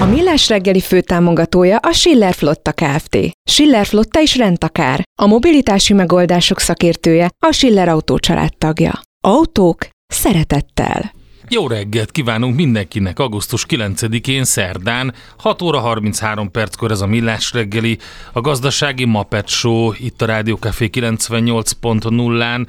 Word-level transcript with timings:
A 0.00 0.04
Millás 0.04 0.48
reggeli 0.48 0.80
főtámogatója 0.80 1.76
a 1.76 1.92
Schiller 1.92 2.34
Flotta 2.34 2.72
Kft. 2.72 3.18
Schiller 3.50 3.86
Flotta 3.86 4.20
is 4.20 4.36
rendtakár. 4.36 5.02
A 5.22 5.26
mobilitási 5.26 5.92
megoldások 5.92 6.60
szakértője 6.60 7.30
a 7.46 7.52
Schiller 7.52 7.88
Autó 7.88 8.18
tagja. 8.58 9.00
Autók 9.20 9.88
szeretettel. 10.06 11.12
Jó 11.48 11.66
reggelt 11.66 12.10
kívánunk 12.10 12.56
mindenkinek 12.56 13.18
augusztus 13.18 13.66
9-én 13.68 14.44
szerdán, 14.44 15.14
6 15.38 15.62
óra 15.62 15.78
33 15.78 16.50
perckor 16.50 16.90
ez 16.90 17.00
a 17.00 17.06
Millás 17.06 17.52
reggeli, 17.52 17.98
a 18.32 18.40
gazdasági 18.40 19.04
Mapet 19.04 19.48
Show 19.48 19.92
itt 19.96 20.22
a 20.22 20.26
Rádió 20.26 20.56
Café 20.56 20.90
98.0-án. 20.92 22.66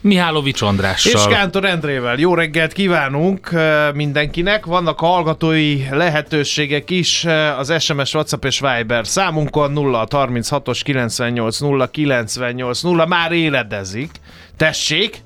Mihálovics 0.00 0.62
Andrással. 0.62 1.12
És 1.12 1.36
Kántor 1.36 1.64
Endrével. 1.64 2.18
Jó 2.18 2.34
reggelt 2.34 2.72
kívánunk 2.72 3.50
mindenkinek. 3.94 4.64
Vannak 4.66 4.98
hallgatói 4.98 5.88
lehetőségek 5.90 6.90
is 6.90 7.24
az 7.58 7.82
SMS, 7.82 8.14
WhatsApp 8.14 8.44
és 8.44 8.60
Viber 8.60 9.06
számunkon 9.06 9.72
0 9.72 10.06
36-os 10.10 10.80
98 10.82 11.58
0 11.58 11.86
98 11.90 12.80
0 12.80 13.06
már 13.06 13.32
éledezik. 13.32 14.10
Tessék, 14.56 15.22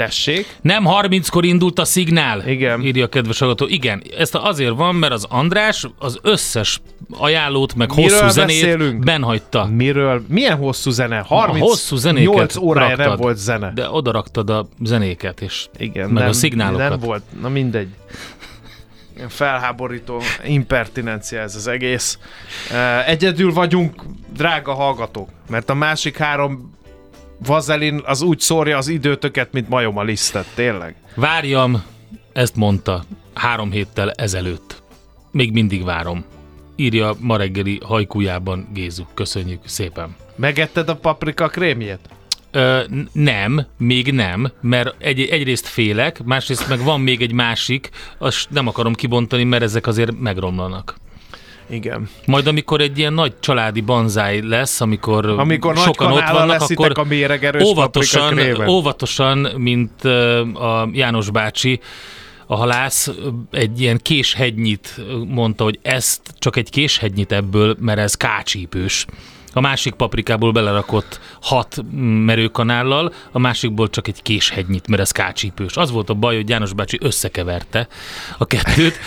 Tessék? 0.00 0.56
Nem 0.60 0.84
30-kor 0.86 1.44
indult 1.44 1.78
a 1.78 1.84
szignál, 1.84 2.48
Igen. 2.48 2.82
írja 2.82 3.04
a 3.04 3.08
kedves 3.08 3.38
hallgató. 3.38 3.66
Igen, 3.66 4.02
ezt 4.18 4.34
azért 4.34 4.74
van, 4.74 4.94
mert 4.94 5.12
az 5.12 5.26
András 5.28 5.86
az 5.98 6.18
összes 6.22 6.80
ajánlót, 7.10 7.74
meg 7.74 7.94
Miről 7.94 8.20
hosszú 8.20 8.28
zenét 8.28 8.60
beszélünk? 8.62 9.04
benhagyta. 9.04 9.66
Miről? 9.66 10.24
Milyen 10.28 10.56
hosszú 10.56 10.90
zene? 10.90 11.18
A 11.18 11.24
30 11.24 11.64
hosszú 11.64 11.96
zenéket 11.96 12.34
8 12.34 12.56
órája 12.56 12.96
nem 12.96 13.06
raktad, 13.06 13.18
volt 13.18 13.36
zene. 13.36 13.72
De 13.74 13.90
oda 13.90 14.10
raktad 14.10 14.50
a 14.50 14.68
zenéket, 14.82 15.40
és 15.40 15.66
Igen, 15.76 16.10
meg 16.10 16.22
nem, 16.22 16.28
a 16.28 16.32
szignálokat. 16.32 16.88
Nem 16.88 16.98
volt, 16.98 17.22
na 17.40 17.48
mindegy. 17.48 17.88
Felháborító 19.28 20.20
impertinencia 20.44 21.40
ez 21.40 21.54
az 21.54 21.66
egész. 21.66 22.18
Egyedül 23.06 23.52
vagyunk, 23.52 24.02
drága 24.36 24.74
hallgatók, 24.74 25.28
mert 25.48 25.70
a 25.70 25.74
másik 25.74 26.16
három 26.16 26.78
vazelin 27.46 28.00
az 28.04 28.22
úgy 28.22 28.40
szórja 28.40 28.76
az 28.76 28.88
időtöket, 28.88 29.52
mint 29.52 29.68
majom 29.68 29.98
a 29.98 30.02
lisztet, 30.02 30.46
tényleg. 30.54 30.94
Várjam, 31.14 31.82
ezt 32.32 32.56
mondta 32.56 33.04
három 33.34 33.70
héttel 33.70 34.10
ezelőtt. 34.10 34.82
Még 35.30 35.52
mindig 35.52 35.84
várom. 35.84 36.24
Írja 36.76 37.14
ma 37.18 37.36
reggeli 37.36 37.80
hajkujában 37.84 38.68
Gézu. 38.72 39.04
Köszönjük 39.14 39.60
szépen. 39.64 40.16
Megetted 40.36 40.88
a 40.88 40.96
paprika 40.96 41.48
krémjét? 41.48 41.98
Ö, 42.50 42.82
nem, 43.12 43.66
még 43.78 44.12
nem, 44.12 44.52
mert 44.60 44.94
egy, 44.98 45.20
egyrészt 45.20 45.66
félek, 45.66 46.22
másrészt 46.24 46.68
meg 46.68 46.82
van 46.82 47.00
még 47.00 47.22
egy 47.22 47.32
másik, 47.32 47.90
azt 48.18 48.50
nem 48.50 48.66
akarom 48.66 48.94
kibontani, 48.94 49.44
mert 49.44 49.62
ezek 49.62 49.86
azért 49.86 50.18
megromlanak. 50.20 50.96
Igen. 51.70 52.08
Majd 52.26 52.46
amikor 52.46 52.80
egy 52.80 52.98
ilyen 52.98 53.12
nagy 53.12 53.32
családi 53.40 53.80
banzáj 53.80 54.40
lesz, 54.40 54.80
amikor, 54.80 55.26
Amikor 55.26 55.76
sokan 55.76 56.12
ott 56.12 56.28
vannak, 56.28 56.60
akkor 56.60 56.92
a 56.94 57.04
méregerős 57.04 57.62
óvatosan, 57.62 58.68
óvatosan, 58.68 59.38
mint 59.56 60.04
a 60.54 60.88
János 60.92 61.30
bácsi, 61.30 61.80
a 62.46 62.56
halász 62.56 63.10
egy 63.50 63.80
ilyen 63.80 63.98
késhegynyit 64.02 65.00
mondta, 65.28 65.64
hogy 65.64 65.78
ezt 65.82 66.20
csak 66.38 66.56
egy 66.56 66.70
késhegynyit 66.70 67.32
ebből, 67.32 67.76
mert 67.78 67.98
ez 67.98 68.14
kácsípős. 68.14 69.06
A 69.52 69.60
másik 69.60 69.94
paprikából 69.94 70.52
belerakott 70.52 71.20
hat 71.40 71.84
merőkanállal, 72.24 73.12
a 73.32 73.38
másikból 73.38 73.90
csak 73.90 74.08
egy 74.08 74.22
késhegynyit, 74.22 74.88
mert 74.88 75.02
ez 75.02 75.10
kácsípős. 75.10 75.76
Az 75.76 75.90
volt 75.90 76.10
a 76.10 76.14
baj, 76.14 76.34
hogy 76.34 76.48
János 76.48 76.72
bácsi 76.72 76.98
összekeverte 77.00 77.88
a 78.38 78.44
kettőt, 78.46 78.98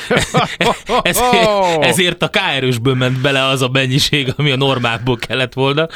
ezért, 1.01 1.49
ezért 1.79 2.23
a 2.23 2.29
K-erősből 2.29 2.95
ment 2.95 3.21
bele 3.21 3.43
az 3.43 3.61
a 3.61 3.69
mennyiség, 3.71 4.33
ami 4.37 4.51
a 4.51 4.55
normálból 4.55 5.17
kellett 5.17 5.53
volna, 5.53 5.87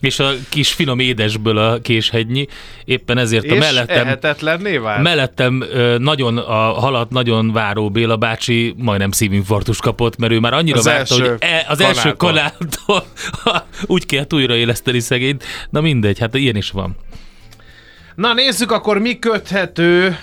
és 0.00 0.18
a 0.18 0.30
kis 0.48 0.72
finom 0.72 0.98
édesből 0.98 1.58
a 1.58 1.78
késhegynyi. 1.80 2.46
Éppen 2.84 3.18
ezért 3.18 3.50
a 3.50 3.54
És 3.54 3.60
mellettem, 3.60 4.18
vált? 4.78 5.02
mellettem 5.02 5.64
ö, 5.72 5.98
nagyon 5.98 6.38
a 6.38 6.72
halat 6.72 7.10
nagyon 7.10 7.52
váró 7.52 7.90
Béla 7.90 8.16
bácsi 8.16 8.74
majdnem 8.76 9.10
szívinfarktus 9.10 9.78
kapott, 9.78 10.16
mert 10.16 10.32
ő 10.32 10.38
már 10.38 10.52
annyira 10.52 10.78
Az 10.78 10.84
várta, 10.84 11.14
első 11.14 11.28
hogy 11.28 11.36
e, 11.38 11.64
az 11.68 11.80
első 11.80 12.12
kanáltól. 12.12 13.04
úgy 13.94 14.06
kellett 14.06 14.34
újraéleszteni 14.34 15.00
szegényt. 15.00 15.44
Na 15.70 15.80
mindegy, 15.80 16.18
hát 16.18 16.34
ilyen 16.34 16.56
is 16.56 16.70
van. 16.70 16.96
Na 18.14 18.34
nézzük 18.34 18.72
akkor, 18.72 18.98
mi 18.98 19.18
köthető 19.18 20.18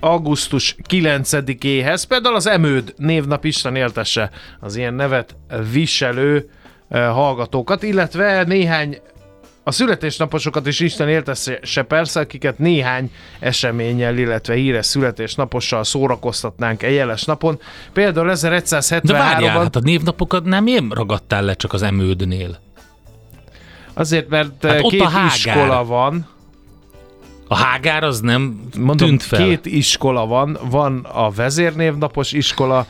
augusztus 0.00 0.76
9-éhez. 0.88 2.04
Például 2.08 2.34
az 2.34 2.46
Emőd 2.46 2.94
névnap 2.96 3.44
Isten 3.44 3.76
éltesse 3.76 4.30
az 4.60 4.76
ilyen 4.76 4.94
nevet 4.94 5.36
viselő 5.72 6.50
eh, 6.88 7.12
hallgatókat, 7.12 7.82
illetve 7.82 8.44
néhány 8.44 9.00
a 9.64 9.70
születésnaposokat 9.70 10.66
is 10.66 10.80
Isten 10.80 11.08
éltesse 11.08 11.82
persze, 11.82 12.20
akiket 12.20 12.58
néhány 12.58 13.10
eseménnyel, 13.40 14.18
illetve 14.18 14.54
híres 14.54 14.86
születésnapossal 14.86 15.84
szórakoztatnánk 15.84 16.82
egy 16.82 16.94
jeles 16.94 17.24
napon. 17.24 17.60
Például 17.92 18.26
De 18.26 19.12
várjál, 19.12 19.58
1173-ban 19.58 19.62
hát 19.62 19.76
a 19.76 19.80
névnapokat 19.80 20.44
nem 20.44 20.66
én 20.66 20.88
ragadtál 20.90 21.44
le 21.44 21.54
csak 21.54 21.72
az 21.72 21.82
emődnél. 21.82 22.58
Azért, 23.94 24.28
mert 24.28 24.64
Hát 24.66 24.82
ott 24.82 24.90
két 24.90 25.04
iskola 25.26 25.84
van, 25.84 26.26
A 27.48 27.54
hágár 27.56 28.04
az 28.04 28.20
nem 28.20 28.60
Mondom, 28.78 29.08
tűnt 29.08 29.22
fel. 29.22 29.46
két 29.46 29.66
iskola 29.66 30.26
van, 30.26 30.58
van 30.70 30.98
a 31.12 31.30
vezérnévnapos 31.30 32.32
iskola, 32.32 32.86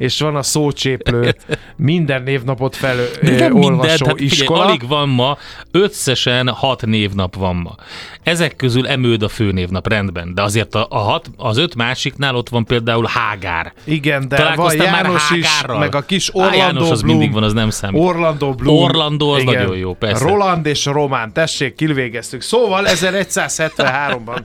és 0.00 0.20
van 0.20 0.36
a 0.36 0.42
szócséplő 0.42 1.34
minden 1.76 2.22
névnapot 2.22 2.76
felolvasó 2.76 3.58
minden, 3.58 3.88
hát 3.88 3.98
figyelj, 3.98 4.14
iskola. 4.18 4.64
alig 4.64 4.88
van 4.88 5.08
ma, 5.08 5.38
összesen 5.70 6.48
hat 6.48 6.86
névnap 6.86 7.34
van 7.34 7.56
ma. 7.56 7.74
Ezek 8.22 8.56
közül 8.56 8.86
emőd 8.86 9.22
a 9.22 9.28
főnévnap, 9.28 9.88
rendben, 9.88 10.34
de 10.34 10.42
azért 10.42 10.74
a, 10.74 10.86
a 10.90 10.98
hat, 10.98 11.30
az 11.36 11.56
öt 11.56 11.74
másiknál 11.74 12.34
ott 12.36 12.48
van 12.48 12.64
például 12.64 13.06
Hágár. 13.08 13.72
Igen, 13.84 14.28
de 14.28 14.52
van 14.54 14.76
János 14.76 15.30
is, 15.30 15.48
meg 15.78 15.94
a 15.94 16.00
kis 16.00 16.28
Á, 16.28 16.32
Orlando 16.34 16.56
János 16.56 16.90
az 16.90 17.02
Bloom. 17.02 17.16
mindig 17.18 17.34
van, 17.34 17.42
az 17.42 17.52
nem 17.52 17.70
számít. 17.70 18.02
Orlando 18.02 18.54
Bloom. 18.54 18.82
Orlando 18.82 19.28
az 19.34 19.42
nagyon 19.42 19.76
jó, 19.76 19.94
persze. 19.94 20.24
Roland 20.24 20.66
és 20.66 20.84
Román, 20.84 21.32
tessék, 21.32 21.74
kilvégeztük. 21.74 22.42
Szóval 22.42 22.84
1173-ban 22.94 24.38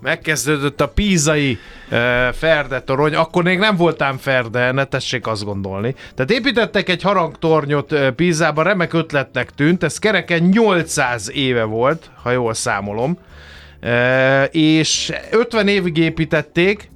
megkezdődött 0.00 0.80
a 0.80 0.88
pízai 0.88 1.58
uh, 1.90 1.98
Ferde 2.32 2.80
torony, 2.80 3.14
akkor 3.14 3.42
még 3.42 3.58
nem 3.58 3.76
voltám 3.76 4.16
Ferde, 4.16 4.72
ne 4.72 4.84
tessék 4.84 5.26
azt 5.26 5.44
gondolni. 5.44 5.94
Tehát 6.14 6.30
építettek 6.30 6.88
egy 6.88 7.02
harangtornyot 7.02 7.92
uh, 7.92 8.08
Pízában, 8.10 8.64
remek 8.64 8.92
ötletnek 8.92 9.50
tűnt, 9.50 9.82
ez 9.82 9.98
kereken 9.98 10.42
800 10.42 11.30
éve 11.32 11.64
volt, 11.64 12.10
ha 12.22 12.30
jól 12.30 12.54
számolom, 12.54 13.18
uh, 13.82 14.44
és 14.50 15.12
50 15.30 15.68
évig 15.68 15.96
építették, 15.96 16.90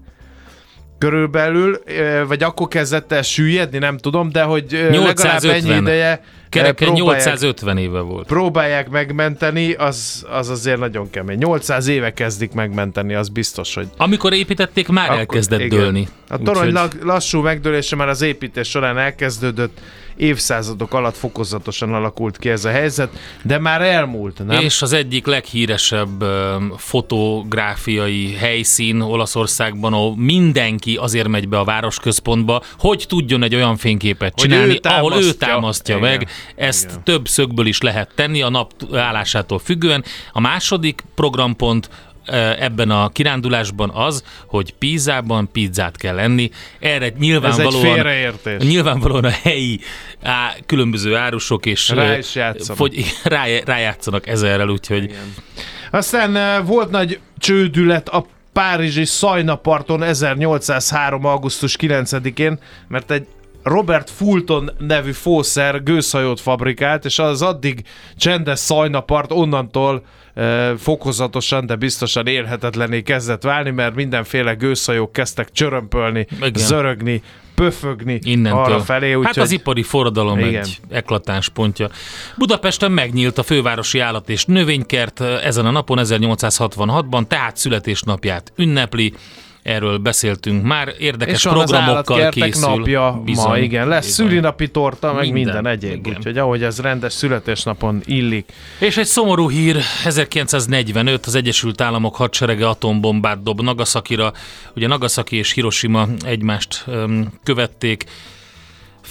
körülbelül, 1.02 1.82
vagy 2.26 2.43
akkor 2.43 2.69
kezdett 2.69 3.12
el 3.12 3.22
süllyedni, 3.22 3.78
nem 3.78 3.99
tudom, 3.99 4.31
de 4.31 4.43
hogy 4.43 4.75
ö, 4.75 4.76
legalább 4.82 4.93
850. 4.93 5.54
ennyi 5.54 5.81
ideje 5.81 6.22
próbálják, 6.50 6.93
850 6.93 7.78
éve 7.78 8.00
volt. 8.00 8.26
próbálják 8.26 8.88
megmenteni, 8.88 9.72
az, 9.72 10.26
az 10.31 10.49
azért 10.49 10.78
nagyon 10.78 11.10
kemény. 11.10 11.38
800 11.38 11.87
éve 11.87 12.12
kezdik 12.12 12.52
megmenteni, 12.52 13.14
az 13.14 13.28
biztos, 13.28 13.75
hogy 13.75 13.87
Amikor 13.96 14.32
építették, 14.32 14.88
már 14.88 15.04
akkor- 15.04 15.19
elkezdett 15.19 15.60
igen. 15.60 15.78
dőlni. 15.78 16.08
A 16.28 16.38
torony 16.38 16.70
Úgyhogy... 16.70 16.90
lassú 17.02 17.40
megdőlése 17.40 17.96
már 17.96 18.08
az 18.08 18.22
építés 18.22 18.69
során 18.69 18.98
elkezdődött, 18.98 19.81
évszázadok 20.16 20.94
alatt 20.94 21.16
fokozatosan 21.16 21.94
alakult 21.94 22.38
ki 22.38 22.48
ez 22.48 22.64
a 22.64 22.70
helyzet, 22.70 23.10
de 23.42 23.58
már 23.58 23.82
elmúlt, 23.82 24.46
nem? 24.46 24.60
És 24.60 24.82
az 24.82 24.92
egyik 24.92 25.26
leghíresebb 25.26 26.24
fotográfiai 26.76 28.34
helyszín 28.34 29.00
Olaszországban, 29.00 29.92
ahol 29.92 30.16
mindenki 30.16 30.96
azért 30.96 31.28
megy 31.28 31.48
be 31.48 31.58
a 31.58 31.64
városközpontba, 31.64 32.62
hogy 32.78 33.04
tudjon 33.08 33.42
egy 33.42 33.54
olyan 33.54 33.76
fényképet 33.76 34.32
Hogy 34.34 34.50
csinálni, 34.50 34.72
ő 34.72 34.78
ahol 34.82 35.14
ő 35.22 35.32
támasztja. 35.32 35.96
Igen. 35.96 36.08
meg. 36.08 36.28
Ezt 36.56 36.84
Igen. 36.84 37.04
több 37.04 37.28
szögből 37.28 37.66
is 37.66 37.80
lehet 37.80 38.10
tenni 38.14 38.42
a 38.42 38.48
nap 38.48 38.72
állásától 38.92 39.58
függően. 39.58 40.04
A 40.32 40.40
második 40.40 41.04
programpont 41.14 41.88
ebben 42.58 42.90
a 42.90 43.08
kirándulásban 43.08 43.90
az, 43.90 44.24
hogy 44.46 44.74
Pízában 44.74 45.48
pizzát 45.52 45.96
kell 45.96 46.19
enni. 46.19 46.50
Erre 46.80 46.94
ez 46.94 47.02
egy 47.02 47.16
nyilvánvalóan 47.16 47.94
félreértés. 47.94 48.62
Nyilvánvalóan 48.62 49.24
a 49.24 49.30
helyi 49.42 49.80
á, 50.22 50.54
különböző 50.66 51.16
árusok 51.16 51.66
és 51.66 51.88
Rá 51.88 52.19
is 52.19 52.34
játszanak. 52.34 52.76
Fogy, 52.76 53.04
rá, 53.24 53.44
rájátszanak 53.64 54.26
ezerrel, 54.26 54.69
úgyhogy 54.69 55.16
Aztán 55.90 56.60
uh, 56.60 56.66
volt 56.66 56.90
nagy 56.90 57.19
csődület 57.38 58.08
a 58.08 58.26
Párizsi 58.52 59.04
Szajnaparton 59.04 60.02
1803. 60.02 61.24
augusztus 61.24 61.76
9-én, 61.80 62.58
mert 62.88 63.10
egy 63.10 63.26
Robert 63.62 64.10
Fulton 64.10 64.70
nevű 64.78 65.12
fószer 65.12 65.82
gőzhajót 65.82 66.40
fabrikált, 66.40 67.04
és 67.04 67.18
az 67.18 67.42
addig 67.42 67.82
csendes 68.16 68.58
szajnapart 68.58 69.32
onnantól 69.32 70.02
e, 70.34 70.76
fokozatosan, 70.76 71.66
de 71.66 71.76
biztosan 71.76 72.26
élhetetlené 72.26 73.02
kezdett 73.02 73.42
válni, 73.42 73.70
mert 73.70 73.94
mindenféle 73.94 74.54
gőzhajók 74.54 75.12
kezdtek 75.12 75.52
csörömpölni, 75.52 76.26
Igen. 76.30 76.52
zörögni, 76.54 77.22
pöfögni 77.54 78.18
innentől. 78.22 78.60
arra 78.62 78.80
felé. 78.80 79.18
hát 79.22 79.36
az 79.36 79.50
ipari 79.50 79.82
forradalom 79.82 80.38
Igen. 80.38 80.62
egy 80.62 80.80
eklatáns 80.90 81.48
pontja. 81.48 81.88
Budapesten 82.36 82.92
megnyílt 82.92 83.38
a 83.38 83.42
fővárosi 83.42 83.98
állat 83.98 84.28
és 84.28 84.44
növénykert 84.44 85.20
eh, 85.20 85.46
ezen 85.46 85.66
a 85.66 85.70
napon 85.70 85.98
1866-ban, 86.00 87.26
tehát 87.26 87.56
születésnapját 87.56 88.52
ünnepli. 88.56 89.12
Erről 89.62 89.98
beszéltünk 89.98 90.62
már, 90.64 90.92
érdekes 90.98 91.34
és 91.34 91.50
programokkal 91.50 92.28
készül. 92.30 92.68
napja 92.68 93.20
Bizony, 93.24 93.48
ma, 93.48 93.58
igen. 93.58 93.88
Lesz 93.88 94.04
bizony. 94.06 94.26
szülinapi 94.26 94.68
torta, 94.68 95.12
meg 95.12 95.32
Minden, 95.32 95.54
minden, 95.54 95.66
egyéb. 95.66 96.06
igen. 96.06 96.16
Úgyhogy 96.16 96.38
ahogy 96.38 96.62
ez 96.62 96.80
rendes 96.80 97.12
születésnapon 97.12 98.00
illik. 98.04 98.52
És 98.78 98.96
egy 98.96 99.06
szomorú 99.06 99.50
hír, 99.50 99.76
1945 100.04 101.26
az 101.26 101.34
Egyesült 101.34 101.80
Államok 101.80 102.16
hadserege 102.16 102.68
atombombát 102.68 103.42
dob 103.42 103.60
Nagasakira. 103.60 104.32
Ugye 104.76 104.86
Nagasaki 104.86 105.36
és 105.36 105.52
Hiroshima 105.52 106.06
egymást 106.24 106.84
um, 106.86 107.32
követték. 107.42 108.04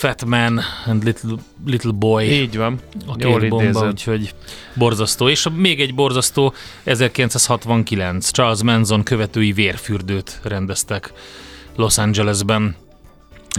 Fat 0.02 0.26
Man 0.26 0.62
and 0.86 1.04
Little, 1.04 1.36
little 1.66 1.92
Boy. 1.92 2.24
Így 2.24 2.58
van. 2.58 2.80
a 3.08 3.16
Jól 3.18 3.40
két 3.40 3.50
bomba, 3.50 3.64
idézed. 3.64 3.88
úgyhogy 3.88 4.34
borzasztó. 4.74 5.30
És 5.30 5.48
még 5.56 5.82
egy 5.82 5.96
borzasztó, 5.96 6.54
1969 6.84 8.32
Charles 8.32 8.64
Manson 8.64 9.04
követői 9.04 9.52
vérfürdőt 9.52 10.40
rendeztek 10.44 11.14
Los 11.76 11.98
Angelesben. 11.98 12.76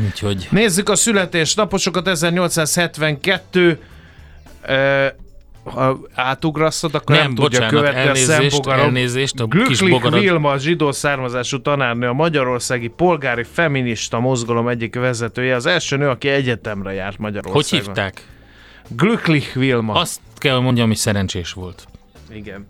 Úgyhogy 0.04 0.48
Nézzük 0.50 0.88
a 0.88 0.96
születésnaposokat. 0.96 2.08
1872 2.08 3.78
uh, 4.62 5.06
ha 5.64 5.98
átugrasszod, 6.14 6.94
akkor 6.94 7.16
nem, 7.16 7.24
nem, 7.24 7.34
tudja 7.34 7.44
bocsánat, 7.44 7.70
követni 7.70 8.00
a 8.00 8.02
elnézést, 8.02 8.50
szembogarom. 8.50 8.84
elnézést, 8.84 9.40
a 9.40 9.46
kis 9.46 9.60
Glücklich 9.60 9.90
bogarad. 9.90 10.20
Vilma, 10.20 10.58
zsidó 10.58 10.92
származású 10.92 11.60
tanárnő, 11.60 12.08
a 12.08 12.12
magyarországi 12.12 12.88
polgári 12.88 13.44
feminista 13.52 14.20
mozgalom 14.20 14.68
egyik 14.68 14.94
vezetője, 14.94 15.54
az 15.54 15.66
első 15.66 15.96
nő, 15.96 16.08
aki 16.08 16.28
egyetemre 16.28 16.92
járt 16.92 17.10
Hogy 17.16 17.20
Magyarországon. 17.20 17.84
hívták? 17.86 18.26
Glücklich 18.88 19.54
Vilma. 19.54 19.92
Azt 19.92 20.20
kell 20.36 20.54
hogy 20.54 20.62
mondjam, 20.64 20.86
hogy 20.86 20.96
szerencsés 20.96 21.52
volt. 21.52 21.86
Igen. 22.30 22.66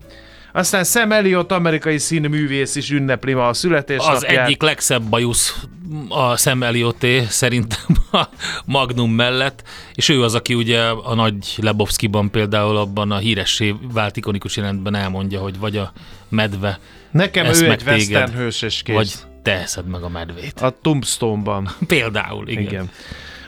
Aztán 0.53 0.85
Sam 0.85 1.13
Elliot, 1.13 1.53
amerikai 1.53 1.99
színművész 1.99 2.77
is 2.77 2.91
ünnepli 2.91 3.33
ma 3.33 3.49
a 3.49 3.53
születésnapját. 3.53 4.17
Az 4.17 4.25
egyik 4.25 4.63
legszebb 4.63 5.03
bajusz 5.03 5.65
a 6.09 6.37
Sam 6.37 6.63
Elioté 6.63 7.25
szerintem 7.29 7.81
a 8.13 8.25
Magnum 8.65 9.11
mellett, 9.13 9.63
és 9.95 10.09
ő 10.09 10.23
az, 10.23 10.35
aki 10.35 10.55
ugye 10.55 10.81
a 10.83 11.15
nagy 11.15 11.55
Lebowski-ban 11.57 12.31
például 12.31 12.77
abban 12.77 13.11
a 13.11 13.19
híressé 13.19 13.75
vált 13.93 14.17
ikonikus 14.17 14.57
jelentben 14.57 14.95
elmondja, 14.95 15.41
hogy 15.41 15.59
vagy 15.59 15.77
a 15.77 15.93
medve, 16.29 16.79
Nekem 17.11 17.47
ő 17.47 17.49
egy 17.49 17.55
téged, 17.79 17.87
western 17.87 18.33
hős 18.33 18.63
és 18.63 18.83
kész. 18.83 18.95
vagy 18.95 19.13
te 19.43 19.53
eszed 19.53 19.87
meg 19.87 20.03
a 20.03 20.09
medvét. 20.09 20.61
A 20.61 20.75
Tombstone-ban. 20.83 21.69
Például, 21.87 22.49
igen. 22.49 22.63
Igen. 22.63 22.91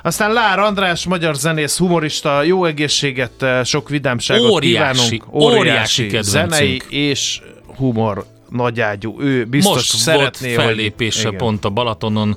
Aztán 0.05 0.33
Lár 0.33 0.59
András, 0.59 1.07
magyar 1.07 1.35
zenész, 1.35 1.79
humorista, 1.79 2.43
jó 2.43 2.65
egészséget, 2.65 3.43
eh, 3.43 3.65
sok 3.65 3.89
vidámságot 3.89 4.51
Óriási, 4.51 5.09
kívánunk. 5.09 5.35
óriási 5.35 6.07
kedvencünk. 6.07 6.53
zenei 6.53 6.83
és 6.89 7.41
humor 7.77 8.25
nagyágyú. 8.51 9.21
Ő 9.21 9.45
biztos 9.45 9.75
Most 9.75 9.93
volt 9.93 10.03
szeretné, 10.03 10.55
fellépése 10.55 11.29
hogy... 11.29 11.37
Pont 11.37 11.65
a 11.65 11.71
Balatonon 11.71 12.37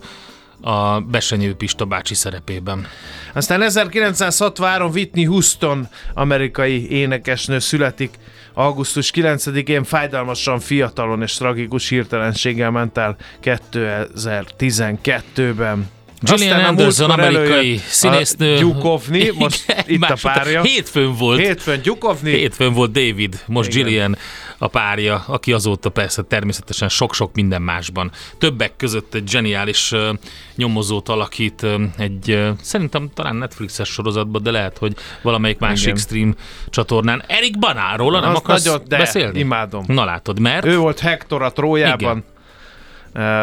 a 0.61 0.99
Besenyő 0.99 1.55
Pista 1.55 1.85
bácsi 1.85 2.13
szerepében. 2.13 2.87
Aztán 3.33 3.61
1963 3.61 4.91
Whitney 4.91 5.23
Houston, 5.23 5.87
amerikai 6.13 6.91
énekesnő 6.91 7.59
születik. 7.59 8.13
Augusztus 8.53 9.11
9-én 9.15 9.83
fájdalmasan 9.83 10.59
fiatalon 10.59 11.21
és 11.21 11.33
tragikus 11.33 11.89
hirtelenséggel 11.89 12.71
ment 12.71 12.97
el 12.97 13.17
2012-ben. 13.43 15.95
Gillian 16.21 16.63
Anderson, 16.63 17.09
amerikai 17.09 17.81
színésznő. 17.87 18.57
Gyukovni, 18.57 19.31
most 19.37 19.63
Igen, 19.67 19.83
itt 19.87 20.03
a 20.03 20.17
párja. 20.21 20.61
Hétfőn 20.61 21.15
volt. 21.15 21.39
Hétfőn 21.39 21.81
Gyukovni. 21.81 22.31
Hétfőn 22.31 22.73
volt 22.73 22.91
David, 22.91 23.43
most 23.47 23.69
Igen. 23.69 23.83
Gillian 23.85 24.17
a 24.57 24.67
párja, 24.67 25.23
aki 25.27 25.53
azóta 25.53 25.89
persze 25.89 26.21
természetesen 26.21 26.89
sok-sok 26.89 27.35
minden 27.35 27.61
másban. 27.61 28.11
Többek 28.37 28.75
között 28.77 29.13
egy 29.13 29.27
zseniális 29.29 29.91
uh, 29.91 30.09
nyomozót 30.55 31.09
alakít 31.09 31.61
uh, 31.61 31.81
egy, 31.97 32.31
uh, 32.31 32.49
szerintem 32.61 33.09
talán 33.13 33.35
Netflixes 33.35 33.89
sorozatban, 33.89 34.43
de 34.43 34.51
lehet, 34.51 34.77
hogy 34.77 34.93
valamelyik 35.21 35.59
másik 35.59 35.87
Igen. 35.87 35.97
stream 35.97 36.35
csatornán. 36.69 37.23
Erik 37.27 37.59
Banáról 37.59 38.19
nem 38.19 38.35
akarsz 38.35 38.63
nagyon- 38.65 38.81
de, 38.87 38.97
beszélni? 38.97 39.39
imádom. 39.39 39.83
Na 39.87 40.05
látod, 40.05 40.39
mert 40.39 40.65
Ő 40.65 40.77
volt 40.77 40.99
Hector 40.99 41.41
a 41.41 41.51
Trójában. 41.51 42.17
Uh, 42.17 42.23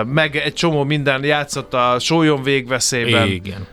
Meg 0.05 0.37
egy 0.37 0.53
csomó 0.53 0.85
minden 0.85 1.25
játszott 1.25 1.75
a 1.75 1.97
Sólyom 1.99 2.43
végveszélyben. 2.43 3.29
igen. 3.29 3.67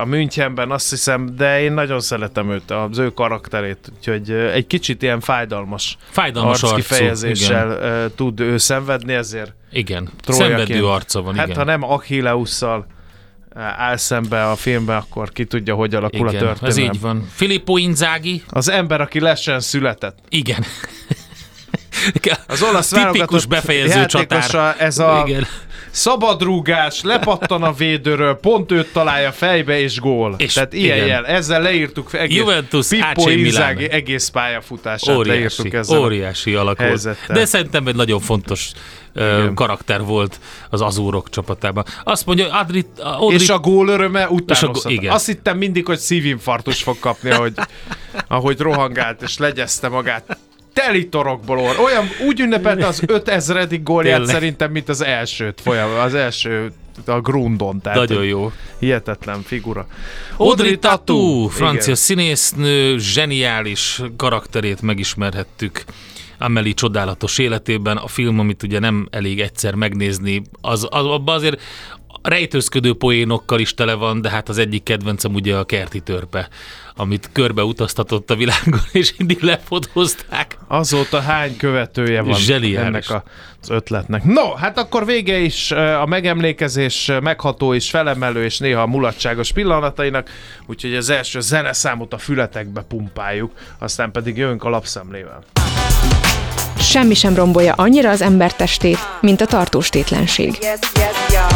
A 0.00 0.04
Münchenben 0.04 0.70
azt 0.70 0.90
hiszem, 0.90 1.36
de 1.36 1.62
én 1.62 1.72
nagyon 1.72 2.00
szeretem 2.00 2.50
őt, 2.50 2.70
az 2.70 2.98
ő 2.98 3.10
karakterét, 3.10 3.92
úgyhogy 3.96 4.30
egy 4.30 4.66
kicsit 4.66 5.02
ilyen 5.02 5.20
fájdalmas, 5.20 5.96
Fájdalmas 6.10 6.62
arcú, 6.62 6.74
arckifejezéssel 6.74 7.68
uh, 7.68 8.14
tud 8.14 8.40
ő 8.40 8.56
szenvedni, 8.58 9.12
ezért 9.12 9.52
Igen, 9.72 10.08
Trójaként. 10.20 10.56
szenvedő 10.58 10.86
arca 10.86 11.22
van, 11.22 11.34
hát 11.34 11.46
igen. 11.46 11.58
ha 11.58 11.64
nem 11.64 11.82
Achilleusszal 11.82 12.86
áll 13.54 13.96
szembe 13.96 14.50
a 14.50 14.56
filmben, 14.56 14.96
akkor 14.96 15.30
ki 15.32 15.44
tudja, 15.44 15.74
hogy 15.74 15.94
alakul 15.94 16.28
a 16.28 16.32
igen, 16.32 16.56
ez 16.62 16.76
így 16.76 17.00
van. 17.00 17.28
Filippo 17.32 17.76
Inzaghi, 17.76 18.42
Az 18.48 18.68
ember, 18.68 19.00
aki 19.00 19.20
lesen 19.20 19.60
született. 19.60 20.18
igen. 20.28 20.64
Az 22.46 22.62
olasz 22.62 22.88
Tipikus 22.88 23.46
befejező 23.46 24.06
csatár. 24.06 24.76
ez 24.78 24.98
a 24.98 25.22
Igen. 25.26 25.46
szabadrúgás, 25.90 27.02
lepattan 27.02 27.62
a 27.62 27.72
védőről, 27.72 28.34
pont 28.34 28.72
őt 28.72 28.92
találja 28.92 29.32
fejbe, 29.32 29.78
és 29.80 30.00
gól. 30.00 30.34
És 30.38 30.52
Tehát 30.52 30.72
ilyen 30.72 30.96
igen. 30.96 31.08
jel. 31.08 31.26
Ezzel 31.26 31.62
leírtuk 31.62 32.14
egész, 32.14 32.38
Juventus, 32.38 32.88
Pippo. 32.88 33.28
Inzaghi 33.28 33.90
egész 33.90 34.28
pályafutását 34.28 35.16
Óriási, 35.16 35.38
leírtuk 35.38 35.72
ezzel. 35.72 35.98
óriási 35.98 36.54
alak. 36.54 36.82
De 37.28 37.44
szerintem 37.44 37.86
egy 37.86 37.94
nagyon 37.96 38.20
fontos 38.20 38.70
Igen. 39.16 39.54
karakter 39.54 40.02
volt 40.02 40.40
az 40.70 40.80
Azúrok 40.80 41.30
csapatában. 41.30 41.84
Azt 42.04 42.26
mondja, 42.26 42.52
Adri, 42.52 42.86
Odri, 43.18 43.34
És 43.42 43.48
a 43.48 43.58
gól 43.58 43.88
öröme 43.88 44.24
gó- 44.30 44.38
igen. 44.84 45.12
Azt 45.12 45.26
hittem 45.26 45.58
mindig, 45.58 45.86
hogy 45.86 45.98
szívinfarktus 45.98 46.82
fog 46.82 46.98
kapni, 46.98 47.30
ahogy, 47.30 47.52
ahogy 48.28 48.58
rohangált, 48.60 49.22
és 49.22 49.38
legyezte 49.38 49.88
magát. 49.88 50.38
Teli 50.74 51.08
torokból. 51.08 51.58
Olyan, 51.58 52.04
úgy 52.26 52.40
ünnepelte 52.40 52.86
az 52.86 53.02
5000. 53.06 53.82
gólját 53.82 54.16
Tényleg. 54.16 54.34
szerintem, 54.34 54.70
mint 54.70 54.88
az 54.88 55.04
elsőt 55.04 55.60
folyam, 55.60 55.90
az 55.98 56.14
első 56.14 56.72
a 57.06 57.20
Grundon. 57.20 57.80
Tehát 57.80 57.98
Nagyon 57.98 58.24
jó. 58.24 58.52
Hihetetlen 58.78 59.42
figura. 59.42 59.86
Audrey 60.36 60.78
Tatu, 60.78 61.46
francia 61.46 61.82
Igen. 61.82 61.94
színésznő, 61.94 62.98
zseniális 62.98 64.02
karakterét 64.16 64.82
megismerhettük 64.82 65.84
Amelie 66.38 66.72
csodálatos 66.72 67.38
életében. 67.38 67.96
A 67.96 68.06
film, 68.06 68.38
amit 68.38 68.62
ugye 68.62 68.78
nem 68.78 69.08
elég 69.10 69.40
egyszer 69.40 69.74
megnézni, 69.74 70.42
az, 70.60 70.86
az 70.90 71.06
abban 71.06 71.34
azért 71.34 71.60
rejtőzködő 72.24 72.94
poénokkal 72.94 73.60
is 73.60 73.74
tele 73.74 73.94
van, 73.94 74.20
de 74.20 74.30
hát 74.30 74.48
az 74.48 74.58
egyik 74.58 74.82
kedvencem 74.82 75.34
ugye 75.34 75.56
a 75.56 75.64
kerti 75.64 76.00
törpe, 76.00 76.48
amit 76.96 77.30
körbe 77.32 77.62
utaztatott 77.62 78.30
a 78.30 78.36
világon, 78.36 78.80
és 78.92 79.14
mindig 79.16 79.42
lefotózták. 79.42 80.58
Azóta 80.68 81.20
hány 81.20 81.56
követője 81.56 82.20
van 82.20 82.34
Zseniális. 82.34 82.86
ennek 82.86 83.10
a, 83.10 83.22
az 83.62 83.70
ötletnek. 83.70 84.24
No, 84.24 84.54
hát 84.54 84.78
akkor 84.78 85.06
vége 85.06 85.38
is 85.38 85.70
eh, 85.70 86.02
a 86.02 86.06
megemlékezés 86.06 87.10
megható 87.22 87.74
és 87.74 87.90
felemelő 87.90 88.44
és 88.44 88.58
néha 88.58 88.86
mulatságos 88.86 89.52
pillanatainak, 89.52 90.30
úgyhogy 90.66 90.94
az 90.94 91.10
első 91.10 91.40
zeneszámot 91.40 92.12
a 92.12 92.18
fületekbe 92.18 92.82
pumpáljuk, 92.82 93.52
aztán 93.78 94.10
pedig 94.10 94.36
jövünk 94.36 94.64
a 94.64 94.68
lapszemlével. 94.68 95.42
Semmi 96.78 97.14
sem 97.14 97.34
rombolja 97.34 97.72
annyira 97.72 98.10
az 98.10 98.22
ember 98.22 98.52
testét, 98.54 98.98
mint 99.20 99.40
a 99.40 99.46
tartóstétlenség. 99.46 100.58
Yes, 100.60 100.78
yes, 100.94 101.16
y'all, 101.30 101.53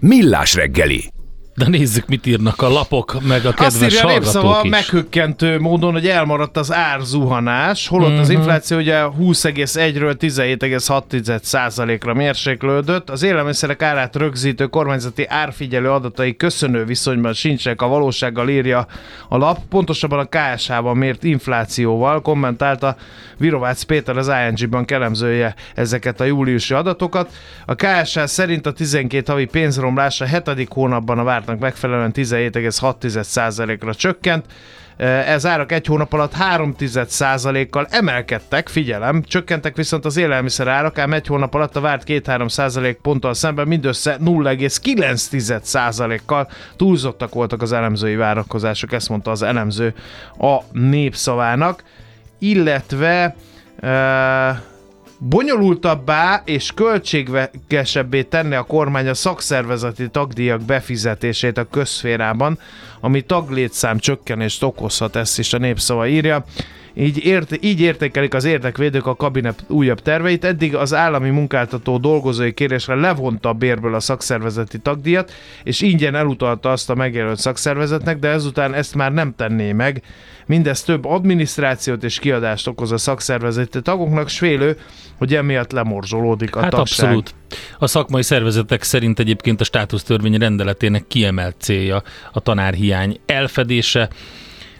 Millás 0.00 0.54
reggeli. 0.54 1.17
De 1.58 1.68
nézzük, 1.68 2.06
mit 2.06 2.26
írnak 2.26 2.62
a 2.62 2.68
lapok, 2.68 3.16
meg 3.26 3.44
a 3.44 3.48
Azt 3.48 3.56
kedves 3.56 3.92
írja 3.92 4.06
a 4.06 4.10
hallgatók 4.10 4.42
népszava 4.42 4.64
meghökkentő 4.64 5.58
módon, 5.58 5.92
hogy 5.92 6.06
elmaradt 6.06 6.56
az 6.56 6.72
árzuhanás, 6.72 7.88
holott 7.88 8.10
Mhm. 8.10 8.20
az 8.20 8.30
infláció 8.30 8.76
ugye 8.76 9.02
20,1-ről 9.18 10.14
17,6%-ra 10.14 12.14
mérséklődött. 12.14 13.10
Az 13.10 13.22
élelmiszerek 13.22 13.82
árát 13.82 14.16
rögzítő 14.16 14.66
kormányzati 14.66 15.26
árfigyelő 15.28 15.90
adatai 15.90 16.36
köszönő 16.36 16.84
viszonyban 16.84 17.32
sincsenek 17.32 17.82
a 17.82 17.88
valósággal 17.88 18.48
írja 18.48 18.86
a 19.28 19.36
lap. 19.36 19.58
Pontosabban 19.68 20.18
a 20.18 20.28
KSH-ban 20.54 20.96
mért 20.96 21.24
inflációval 21.24 22.22
kommentálta 22.22 22.96
Virovácz 23.36 23.82
Péter 23.82 24.16
az 24.16 24.30
ING-ban 24.48 24.84
kelemzője 24.84 25.54
ezeket 25.74 26.20
a 26.20 26.24
júliusi 26.24 26.74
adatokat. 26.74 27.30
A 27.66 27.74
KSH 27.74 28.24
szerint 28.24 28.66
a 28.66 28.72
12 28.72 29.32
havi 29.32 29.44
pénzromlás 29.44 30.20
a 30.20 30.24
hetedik 30.26 30.68
hónapban 30.70 31.18
a 31.18 31.24
vártnak 31.48 31.58
megfelelően 31.58 32.12
17,6%-ra 32.14 33.94
csökkent. 33.94 34.46
Ez 35.26 35.46
árak 35.46 35.72
egy 35.72 35.86
hónap 35.86 36.12
alatt 36.12 36.34
3,1%-kal 36.34 37.86
emelkedtek, 37.90 38.68
figyelem, 38.68 39.22
csökkentek 39.22 39.76
viszont 39.76 40.04
az 40.04 40.16
élelmiszer 40.16 40.68
árak, 40.68 40.98
ám 40.98 41.12
egy 41.12 41.26
hónap 41.26 41.54
alatt 41.54 41.76
a 41.76 41.80
várt 41.80 42.02
2-3% 42.06 42.96
ponttal 43.02 43.34
szemben 43.34 43.66
mindössze 43.66 44.16
0,9%-kal 44.24 46.48
túlzottak 46.76 47.34
voltak 47.34 47.62
az 47.62 47.72
elemzői 47.72 48.16
várakozások, 48.16 48.92
ezt 48.92 49.08
mondta 49.08 49.30
az 49.30 49.42
elemző 49.42 49.94
a 50.38 50.58
népszavának, 50.72 51.82
illetve 52.38 53.36
uh, 53.82 53.88
bonyolultabbá 55.18 56.42
és 56.44 56.72
költségesebbé 56.74 58.22
tenni 58.22 58.54
a 58.54 58.62
kormány 58.62 59.08
a 59.08 59.14
szakszervezeti 59.14 60.08
tagdíjak 60.08 60.62
befizetését 60.62 61.58
a 61.58 61.64
közszférában, 61.64 62.58
ami 63.00 63.20
taglétszám 63.20 63.98
csökkenést 63.98 64.62
okozhat, 64.62 65.16
ezt 65.16 65.38
is 65.38 65.52
a 65.52 65.58
népszava 65.58 66.06
írja. 66.06 66.44
Így, 67.00 67.24
ért, 67.24 67.64
így 67.64 67.80
értékelik 67.80 68.34
az 68.34 68.44
érdekvédők 68.44 69.06
a 69.06 69.16
kabinet 69.16 69.64
újabb 69.68 70.00
terveit. 70.00 70.44
Eddig 70.44 70.74
az 70.74 70.94
állami 70.94 71.30
munkáltató 71.30 71.98
dolgozói 71.98 72.52
kérésre 72.52 72.94
levonta 72.94 73.48
a 73.48 73.52
bérből 73.52 73.94
a 73.94 74.00
szakszervezeti 74.00 74.78
tagdíjat, 74.78 75.32
és 75.62 75.80
ingyen 75.80 76.14
elutalta 76.14 76.70
azt 76.70 76.90
a 76.90 76.94
megjelölt 76.94 77.38
szakszervezetnek, 77.38 78.18
de 78.18 78.28
ezután 78.28 78.74
ezt 78.74 78.94
már 78.94 79.12
nem 79.12 79.34
tenné 79.36 79.72
meg. 79.72 80.02
Mindez 80.46 80.82
több 80.82 81.04
adminisztrációt 81.04 82.04
és 82.04 82.18
kiadást 82.18 82.66
okoz 82.66 82.92
a 82.92 82.98
szakszervezeti 82.98 83.82
tagoknak, 83.82 84.28
s 84.28 84.38
félő, 84.38 84.78
hogy 85.18 85.34
emiatt 85.34 85.72
lemorzsolódik 85.72 86.56
a 86.56 86.60
Hát 86.60 86.70
tagság. 86.70 87.04
abszolút. 87.06 87.34
A 87.78 87.86
szakmai 87.86 88.22
szervezetek 88.22 88.82
szerint 88.82 89.18
egyébként 89.18 89.60
a 89.60 89.64
státusztörvény 89.64 90.36
rendeletének 90.36 91.06
kiemelt 91.06 91.56
célja 91.58 92.02
a 92.32 92.40
tanárhiány 92.40 93.20
elfedése, 93.26 94.08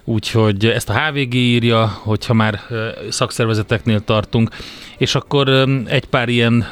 úgyhogy 0.09 0.67
ezt 0.67 0.89
a 0.89 0.99
HVG 0.99 1.35
írja, 1.35 1.87
hogyha 1.87 2.35
már 2.35 2.61
szakszervezeteknél 3.09 4.05
tartunk, 4.05 4.51
és 4.99 5.15
akkor 5.15 5.49
egy 5.87 6.05
pár 6.05 6.29
ilyen 6.29 6.67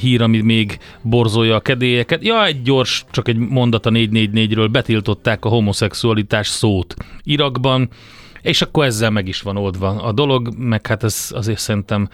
hír, 0.00 0.22
ami 0.22 0.40
még 0.40 0.78
borzolja 1.02 1.54
a 1.54 1.60
kedélyeket. 1.60 2.24
Ja, 2.24 2.44
egy 2.44 2.62
gyors, 2.62 3.04
csak 3.10 3.28
egy 3.28 3.36
mondat 3.36 3.86
a 3.86 3.90
444-ről, 3.90 4.68
betiltották 4.72 5.44
a 5.44 5.48
homoszexualitás 5.48 6.48
szót 6.48 6.94
Irakban, 7.22 7.88
és 8.42 8.62
akkor 8.62 8.84
ezzel 8.84 9.10
meg 9.10 9.28
is 9.28 9.42
van 9.42 9.56
oldva 9.56 9.88
a 9.88 10.12
dolog, 10.12 10.54
meg 10.56 10.86
hát 10.86 11.04
ez 11.04 11.30
azért 11.34 11.58
szerintem 11.58 12.08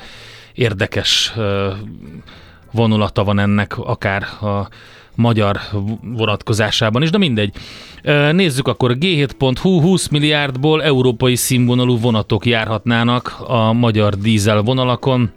érdekes 0.55 1.33
vonulata 2.73 3.25
van 3.25 3.39
ennek, 3.39 3.79
akár 3.79 4.23
a 4.23 4.69
magyar 5.19 5.61
vonatkozásában 6.03 7.03
is, 7.03 7.11
de 7.11 7.19
mindegy. 7.19 7.55
Nézzük 8.33 8.69
akkor, 8.69 8.97
G7.hu 9.01 9.81
20 9.81 10.09
milliárdból 10.09 10.83
európai 10.83 11.35
színvonalú 11.35 11.99
vonatok 11.99 12.47
járhatnának 12.47 13.37
a 13.47 13.73
magyar 13.73 14.15
dízel 14.19 14.63
vonalakon. 14.63 15.31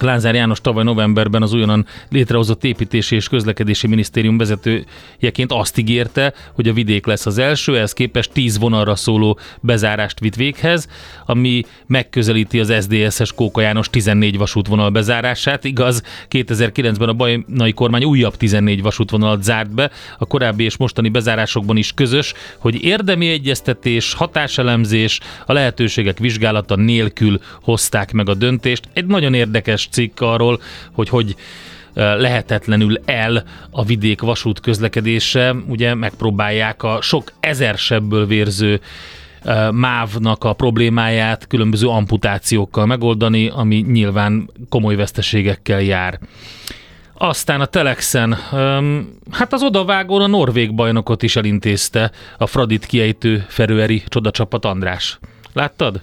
Lázár 0.00 0.34
János 0.34 0.60
tavaly 0.60 0.84
novemberben 0.84 1.42
az 1.42 1.52
újonnan 1.52 1.86
létrehozott 2.08 2.64
építési 2.64 3.14
és 3.14 3.28
közlekedési 3.28 3.86
minisztérium 3.86 4.38
vezetőjeként 4.38 5.52
azt 5.52 5.78
ígérte, 5.78 6.32
hogy 6.52 6.68
a 6.68 6.72
vidék 6.72 7.06
lesz 7.06 7.26
az 7.26 7.38
első, 7.38 7.76
ehhez 7.76 7.92
képest 7.92 8.32
10 8.32 8.58
vonalra 8.58 8.94
szóló 8.94 9.38
bezárást 9.60 10.20
vitt 10.20 10.34
véghez, 10.34 10.88
ami 11.26 11.62
megközelíti 11.86 12.60
az 12.60 12.74
SZDSZ-es 12.80 13.32
Kóka 13.32 13.60
János 13.60 13.90
14 13.90 14.38
vasútvonal 14.38 14.90
bezárását. 14.90 15.64
Igaz, 15.64 16.02
2009-ben 16.30 17.08
a 17.08 17.12
bajnai 17.12 17.72
kormány 17.72 18.04
újabb 18.04 18.36
14 18.36 18.82
vasútvonalat 18.82 19.42
zárt 19.42 19.74
be, 19.74 19.90
a 20.18 20.26
korábbi 20.26 20.64
és 20.64 20.76
mostani 20.76 21.08
bezárásokban 21.08 21.76
is 21.76 21.92
közös, 21.92 22.34
hogy 22.58 22.84
érdemi 22.84 23.28
egyeztetés, 23.28 24.14
hatáselemzés, 24.14 25.20
a 25.46 25.52
lehetőségek 25.52 26.18
vizsgálata 26.18 26.76
nélkül 26.76 27.40
hozták 27.62 28.12
meg 28.12 28.28
a 28.28 28.34
döntést. 28.34 28.88
Egy 28.92 29.06
nagyon 29.06 29.34
érdekes 29.34 29.88
cikk 29.90 30.20
arról, 30.20 30.60
hogy 30.92 31.08
hogy 31.08 31.36
lehetetlenül 31.94 33.00
el 33.04 33.44
a 33.70 33.84
vidék 33.84 34.20
vasút 34.20 34.60
közlekedése. 34.60 35.54
Ugye 35.68 35.94
megpróbálják 35.94 36.82
a 36.82 36.98
sok 37.00 37.32
ezer 37.40 37.78
sebből 37.78 38.26
vérző 38.26 38.80
mávnak 39.70 40.44
a 40.44 40.52
problémáját 40.52 41.46
különböző 41.46 41.88
amputációkkal 41.88 42.86
megoldani, 42.86 43.48
ami 43.48 43.76
nyilván 43.76 44.50
komoly 44.68 44.94
veszteségekkel 44.94 45.80
jár. 45.80 46.18
Aztán 47.14 47.60
a 47.60 47.66
Telexen, 47.66 48.36
hát 49.30 49.52
az 49.52 49.62
odavágón 49.62 50.22
a 50.22 50.26
norvég 50.26 50.74
bajnokot 50.74 51.22
is 51.22 51.36
elintézte 51.36 52.10
a 52.38 52.46
Fradit 52.46 52.86
kiejtő 52.86 53.44
Ferőeri 53.48 54.02
csodacsapat 54.08 54.64
András. 54.64 55.18
Láttad? 55.52 56.00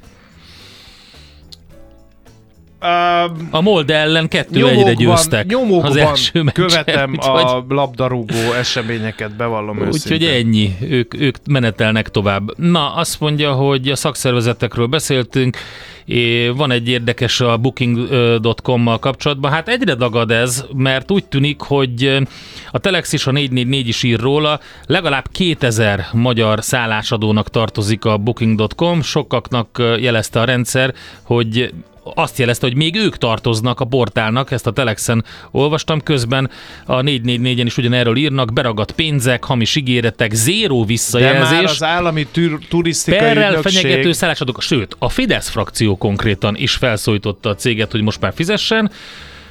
Um, 2.88 3.48
A 3.52 3.62
Molde 3.62 3.96
ellen 3.96 4.28
kettő 4.28 4.68
egyre 4.68 4.94
győztek 4.94 5.46
nyomokban 5.48 5.90
az 5.90 5.96
első 5.96 6.44
meccsen. 6.44 6.68
követem 6.68 7.10
úgyhogy- 7.12 7.44
a 7.44 7.66
labdarúgó 7.70 8.54
eseményeket, 8.60 9.36
bevallom 9.36 9.78
Úgyhogy 9.78 9.94
őszintén. 9.96 10.30
ennyi, 10.30 10.76
ők, 10.90 11.14
ők 11.20 11.36
menetelnek 11.50 12.10
tovább. 12.10 12.58
Na, 12.58 12.94
azt 12.94 13.20
mondja, 13.20 13.52
hogy 13.54 13.88
a 13.90 13.96
szakszervezetekről 13.96 14.86
beszéltünk, 14.88 15.58
van 16.56 16.72
egy 16.72 16.90
érdekes 16.90 17.40
a 17.42 17.58
booking.com-mal 17.58 19.00
kapcsolatban. 19.00 19.52
Hát 19.52 19.68
egyre 19.70 19.94
dagad 19.94 20.32
ez, 20.32 20.66
mert 20.76 21.12
úgy 21.12 21.26
tűnik, 21.26 21.62
hogy 21.62 22.18
a 22.72 22.80
Telex 22.80 23.14
is, 23.14 23.28
a 23.28 23.32
444 23.32 23.88
is 23.88 24.04
ír 24.04 24.20
róla, 24.20 24.60
legalább 24.86 25.26
2000 25.32 26.06
magyar 26.14 26.64
szállásadónak 26.64 27.50
tartozik 27.50 28.06
a 28.06 28.18
booking.com, 28.18 29.02
sokaknak 29.02 29.82
jelezte 30.00 30.40
a 30.40 30.44
rendszer, 30.44 30.94
hogy 31.24 31.74
azt 32.16 32.38
jelezte, 32.38 32.68
hogy 32.68 32.76
még 32.76 32.96
ők 32.96 33.18
tartoznak 33.18 33.80
a 33.80 33.86
portálnak, 33.86 34.52
ezt 34.52 34.68
a 34.68 34.72
Telexen 34.72 35.24
olvastam, 35.52 36.02
közben 36.02 36.50
a 36.86 37.02
444-en 37.02 37.64
is 37.66 37.78
ugyanerről 37.78 38.16
írnak, 38.18 38.54
beragadt 38.54 38.92
pénzek, 38.92 39.44
hamis 39.44 39.76
ígéretek, 39.76 40.34
zéró 40.34 40.80
De 40.80 40.86
visszajelzés. 40.86 41.50
már 41.50 41.64
az 41.64 41.84
állami 41.84 42.28
tür- 42.32 42.68
turisztikai 42.68 43.20
Perrel 43.20 43.50
ügynökség... 43.50 43.82
fenyegető 43.82 44.12
szállásadók, 44.12 44.62
sőt, 44.62 44.96
a 45.00 45.10
Fidesz 45.10 45.50
frakció 45.50 45.98
konkrétan 45.98 46.56
is 46.56 46.74
felszólította 46.74 47.50
a 47.50 47.56
céget, 47.56 47.92
hogy 47.92 48.02
most 48.02 48.22
már 48.22 48.34
fizessen. 48.36 48.92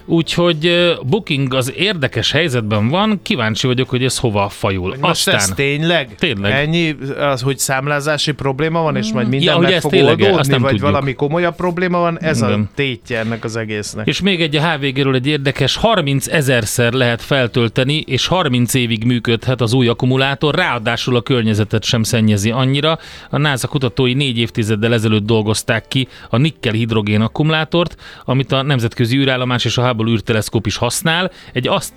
Úgyhogy 0.07 0.95
Booking 1.07 1.55
az 1.55 1.73
érdekes 1.77 2.33
helyzetben 2.33 2.89
van, 2.89 3.21
kíváncsi 3.23 3.67
vagyok, 3.67 3.89
hogy 3.89 4.05
ez 4.05 4.19
hova 4.19 4.49
fajul. 4.49 4.97
Most 5.01 5.11
Aztán, 5.11 5.35
ez 5.35 5.53
tényleg? 5.55 6.15
Tényleg. 6.15 6.53
Ennyi, 6.53 6.97
az, 7.19 7.41
hogy 7.41 7.59
számlázási 7.59 8.33
probléma 8.33 8.83
van, 8.83 8.97
és 8.97 9.13
majd 9.13 9.29
minden 9.29 9.55
Ja, 9.55 9.61
meg 9.61 9.81
fog 9.81 9.93
oldódni, 9.93 10.59
vagy 10.59 10.61
tudjuk. 10.61 10.81
valami 10.81 11.13
komolyabb 11.15 11.55
probléma 11.57 11.99
van, 11.99 12.21
ez 12.21 12.43
a 12.43 12.47
Igen. 12.47 12.69
tétje 12.75 13.19
ennek 13.19 13.45
az 13.45 13.57
egésznek. 13.57 14.07
És 14.07 14.21
még 14.21 14.41
egy 14.41 14.57
a 14.57 14.71
HVG-ről 14.71 15.15
egy 15.15 15.27
érdekes, 15.27 15.77
30 15.77 16.27
ezerszer 16.27 16.93
lehet 16.93 17.23
feltölteni, 17.23 18.01
és 18.07 18.27
30 18.27 18.75
évig 18.75 19.05
működhet 19.05 19.61
az 19.61 19.73
új 19.73 19.89
akkumulátor, 19.89 20.55
ráadásul 20.55 21.17
a 21.17 21.21
környezetet 21.21 21.85
sem 21.85 22.03
szennyezi 22.03 22.51
annyira. 22.51 22.99
A 23.31 23.39
NASA 23.39 23.69
kutatói 23.69 24.15
négy 24.15 24.39
évtizeddel 24.39 24.93
ezelőtt 24.93 25.27
dolgozták 25.27 25.89
ki 25.89 26.09
a 26.31 26.37
nikkel-hidrogén 26.37 27.21
akkumulátort, 27.21 27.97
amit 28.25 28.53
a 28.53 28.63
Nemzetközi 28.63 29.17
űrállomás 29.17 29.65
és 29.65 29.79
a 29.79 29.83
Hubble 29.97 30.13
űrteleszkóp 30.13 30.67
is 30.67 30.77
használ. 30.77 31.31
Egy, 31.53 31.69
azt, 31.69 31.93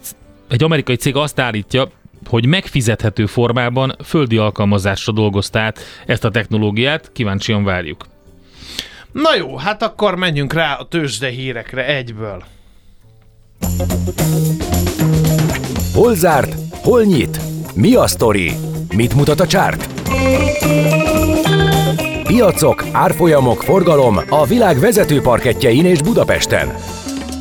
egy 0.47 0.63
amerikai 0.63 0.95
cég 0.95 1.15
azt 1.15 1.39
állítja, 1.39 1.89
hogy 2.25 2.45
megfizethető 2.45 3.25
formában 3.25 3.95
földi 4.03 4.37
alkalmazásra 4.37 5.13
dolgozta 5.13 5.59
át 5.59 5.79
ezt 6.05 6.23
a 6.23 6.29
technológiát, 6.29 7.11
kíváncsian 7.13 7.63
várjuk. 7.63 8.05
Na 9.11 9.35
jó, 9.35 9.57
hát 9.57 9.83
akkor 9.83 10.15
menjünk 10.15 10.53
rá 10.53 10.73
a 10.73 10.87
tőzsde 10.87 11.29
hírekre 11.29 11.85
egyből. 11.85 12.43
Hol 15.93 16.15
zárt? 16.15 16.55
Hol 16.71 17.03
nyit? 17.03 17.39
Mi 17.75 17.95
a 17.95 18.07
sztori? 18.07 18.51
Mit 18.95 19.13
mutat 19.13 19.39
a 19.39 19.47
csárt? 19.47 19.89
Piacok, 22.23 22.85
árfolyamok, 22.91 23.63
forgalom 23.63 24.19
a 24.29 24.45
világ 24.45 24.79
vezető 24.79 25.21
parketjein 25.21 25.85
és 25.85 26.01
Budapesten. 26.01 26.75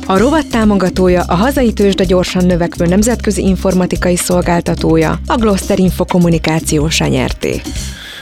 A 0.09 0.17
rovat 0.17 0.47
támogatója 0.47 1.23
a 1.27 1.35
hazai 1.35 1.73
tőzsde 1.73 2.03
gyorsan 2.03 2.45
növekvő 2.45 2.85
nemzetközi 2.85 3.41
informatikai 3.41 4.15
szolgáltatója, 4.15 5.19
a 5.27 5.35
Gloster 5.35 5.79
Info 5.79 6.05
kommunikációsa 6.05 7.07
nyerté. 7.07 7.61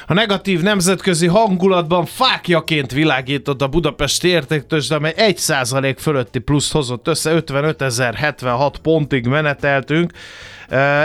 A 0.07 0.13
negatív 0.13 0.61
nemzetközi 0.61 1.27
hangulatban 1.27 2.05
fákjaként 2.05 2.91
világított 2.91 3.61
a 3.61 3.67
budapesti 3.67 4.27
értéktősde, 4.27 4.95
amely 4.95 5.13
1% 5.17 5.95
fölötti 5.99 6.39
pluszt 6.39 6.71
hozott 6.71 7.07
össze, 7.07 7.43
55.076 7.45 8.73
pontig 8.81 9.25
meneteltünk. 9.25 10.11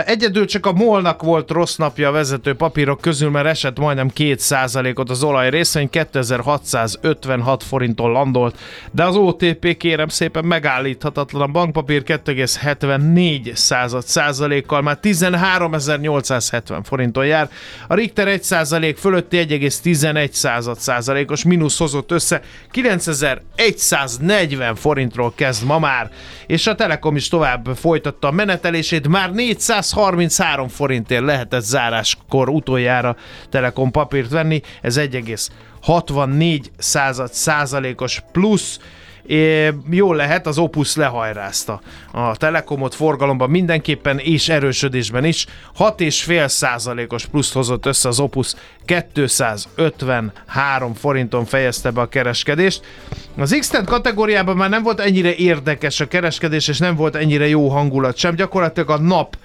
Egyedül 0.05 0.45
csak 0.45 0.65
a 0.65 0.71
molnak 0.71 1.21
volt 1.21 1.51
rossz 1.51 1.75
napja 1.75 2.07
a 2.07 2.11
vezető 2.11 2.53
papírok 2.53 3.01
közül, 3.01 3.29
mert 3.29 3.45
esett 3.45 3.79
majdnem 3.79 4.09
2%-ot 4.15 5.09
az 5.09 5.23
olaj 5.23 5.49
részvény, 5.49 5.89
2656 5.89 7.63
forinton 7.63 8.11
landolt, 8.11 8.59
de 8.91 9.03
az 9.03 9.15
OTP 9.15 9.77
kérem 9.77 10.07
szépen 10.07 10.45
megállíthatatlan 10.45 11.41
a 11.41 11.51
bankpapír 11.51 12.03
2,74 12.05 13.53
század 13.53 14.03
százalékkal, 14.03 14.81
már 14.81 14.97
13.870 15.01 16.79
forinton 16.83 17.25
jár, 17.25 17.49
a 17.87 17.93
Richter 17.93 18.27
1 18.27 18.43
százalék 18.43 18.97
fölötti 18.97 19.45
1,11 19.49 20.31
század 20.31 20.79
százalékos 20.79 21.43
mínusz 21.43 21.77
hozott 21.77 22.11
össze, 22.11 22.41
9140 22.71 24.75
forintról 24.75 25.33
kezd 25.35 25.65
ma 25.65 25.79
már, 25.79 26.11
és 26.47 26.67
a 26.67 26.75
Telekom 26.75 27.15
is 27.15 27.27
tovább 27.27 27.69
folytatta 27.75 28.27
a 28.27 28.31
menetelését, 28.31 29.07
már 29.07 29.31
433 29.59 30.67
forintért 30.67 31.23
lehetett 31.23 31.61
záráskor 31.61 32.49
utoljára 32.49 33.15
Telekom 33.49 33.91
papírt 33.91 34.29
venni, 34.29 34.61
ez 34.81 34.99
1,64 34.99 36.65
század 36.77 37.33
százalékos 37.33 38.23
plusz, 38.31 38.79
É, 39.25 39.73
jól 39.89 40.15
lehet, 40.15 40.47
az 40.47 40.57
Opus 40.57 40.95
lehajrázta 40.95 41.81
a 42.11 42.35
Telekomot 42.35 42.95
forgalomban 42.95 43.49
mindenképpen 43.49 44.19
és 44.19 44.49
erősödésben 44.49 45.25
is. 45.25 45.45
6,5 45.77 46.47
százalékos 46.47 47.25
pluszt 47.25 47.53
hozott 47.53 47.85
össze 47.85 48.07
az 48.07 48.19
Opus, 48.19 48.53
253 48.85 50.93
forinton 50.93 51.45
fejezte 51.45 51.91
be 51.91 52.01
a 52.01 52.07
kereskedést. 52.07 52.81
Az 53.37 53.55
x 53.59 53.71
kategóriában 53.85 54.55
már 54.55 54.69
nem 54.69 54.83
volt 54.83 54.99
ennyire 54.99 55.35
érdekes 55.35 55.99
a 55.99 56.07
kereskedés, 56.07 56.67
és 56.67 56.77
nem 56.77 56.95
volt 56.95 57.15
ennyire 57.15 57.47
jó 57.47 57.69
hangulat 57.69 58.17
sem. 58.17 58.35
Gyakorlatilag 58.35 58.89
a 58.89 58.99
nap 58.99 59.37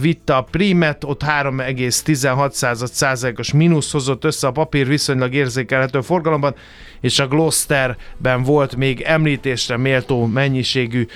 vitte 0.00 0.36
a 0.36 0.42
primet, 0.42 1.04
ott 1.04 1.22
3,16 1.22 2.86
százalékos 2.86 3.52
mínusz 3.52 3.92
hozott 3.92 4.24
össze 4.24 4.46
a 4.46 4.50
papír 4.50 4.86
viszonylag 4.86 5.34
érzékelhető 5.34 6.00
forgalomban, 6.00 6.54
és 7.00 7.18
a 7.18 7.28
Gloucesterben 7.28 8.42
volt 8.42 8.76
még 8.76 9.00
említésre 9.00 9.76
méltó 9.76 10.26
mennyiségű 10.26 11.06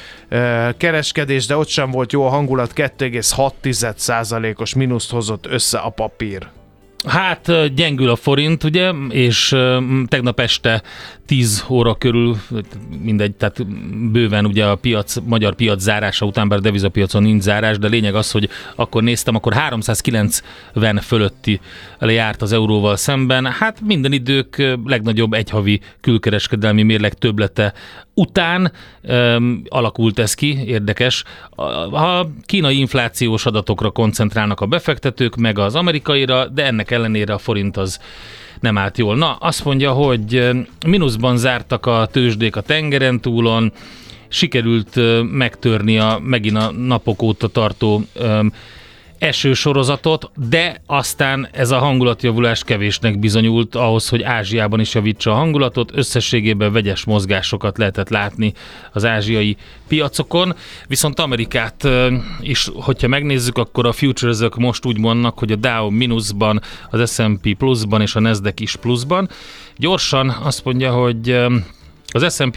kereskedés, 0.77 1.47
de 1.47 1.57
ott 1.57 1.69
sem 1.69 1.91
volt 1.91 2.13
jó 2.13 2.27
a 2.27 2.29
hangulat, 2.29 2.73
2,6 2.75 3.97
százalékos 3.97 4.75
mínuszt 4.75 5.11
hozott 5.11 5.47
össze 5.47 5.79
a 5.79 5.89
papír. 5.89 6.49
Hát 7.07 7.75
gyengül 7.75 8.09
a 8.09 8.17
forint, 8.17 8.65
ugye, 8.65 8.93
és 9.09 9.57
tegnap 10.07 10.41
este 10.41 10.83
10 11.27 11.65
óra 11.69 11.95
körül, 11.95 12.37
mindegy, 13.03 13.35
tehát 13.35 13.67
bőven 14.11 14.47
ugye 14.47 14.67
a 14.67 14.75
piac, 14.75 15.17
magyar 15.25 15.55
piac 15.55 15.81
zárása 15.81 16.27
után, 16.27 16.49
bár 16.49 16.61
devizapiacon 16.61 17.23
nincs 17.23 17.43
zárás, 17.43 17.79
de 17.79 17.89
lényeg 17.89 18.15
az, 18.15 18.31
hogy 18.31 18.49
akkor 18.77 19.03
néztem, 19.03 19.35
akkor 19.35 19.53
390 19.53 21.01
fölötti 21.01 21.61
járt 22.01 22.43
az 22.43 22.53
euróval 22.53 22.97
szemben. 22.97 23.47
Hát 23.47 23.81
minden 23.81 24.13
idők 24.13 24.77
legnagyobb 24.85 25.33
egyhavi 25.33 25.81
külkereskedelmi 26.01 26.83
mérleg 26.83 27.15
töblete 27.15 27.73
után 28.19 28.73
öm, 29.03 29.63
alakult 29.69 30.19
ez 30.19 30.35
ki, 30.35 30.65
érdekes. 30.67 31.25
A, 31.51 31.63
a 31.97 32.31
kínai 32.47 32.79
inflációs 32.79 33.47
adatokra 33.47 33.91
koncentrálnak 33.91 34.61
a 34.61 34.67
befektetők, 34.67 35.37
meg 35.37 35.59
az 35.59 35.75
amerikaira, 35.75 36.47
de 36.47 36.65
ennek 36.65 36.91
ellenére 36.91 37.33
a 37.33 37.39
forint 37.39 37.77
az 37.77 38.01
nem 38.61 38.79
állt 38.79 38.99
jól. 38.99 39.17
Na, 39.17 39.35
azt 39.35 39.65
mondja, 39.65 39.93
hogy 39.93 40.51
mínuszban 40.87 41.37
zártak 41.37 41.87
a 41.87 42.09
tőzsdék 42.13 42.57
a 42.57 42.61
tengeren 42.61 43.21
túlon, 43.21 43.73
sikerült 44.29 45.01
megtörni 45.33 45.99
a 45.99 46.21
megint 46.23 46.57
a 46.57 46.71
napok 46.71 47.23
óta 47.23 47.49
tartó 47.49 48.03
öm, 48.15 48.53
esősorozatot, 49.19 50.31
de 50.49 50.83
aztán 50.87 51.49
ez 51.53 51.71
a 51.71 51.79
hangulatjavulás 51.79 52.65
kevésnek 52.65 53.19
bizonyult 53.19 53.75
ahhoz, 53.75 54.09
hogy 54.09 54.23
Ázsiában 54.23 54.81
is 54.81 54.95
javítsa 54.95 55.31
a 55.31 55.35
hangulatot. 55.35 55.91
Összességében 55.95 56.73
vegyes 56.73 57.05
mozgásokat 57.05 57.79
lehetett 57.79 58.09
látni 58.09 58.53
az 58.93 59.05
ázsiai 59.05 59.57
piacokon, 59.89 60.55
viszont 60.87 61.21
Amerikát 61.21 61.89
is, 62.41 62.71
hogyha 62.75 63.09
megnézzük, 63.09 63.59
akkor 63.59 63.87
a 63.87 63.93
futures 63.93 64.39
most 64.57 64.87
úgy 64.87 65.01
vannak, 65.01 65.39
hogy 65.39 65.53
a 65.53 65.57
Dow 65.57 65.91
mínuszban, 65.91 66.61
az 66.91 67.15
S&P 67.15 67.57
pluszban 67.57 68.01
és 68.01 68.15
a 68.15 68.21
Nasdaq 68.21 68.63
is 68.63 68.77
pluszban. 68.77 69.29
Gyorsan 69.77 70.29
azt 70.43 70.65
mondja, 70.65 70.93
hogy 70.93 71.47
az 72.13 72.35
S&P, 72.35 72.55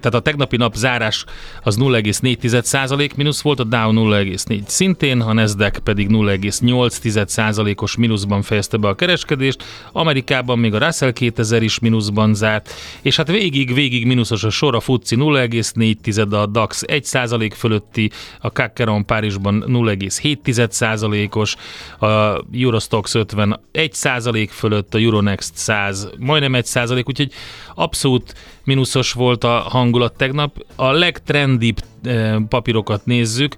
tehát 0.00 0.14
a 0.14 0.20
tegnapi 0.20 0.56
nap 0.56 0.74
zárás 0.74 1.24
az 1.62 1.78
0,4% 1.78 3.14
mínusz 3.14 3.40
volt, 3.40 3.60
a 3.60 3.64
Dow 3.64 3.92
0,4 3.92 4.60
szintén, 4.66 5.20
a 5.20 5.32
Nasdaq 5.32 5.78
pedig 5.78 6.08
0,8%-os 6.10 7.96
mínuszban 7.96 8.42
fejezte 8.42 8.76
be 8.76 8.88
a 8.88 8.94
kereskedést, 8.94 9.64
Amerikában 9.92 10.58
még 10.58 10.74
a 10.74 10.78
Russell 10.78 11.12
2000 11.12 11.62
is 11.62 11.78
mínuszban 11.78 12.34
zárt, 12.34 12.74
és 13.02 13.16
hát 13.16 13.28
végig, 13.28 13.74
végig 13.74 14.06
mínuszos 14.06 14.44
a 14.44 14.50
sor, 14.50 14.74
a 14.74 14.80
FTSE 14.80 15.16
0,4, 15.16 16.42
a 16.42 16.46
DAX 16.46 16.82
1% 16.86 17.52
fölötti, 17.56 18.10
a 18.40 18.48
CAC 18.48 18.78
40 18.78 19.04
Párizsban 19.04 19.64
0,7%-os, 19.66 21.56
a 21.98 22.42
Eurostox 22.52 23.14
50 23.14 23.60
1% 23.72 24.48
fölött, 24.50 24.94
a 24.94 24.98
Euronext 24.98 25.56
100 25.56 26.08
majdnem 26.18 26.52
1%, 26.54 27.06
úgyhogy 27.06 27.32
abszolút 27.74 28.34
mínuszos 28.64 29.12
volt 29.12 29.44
a 29.44 29.48
hangulat 29.48 30.16
tegnap. 30.16 30.64
A 30.76 30.90
legtrendibb 30.92 31.76
eh, 32.02 32.36
papírokat 32.48 33.04
nézzük, 33.04 33.56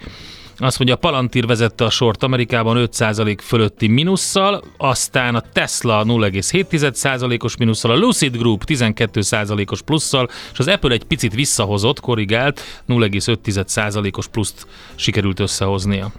azt 0.59 0.79
mondja, 0.79 0.97
a 0.97 0.99
Palantir 0.99 1.47
vezette 1.47 1.85
a 1.85 1.90
sort 1.90 2.23
Amerikában 2.23 2.88
5% 2.92 3.38
fölötti 3.42 3.87
mínusszal, 3.87 4.62
aztán 4.77 5.35
a 5.35 5.40
Tesla 5.53 6.05
0,7%-os 6.05 7.57
mínusszal, 7.57 7.90
a 7.90 7.97
Lucid 7.97 8.37
Group 8.37 8.62
12%-os 8.66 9.83
plusszal, 9.83 10.29
és 10.53 10.59
az 10.59 10.69
Apple 10.69 10.92
egy 10.92 11.05
picit 11.05 11.35
visszahozott, 11.35 12.01
korrigált, 12.01 12.61
0,5%-os 12.88 14.27
pluszt 14.27 14.66
sikerült 14.95 15.40
összehoznia. 15.40 16.12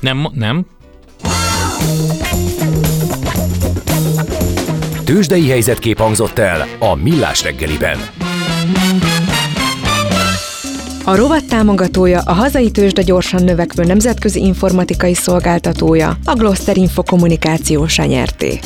Nem, 0.00 0.28
nem? 0.32 0.66
Tőzsdei 5.10 5.48
helyzetkép 5.48 5.98
hangzott 5.98 6.38
el 6.38 6.66
a 6.78 6.94
Millás 6.94 7.42
reggeliben. 7.42 7.98
A 11.04 11.16
rovat 11.16 11.44
támogatója 11.44 12.20
a 12.20 12.32
hazai 12.32 12.70
tőzsde 12.70 13.02
gyorsan 13.02 13.44
növekvő 13.44 13.84
nemzetközi 13.84 14.40
informatikai 14.40 15.14
szolgáltatója, 15.14 16.16
a 16.24 16.34
Gloster 16.34 16.76
Info 16.76 17.02
kommunikációsa 17.02 18.04
nyerté. 18.04 18.58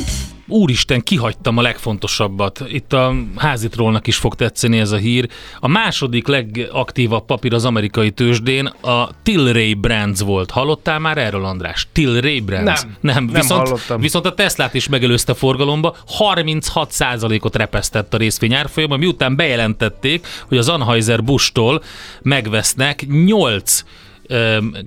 Úristen, 0.55 1.03
kihagytam 1.03 1.57
a 1.59 1.63
legfontosabbat. 1.63 2.65
Itt 2.69 2.93
a 2.93 3.15
házitrólnak 3.37 4.07
is 4.07 4.17
fog 4.17 4.35
tetszeni 4.35 4.79
ez 4.79 4.91
a 4.91 4.97
hír. 4.97 5.29
A 5.61 5.69
második 5.69 6.27
legaktívabb 6.27 7.25
papír 7.25 7.55
az 7.55 7.65
amerikai 7.65 8.11
tőzsdén 8.11 8.67
a 8.67 9.09
Tilray 9.23 9.75
Brands 9.75 10.21
volt. 10.21 10.51
Hallottál 10.51 10.99
már 10.99 11.19
erről, 11.19 11.45
András? 11.45 11.89
Tilray 11.93 12.41
Brands? 12.41 12.83
Nem, 12.83 12.97
nem, 13.01 13.25
nem 13.25 13.41
viszont, 13.41 13.67
hallottam. 13.67 14.01
viszont 14.01 14.27
a 14.27 14.35
Teslát 14.35 14.75
is 14.75 14.89
megelőzte 14.89 15.35
forgalomba, 15.35 15.97
36%-ot 16.19 17.57
repesztett 17.57 18.15
a 18.15 18.17
részvény 18.17 18.55
árfolyama, 18.55 18.97
miután 18.97 19.37
bejelentették, 19.37 20.27
hogy 20.49 20.59
az 20.59 20.69
Anheuser-Busch-tól 20.69 21.83
megvesznek 22.23 23.07
8 23.07 23.85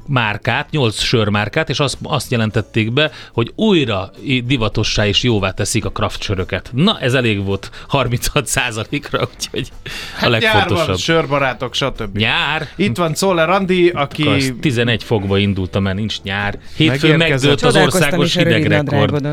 márkát, 0.07 0.69
8 0.71 1.01
sörmárkát, 1.01 1.69
és 1.69 1.79
azt, 1.79 1.97
azt 2.03 2.31
jelentették 2.31 2.91
be, 2.91 3.11
hogy 3.33 3.51
újra 3.55 4.11
divatossá 4.45 5.07
és 5.07 5.23
jóvá 5.23 5.51
teszik 5.51 5.85
a 5.85 5.91
craft 5.91 6.21
söröket. 6.21 6.69
Na, 6.73 6.99
ez 6.99 7.13
elég 7.13 7.43
volt 7.43 7.69
36%-ra, 7.91 9.27
úgyhogy 9.35 9.71
a 9.83 9.89
Hát 10.17 10.29
nyár 10.29 10.29
van, 10.29 10.31
legfontosabb. 10.31 10.97
sörbarátok, 10.97 11.73
stb. 11.73 12.17
Nyár. 12.17 12.67
Itt 12.75 12.97
van 12.97 13.13
Czoller 13.13 13.49
Andi, 13.49 13.89
aki... 13.89 14.21
Akarsz, 14.23 14.51
11 14.61 15.03
fokba 15.03 15.37
indultam, 15.37 15.83
mert 15.83 15.95
nincs 15.95 16.21
nyár. 16.21 16.59
Hétfőn 16.75 17.17
megdőlt 17.17 17.61
az 17.61 17.75
országos 17.75 18.25
is 18.25 18.35
hidegrekord. 18.35 19.27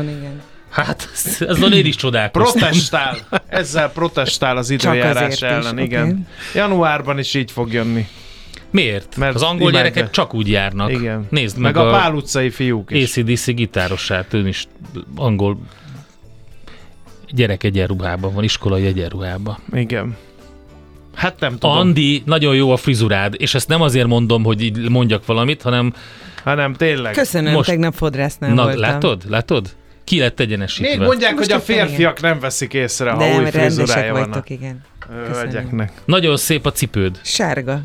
Hát, 0.69 1.09
azon 1.47 1.73
én 1.73 1.85
is 1.85 1.95
csodálkoztam. 1.95 2.59
Protestál. 2.59 3.17
Ezzel 3.47 3.91
protestál 3.91 4.57
az 4.57 4.69
időjárás 4.69 5.33
is, 5.33 5.41
ellen, 5.41 5.73
oké. 5.73 5.83
igen. 5.83 6.27
Januárban 6.53 7.19
is 7.19 7.33
így 7.33 7.51
fog 7.51 7.73
jönni. 7.73 8.07
Miért? 8.75 9.17
Mert 9.17 9.35
az 9.35 9.41
angol 9.41 9.69
imádják. 9.69 9.93
gyerekek 9.93 10.11
csak 10.13 10.33
úgy 10.33 10.49
járnak. 10.49 10.91
Igen. 10.91 11.27
Nézd 11.29 11.57
meg, 11.57 11.75
meg, 11.75 11.83
a, 11.85 11.87
a, 11.87 11.91
Pál 11.91 12.13
utcai 12.13 12.49
fiúk 12.49 12.91
is. 12.91 13.17
ACDC 13.17 13.45
gitárosát, 13.53 14.33
ő 14.33 14.47
is 14.47 14.67
angol 15.15 15.57
gyerek 17.29 17.63
egyenruhában 17.63 18.33
van, 18.33 18.43
iskolai 18.43 18.85
egyenruhában. 18.85 19.57
Igen. 19.73 20.17
Hát 21.13 21.39
nem 21.39 21.51
tudom, 21.57 21.77
Andi, 21.77 22.23
nagyon 22.25 22.55
jó 22.55 22.71
a 22.71 22.77
frizurád, 22.77 23.33
és 23.37 23.53
ezt 23.53 23.67
nem 23.67 23.81
azért 23.81 24.07
mondom, 24.07 24.43
hogy 24.43 24.61
így 24.61 24.89
mondjak 24.89 25.25
valamit, 25.25 25.61
hanem 25.61 25.93
hanem 26.43 26.73
tényleg. 26.73 27.13
Köszönöm, 27.13 27.53
Most- 27.53 27.69
tegnap 27.69 27.93
fodrásznál 27.93 28.53
na, 28.53 28.63
voltam. 28.63 28.81
látod? 28.81 29.23
Látod? 29.29 29.75
Ki 30.03 30.19
lett 30.19 30.39
egyenesítve. 30.39 30.89
Még 30.97 31.07
mondják, 31.07 31.35
Most 31.35 31.51
hogy 31.51 31.59
a 31.59 31.63
férfiak 31.63 32.21
nem 32.21 32.39
veszik 32.39 32.73
észre, 32.73 33.11
ha 33.11 33.17
De 33.17 33.25
új 33.25 33.31
rendesek 33.33 33.61
frizurája 33.61 34.13
van 34.13 34.43
igen. 34.47 34.81
Köszönöm. 34.99 35.31
hölgyeknek. 35.33 35.91
Nagyon 36.05 36.37
szép 36.37 36.65
a 36.65 36.71
cipőd. 36.71 37.19
Sárga. 37.23 37.81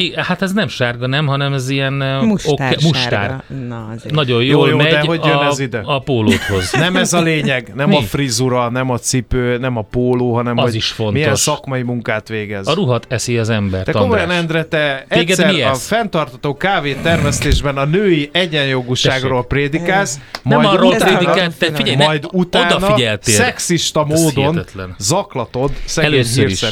I, 0.00 0.12
hát 0.16 0.42
ez 0.42 0.52
nem 0.52 0.68
sárga, 0.68 1.06
nem, 1.06 1.26
hanem 1.26 1.52
ez 1.52 1.68
ilyen 1.68 1.92
Mustár, 2.22 2.72
oké- 2.72 2.82
mustár. 2.82 3.42
Na, 3.68 3.88
azért. 3.96 4.14
Nagyon 4.14 4.42
Jó, 4.42 4.50
jól 4.50 4.68
jó, 4.68 4.76
megy 4.76 4.90
de 4.90 5.00
hogy 5.00 5.24
jön 5.24 5.34
a, 5.36 5.44
ez 5.46 5.58
ide? 5.58 5.80
a 5.84 5.98
pólódhoz. 5.98 6.72
Nem 6.78 6.96
ez 6.96 7.12
a 7.12 7.20
lényeg, 7.20 7.72
nem 7.74 7.88
Mi? 7.88 7.96
a 7.96 8.00
frizura, 8.00 8.68
nem 8.70 8.90
a 8.90 8.98
cipő, 8.98 9.58
nem 9.58 9.76
a 9.76 9.82
póló, 9.82 10.34
hanem 10.34 10.58
Az 10.58 10.64
hogy 10.64 10.74
is 10.74 10.86
fontos. 10.86 11.14
milyen 11.14 11.34
szakmai 11.34 11.82
munkát 11.82 12.28
végez. 12.28 12.66
A 12.68 12.74
ruhat 12.74 13.06
eszi 13.08 13.38
az 13.38 13.48
ember. 13.48 13.84
Te 13.84 13.92
komolyan, 13.92 14.30
Endre, 14.30 14.64
te 14.64 15.04
Téged 15.08 15.28
egyszer 15.28 15.52
mi 15.52 15.62
a 15.62 15.70
ez? 15.70 15.86
fenntartató 15.86 16.56
kávé 16.56 16.94
termesztésben 17.02 17.76
a 17.76 17.84
női 17.84 18.28
egyenjogúságról 18.32 19.44
prédikálsz, 19.46 20.18
Nem 20.42 20.60
majd 20.60 20.74
arról 20.78 20.92
utána, 20.92 21.16
prédikált, 21.16 21.58
te 21.58 21.72
figyelj, 21.72 21.96
majd 21.96 22.24
utána 22.32 22.76
odafigyeltél. 22.76 23.34
szexista 23.34 24.04
módon 24.04 24.64
zaklatod 24.98 25.70
szegény 25.84 26.12
Először 26.12 26.46
is. 26.48 26.64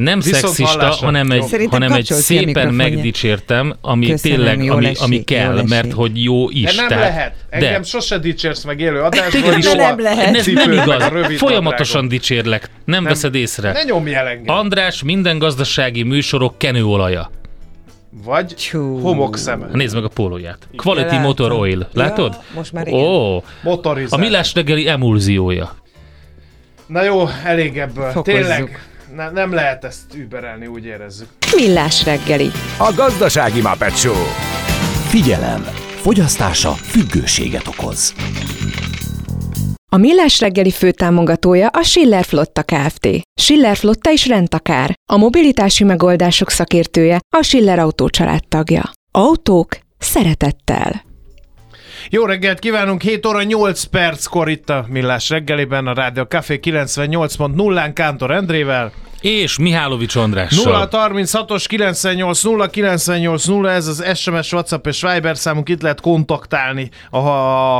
Nem 0.00 0.20
Viszont 0.20 0.54
szexista, 0.54 0.78
hallásra. 0.78 1.04
hanem 1.06 1.30
egy, 1.30 1.42
Szerintem 1.42 1.80
hanem 1.80 1.96
egy 1.96 2.04
szépen 2.04 2.74
megdicsértem, 2.74 3.74
ami 3.80 4.06
Köszönöm, 4.06 4.36
tényleg, 4.36 4.70
ami, 4.70 4.86
esik, 4.86 5.02
ami 5.02 5.24
kell, 5.24 5.62
mert 5.68 5.92
hogy 5.92 6.22
jó 6.22 6.50
is. 6.50 6.62
De 6.64 6.72
nem 6.76 6.88
tehát- 6.88 7.04
lehet. 7.04 7.34
Engem 7.50 7.80
de. 7.80 7.86
sose 7.86 8.18
dicsérsz 8.18 8.64
meg 8.64 8.80
élő 8.80 9.00
adásban. 9.10 9.58
Is 9.58 9.72
nem 9.72 10.00
lehet. 10.00 10.36
Ez 10.36 10.46
nem 10.46 10.72
igaz. 10.72 11.08
rövid 11.08 11.36
Folyamatosan 11.38 12.08
dicsérlek. 12.08 12.70
Nem, 12.84 13.04
veszed 13.04 13.34
észre. 13.34 13.72
Ne 13.72 13.82
nyomj 13.82 14.14
el 14.14 14.26
engem. 14.26 14.54
András 14.56 15.02
minden 15.02 15.38
gazdasági 15.38 16.02
műsorok 16.02 16.58
kenőolaja. 16.58 17.30
Vagy 18.24 18.46
Tyú. 18.46 18.98
homokszeme. 19.00 19.66
Nézd 19.72 19.94
meg 19.94 20.04
a 20.04 20.08
pólóját. 20.08 20.68
Quality 20.76 21.04
Látom. 21.04 21.20
Motor 21.22 21.52
Oil. 21.52 21.88
Látod? 21.92 22.32
Ja, 22.32 22.40
most 22.54 22.72
már 22.72 22.86
igen. 22.86 23.00
Ó, 23.00 23.42
Motorizál. 23.62 24.18
a 24.18 24.22
millás 24.22 24.54
reggeli 24.54 24.88
emulziója. 24.88 25.74
Na 26.86 27.02
jó, 27.02 27.28
elég 27.44 27.78
ebből. 27.78 28.10
Fokozzuk. 28.10 28.24
Tényleg, 28.40 28.89
ne, 29.14 29.30
nem 29.30 29.52
lehet 29.52 29.84
ezt 29.84 30.14
überelni, 30.14 30.66
úgy 30.66 30.84
érezzük. 30.84 31.28
Millás 31.56 32.04
reggeli. 32.04 32.50
A 32.78 32.92
Gazdasági 32.96 33.60
Muppet 33.60 33.96
Show. 33.96 34.22
Figyelem! 35.08 35.62
Fogyasztása 36.00 36.70
függőséget 36.70 37.66
okoz. 37.66 38.14
A 39.92 39.96
Millás 39.96 40.40
reggeli 40.40 40.70
főtámogatója 40.70 41.68
a 41.68 41.82
Schiller 41.82 42.24
Flotta 42.24 42.62
Kft. 42.62 43.08
Schiller 43.40 43.76
Flotta 43.76 44.10
is 44.10 44.26
rendtakár. 44.26 44.94
A 45.12 45.16
mobilitási 45.16 45.84
megoldások 45.84 46.50
szakértője 46.50 47.18
a 47.36 47.42
Schiller 47.42 47.78
Autó 47.78 48.08
tagja. 48.48 48.90
Autók 49.10 49.78
szeretettel. 49.98 51.09
Jó 52.12 52.24
reggelt 52.24 52.58
kívánunk, 52.58 53.02
7 53.02 53.26
óra 53.26 53.42
8 53.42 53.82
perckor 53.84 54.48
itt 54.48 54.70
a 54.70 54.84
Millás 54.88 55.28
reggeliben, 55.28 55.86
a 55.86 55.94
Rádió 55.94 56.24
Café 56.26 56.58
98.0-án 56.62 57.90
Kántor 57.94 58.30
Endrével. 58.30 58.92
És 59.20 59.58
Mihálovics 59.58 60.16
Andrással. 60.16 60.72
0 60.72 60.88
36-os 60.92 61.64
98 61.68 62.42
0 62.42 62.66
98 62.68 63.44
0, 63.44 63.70
ez 63.70 63.86
az 63.86 64.04
SMS, 64.14 64.52
WhatsApp 64.52 64.86
és 64.86 65.02
Viber 65.12 65.36
számunk, 65.36 65.68
itt 65.68 65.82
lehet 65.82 66.00
kontaktálni 66.00 66.90
a, 67.10 67.16
a, 67.18 67.76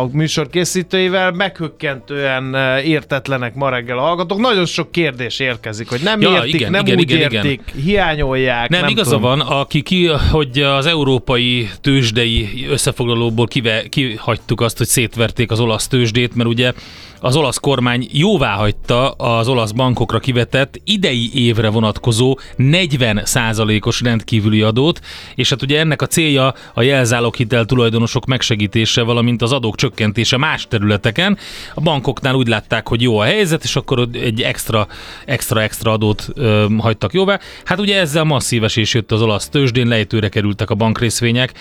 a 0.00 0.08
műsor 0.12 0.48
készítőivel. 0.48 1.30
Meghökkentően 1.30 2.54
eh, 2.54 2.86
értetlenek 2.88 3.54
ma 3.54 3.68
reggel 3.68 3.98
a 3.98 4.00
hallgatók. 4.00 4.38
Nagyon 4.38 4.66
sok 4.66 4.92
kérdés 4.92 5.38
érkezik, 5.38 5.88
hogy 5.88 6.00
nem 6.02 6.20
Ja, 6.20 6.30
értik, 6.30 6.54
igen, 6.54 6.70
nem 6.70 6.86
igen, 6.86 6.98
úgy 6.98 7.10
igen, 7.10 7.30
igen. 7.30 7.44
értik, 7.44 7.74
hiányolják. 7.84 8.68
Nem, 8.68 8.80
nem 8.80 8.90
igaza 8.90 9.14
tudom. 9.14 9.22
van, 9.22 9.40
aki 9.40 9.82
ki, 9.82 10.06
hogy 10.30 10.58
az 10.58 10.86
európai 10.86 11.70
tőzsdei 11.80 12.66
összefoglalóból 12.70 13.46
kive, 13.46 13.82
kihagytuk 13.88 14.60
azt, 14.60 14.78
hogy 14.78 14.86
szétverték 14.86 15.50
az 15.50 15.60
olasz 15.60 15.88
tőzsdét, 15.88 16.34
mert 16.34 16.48
ugye 16.48 16.72
az 17.20 17.36
olasz 17.36 17.58
kormány 17.58 18.08
jóvá 18.12 18.54
hagyta 18.54 19.10
az 19.10 19.48
olasz 19.48 19.70
bankokra 19.70 20.18
kivetett 20.18 20.79
idei 20.84 21.30
évre 21.34 21.68
vonatkozó 21.68 22.38
40% 22.58 23.86
os 23.86 24.00
rendkívüli 24.00 24.62
adót, 24.62 25.00
és 25.34 25.50
hát 25.50 25.62
ugye 25.62 25.78
ennek 25.78 26.02
a 26.02 26.06
célja 26.06 26.54
a 26.74 26.82
jelzáloghitel 26.82 27.64
tulajdonosok 27.64 28.26
megsegítése, 28.26 29.02
valamint 29.02 29.42
az 29.42 29.52
adók 29.52 29.76
csökkentése 29.76 30.36
más 30.36 30.66
területeken. 30.68 31.38
A 31.74 31.80
bankoknál 31.80 32.34
úgy 32.34 32.48
látták, 32.48 32.88
hogy 32.88 33.02
jó 33.02 33.18
a 33.18 33.24
helyzet, 33.24 33.64
és 33.64 33.76
akkor 33.76 34.08
egy 34.12 34.42
extra, 34.42 34.86
extra, 35.24 35.62
extra 35.62 35.92
adót 35.92 36.28
ö, 36.34 36.66
hagytak 36.78 37.12
jóvá. 37.12 37.40
Hát 37.64 37.80
ugye 37.80 37.98
ezzel 37.98 38.24
masszív 38.24 38.64
esés 38.64 38.94
jött 38.94 39.12
az 39.12 39.22
olasz 39.22 39.48
tőzsdén, 39.48 39.86
lejtőre 39.86 40.28
kerültek 40.28 40.70
a 40.70 40.74
bankrészvények, 40.74 41.52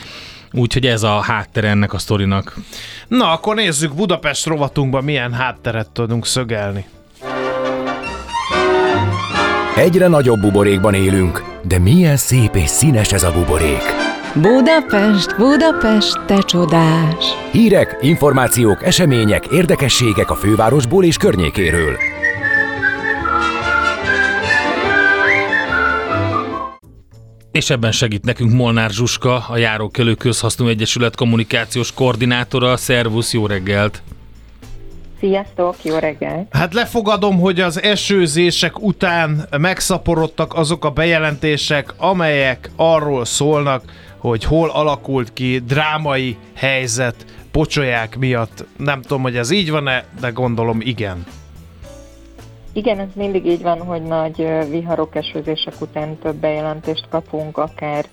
úgyhogy 0.51 0.85
ez 0.85 1.03
a 1.03 1.19
háttere 1.19 1.67
ennek 1.67 1.93
a 1.93 1.97
sztorinak. 1.97 2.55
Na, 3.07 3.31
akkor 3.31 3.55
nézzük 3.55 3.93
Budapest 3.93 4.45
rovatunkban 4.45 5.03
milyen 5.03 5.33
hátteret 5.33 5.91
tudunk 5.91 6.25
szögelni. 6.25 6.85
Egyre 9.79 10.07
nagyobb 10.07 10.39
buborékban 10.39 10.93
élünk, 10.93 11.43
de 11.67 11.79
milyen 11.79 12.17
szép 12.17 12.55
és 12.55 12.69
színes 12.69 13.13
ez 13.13 13.23
a 13.23 13.31
buborék. 13.31 13.83
Budapest, 14.33 15.37
Budapest, 15.37 16.25
te 16.25 16.41
csodás! 16.41 17.25
Hírek, 17.51 17.97
információk, 18.01 18.83
események, 18.83 19.45
érdekességek 19.45 20.29
a 20.29 20.35
fővárosból 20.35 21.03
és 21.03 21.17
környékéről. 21.17 21.97
És 27.51 27.69
ebben 27.69 27.91
segít 27.91 28.23
nekünk 28.25 28.53
Molnár 28.53 28.89
Zsuska, 28.89 29.45
a 29.47 29.57
Járókelő 29.57 30.13
Közhasznú 30.13 30.67
Egyesület 30.67 31.15
kommunikációs 31.15 31.93
koordinátora. 31.93 32.77
Szervusz, 32.77 33.33
jó 33.33 33.47
reggelt! 33.47 34.01
Sziasztok, 35.19 35.83
jó 35.83 35.97
reggel! 35.97 36.47
Hát 36.51 36.73
lefogadom, 36.73 37.39
hogy 37.39 37.59
az 37.59 37.81
esőzések 37.81 38.79
után 38.79 39.47
megszaporodtak 39.57 40.53
azok 40.53 40.85
a 40.85 40.89
bejelentések, 40.89 41.93
amelyek 41.97 42.71
arról 42.75 43.25
szólnak, 43.25 43.83
hogy 44.17 44.43
hol 44.43 44.69
alakult 44.69 45.33
ki 45.33 45.59
drámai 45.59 46.37
helyzet 46.55 47.25
pocsolyák 47.51 48.17
miatt. 48.17 48.65
Nem 48.77 49.01
tudom, 49.01 49.21
hogy 49.21 49.35
ez 49.35 49.51
így 49.51 49.71
van-e, 49.71 50.03
de 50.21 50.29
gondolom 50.29 50.81
igen. 50.81 51.25
Igen, 52.73 52.99
ez 52.99 53.07
mindig 53.15 53.45
így 53.45 53.61
van, 53.61 53.79
hogy 53.79 54.01
nagy 54.01 54.47
viharok, 54.69 55.15
esőzések 55.15 55.81
után 55.81 56.17
több 56.17 56.35
bejelentést 56.35 57.05
kapunk, 57.09 57.57
akár 57.57 58.05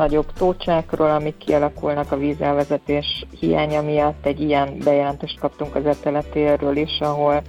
nagyobb 0.00 0.32
tócsákról, 0.32 1.10
amik 1.10 1.36
kialakulnak 1.36 2.12
a 2.12 2.16
vízelvezetés 2.16 3.26
hiánya 3.40 3.82
miatt. 3.82 4.26
Egy 4.26 4.40
ilyen 4.40 4.78
bejelentést 4.84 5.38
kaptunk 5.38 5.74
az 5.74 5.86
eteletérről 5.86 6.76
is, 6.76 7.00
ahol 7.00 7.42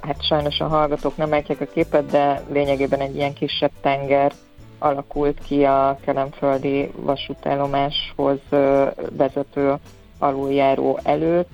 hát 0.00 0.24
sajnos 0.26 0.60
a 0.60 0.66
hallgatók 0.66 1.16
nem 1.16 1.30
látják 1.30 1.60
a 1.60 1.72
képet, 1.74 2.06
de 2.06 2.42
lényegében 2.52 3.00
egy 3.00 3.16
ilyen 3.16 3.32
kisebb 3.32 3.70
tenger 3.80 4.32
alakult 4.78 5.38
ki 5.44 5.64
a 5.64 5.98
kelemföldi 6.04 6.90
vasútállomáshoz 6.96 8.38
vezető 9.16 9.74
aluljáró 10.18 10.98
előtt. 11.02 11.50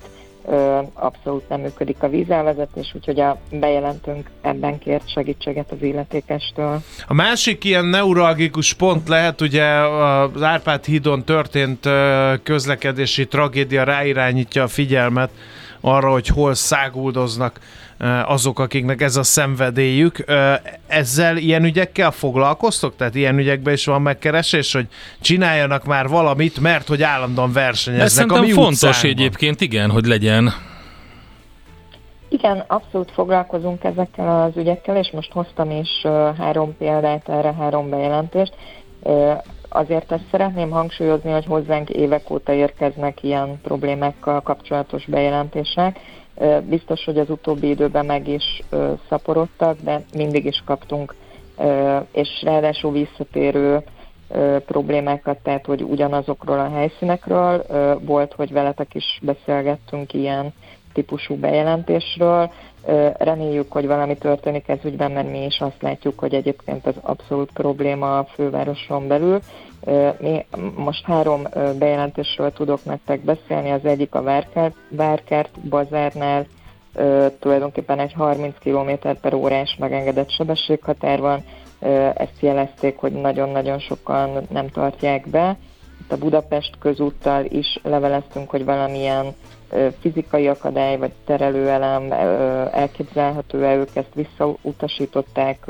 Abszolút 0.93 1.49
nem 1.49 1.59
működik 1.59 2.03
a 2.03 2.09
vízelvezetés, 2.09 2.91
úgyhogy 2.95 3.19
a 3.19 3.37
bejelentőnk 3.51 4.29
ebben 4.41 4.79
kért 4.79 5.11
segítséget 5.11 5.71
az 5.71 5.81
illetékestől. 5.81 6.79
A 7.07 7.13
másik 7.13 7.63
ilyen 7.63 7.85
neuralgikus 7.85 8.73
pont 8.73 9.07
lehet, 9.07 9.41
ugye 9.41 9.65
az 9.65 10.41
Árpád 10.41 10.85
hídon 10.85 11.23
történt 11.23 11.89
közlekedési 12.43 13.27
tragédia 13.27 13.83
ráirányítja 13.83 14.63
a 14.63 14.67
figyelmet 14.67 15.29
arra, 15.81 16.11
hogy 16.11 16.27
hol 16.27 16.53
száguldoznak 16.53 17.59
azok, 18.25 18.59
akiknek 18.59 19.01
ez 19.01 19.15
a 19.15 19.23
szenvedélyük. 19.23 20.25
Ezzel 20.87 21.37
ilyen 21.37 21.63
ügyekkel 21.63 22.11
foglalkoztok? 22.11 22.95
Tehát 22.95 23.15
ilyen 23.15 23.37
ügyekben 23.37 23.73
is 23.73 23.85
van 23.85 24.01
megkeresés, 24.01 24.73
hogy 24.73 24.87
csináljanak 25.21 25.85
már 25.85 26.07
valamit, 26.07 26.59
mert 26.59 26.87
hogy 26.87 27.03
állandóan 27.03 27.51
versenyeznek 27.51 28.07
Ez 28.07 28.13
szerintem 28.13 28.37
a 28.37 28.45
mi 28.45 28.51
fontos 28.51 28.81
utcánkban. 28.81 29.11
egyébként, 29.11 29.61
igen, 29.61 29.89
hogy 29.91 30.05
legyen. 30.05 30.53
Igen, 32.29 32.63
abszolút 32.67 33.11
foglalkozunk 33.11 33.83
ezekkel 33.83 34.43
az 34.43 34.57
ügyekkel, 34.57 34.97
és 34.97 35.11
most 35.11 35.31
hoztam 35.31 35.71
is 35.71 35.89
három 36.37 36.77
példát 36.77 37.29
erre, 37.29 37.53
három 37.53 37.89
bejelentést. 37.89 38.53
Azért 39.69 40.11
ezt 40.11 40.27
szeretném 40.31 40.69
hangsúlyozni, 40.69 41.31
hogy 41.31 41.45
hozzánk 41.45 41.89
évek 41.89 42.29
óta 42.29 42.53
érkeznek 42.53 43.23
ilyen 43.23 43.59
problémákkal 43.61 44.41
kapcsolatos 44.41 45.05
bejelentések, 45.05 45.99
Biztos, 46.69 47.03
hogy 47.05 47.17
az 47.19 47.29
utóbbi 47.29 47.69
időben 47.69 48.05
meg 48.05 48.27
is 48.27 48.61
szaporodtak, 49.09 49.77
de 49.81 50.01
mindig 50.13 50.45
is 50.45 50.63
kaptunk, 50.65 51.15
és 52.11 52.41
ráadásul 52.43 52.91
visszatérő 52.91 53.83
problémákat, 54.65 55.37
tehát 55.37 55.65
hogy 55.65 55.81
ugyanazokról 55.83 56.59
a 56.59 56.69
helyszínekről 56.69 57.65
volt, 58.01 58.33
hogy 58.33 58.51
veletek 58.51 58.95
is 58.95 59.19
beszélgettünk 59.21 60.13
ilyen 60.13 60.53
típusú 60.93 61.35
bejelentésről. 61.35 62.51
Reméljük, 63.17 63.71
hogy 63.71 63.87
valami 63.87 64.17
történik 64.17 64.67
ez 64.67 64.77
ügyben, 64.83 65.11
mert 65.11 65.31
mi 65.31 65.45
is 65.45 65.59
azt 65.59 65.81
látjuk, 65.81 66.19
hogy 66.19 66.33
egyébként 66.33 66.87
ez 66.87 66.95
abszolút 67.01 67.51
probléma 67.51 68.17
a 68.17 68.23
fővároson 68.23 69.07
belül. 69.07 69.39
Mi 70.19 70.45
most 70.75 71.05
három 71.05 71.41
bejelentésről 71.79 72.53
tudok 72.53 72.85
nektek 72.85 73.19
beszélni. 73.19 73.69
Az 73.69 73.85
egyik 73.85 74.15
a 74.15 74.21
Várkert, 74.21 74.75
Várkert 74.89 75.59
bazárnál 75.69 76.45
tulajdonképpen 77.39 77.99
egy 77.99 78.13
30 78.13 78.55
km 78.59 79.09
per 79.21 79.33
órás 79.33 79.75
megengedett 79.79 80.29
sebességhatár 80.29 81.19
van. 81.19 81.43
Ezt 82.15 82.39
jelezték, 82.39 82.97
hogy 82.97 83.11
nagyon-nagyon 83.11 83.79
sokan 83.79 84.47
nem 84.49 84.67
tartják 84.67 85.27
be. 85.27 85.57
Itt 86.01 86.11
a 86.11 86.17
Budapest 86.17 86.77
közúttal 86.79 87.45
is 87.45 87.79
leveleztünk, 87.83 88.49
hogy 88.49 88.65
valamilyen 88.65 89.25
fizikai 89.99 90.47
akadály 90.47 90.97
vagy 90.97 91.11
terelőelem 91.25 92.11
elképzelhető-e, 92.71 93.75
ők 93.75 93.95
ezt 93.95 94.13
visszautasították, 94.13 95.67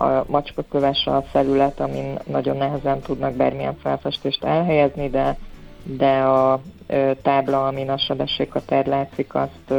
a 0.00 0.24
macskaköves 0.26 1.06
a 1.06 1.22
felület, 1.22 1.80
amin 1.80 2.18
nagyon 2.26 2.56
nehezen 2.56 3.00
tudnak 3.00 3.34
bármilyen 3.34 3.76
felfestést 3.76 4.44
elhelyezni, 4.44 5.08
de, 5.10 5.38
de 5.82 6.18
a 6.18 6.60
tábla, 7.22 7.66
amin 7.66 7.90
a 7.90 7.98
sebességhatár 7.98 8.86
látszik, 8.86 9.34
azt 9.34 9.74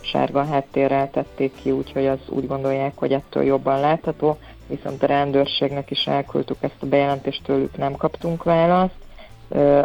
sárga 0.00 0.44
háttérrel 0.44 1.10
tették 1.10 1.54
ki, 1.62 1.70
úgyhogy 1.70 2.06
az 2.06 2.18
úgy 2.28 2.46
gondolják, 2.46 2.92
hogy 2.96 3.12
ettől 3.12 3.42
jobban 3.42 3.80
látható, 3.80 4.38
viszont 4.66 5.02
a 5.02 5.06
rendőrségnek 5.06 5.90
is 5.90 6.06
elküldtük 6.06 6.56
ezt 6.60 6.82
a 6.82 6.86
bejelentést, 6.86 7.42
tőlük 7.44 7.76
nem 7.76 7.96
kaptunk 7.96 8.42
választ 8.42 8.99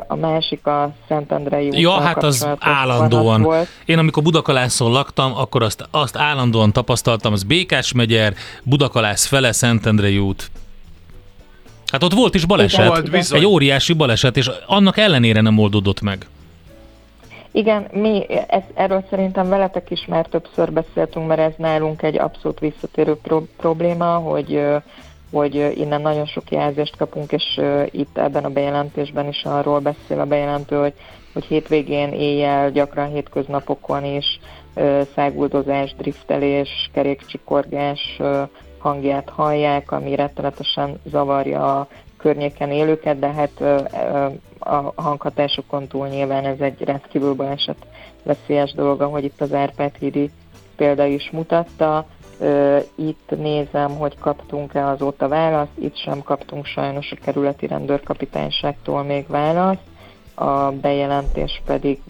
a 0.08 0.15
másik 0.15 0.67
a 0.67 0.93
Szentendrei 1.08 1.69
Ja, 1.80 1.91
hát 1.91 2.23
az 2.23 2.47
állandóan. 2.60 3.41
Volt. 3.41 3.67
Én 3.86 3.97
amikor 3.97 4.23
Budakalászon 4.23 4.91
laktam, 4.91 5.38
akkor 5.38 5.63
azt, 5.63 5.88
azt 5.91 6.17
állandóan 6.17 6.71
tapasztaltam, 6.71 7.34
az 7.34 7.43
Békás 7.43 7.93
megyer, 7.93 8.34
Budakalász 8.63 9.25
fele, 9.25 9.51
Szentendrei 9.51 10.17
út. 10.17 10.51
Hát 11.91 12.04
ott 12.04 12.13
volt 12.13 12.36
is 12.36 12.45
baleset, 12.45 12.88
volt, 12.88 13.32
egy 13.32 13.45
óriási 13.45 13.93
baleset, 13.93 14.38
és 14.38 14.51
annak 14.65 14.97
ellenére 14.97 15.41
nem 15.41 15.58
oldódott 15.58 16.01
meg. 16.01 16.28
Igen, 17.51 17.88
mi 17.91 18.25
ez, 18.47 18.63
erről 18.73 19.06
szerintem 19.10 19.49
veletek 19.49 19.91
is 19.91 20.06
már 20.08 20.25
többször 20.25 20.71
beszéltünk, 20.71 21.28
mert 21.28 21.39
ez 21.39 21.54
nálunk 21.58 22.01
egy 22.01 22.17
abszolút 22.17 22.60
visszatérő 22.60 23.15
pro- 23.15 23.49
probléma, 23.58 24.15
hogy 24.17 24.62
hogy 25.35 25.73
innen 25.75 26.01
nagyon 26.01 26.25
sok 26.25 26.51
jelzést 26.51 26.95
kapunk, 26.97 27.31
és 27.31 27.61
itt 27.85 28.17
ebben 28.17 28.43
a 28.43 28.49
bejelentésben 28.49 29.27
is 29.27 29.43
arról 29.43 29.79
beszél 29.79 30.19
a 30.19 30.25
bejelentő, 30.25 30.75
hogy, 30.75 30.93
hogy 31.33 31.45
hétvégén, 31.45 32.13
éjjel, 32.13 32.71
gyakran 32.71 33.09
hétköznapokon 33.09 34.03
is 34.05 34.39
száguldozás, 35.15 35.95
driftelés, 35.97 36.89
kerékcsikorgás 36.93 38.19
hangját 38.77 39.29
hallják, 39.29 39.91
ami 39.91 40.15
rettenetesen 40.15 40.99
zavarja 41.05 41.79
a 41.79 41.87
környéken 42.17 42.71
élőket, 42.71 43.19
de 43.19 43.31
hát 43.31 43.61
a 44.59 45.01
hanghatásokon 45.01 45.87
túl 45.87 46.07
nyilván 46.07 46.45
ez 46.45 46.59
egy 46.59 46.81
rendkívül 46.83 47.33
baleset 47.33 47.85
veszélyes 48.23 48.73
dolog, 48.73 49.01
ahogy 49.01 49.23
itt 49.23 49.41
az 49.41 49.53
Árpád 49.53 49.95
hídi 49.99 50.29
példa 50.75 51.05
is 51.05 51.29
mutatta. 51.31 52.05
Itt 52.95 53.29
nézem, 53.37 53.97
hogy 53.97 54.19
kaptunk-e 54.19 54.87
azóta 54.87 55.27
választ, 55.27 55.77
itt 55.79 55.97
sem 55.97 56.23
kaptunk 56.23 56.65
sajnos 56.65 57.11
a 57.11 57.23
kerületi 57.23 57.67
rendőrkapitányságtól 57.67 59.03
még 59.03 59.27
választ, 59.27 59.81
a 60.35 60.71
bejelentés 60.71 61.61
pedig 61.65 62.01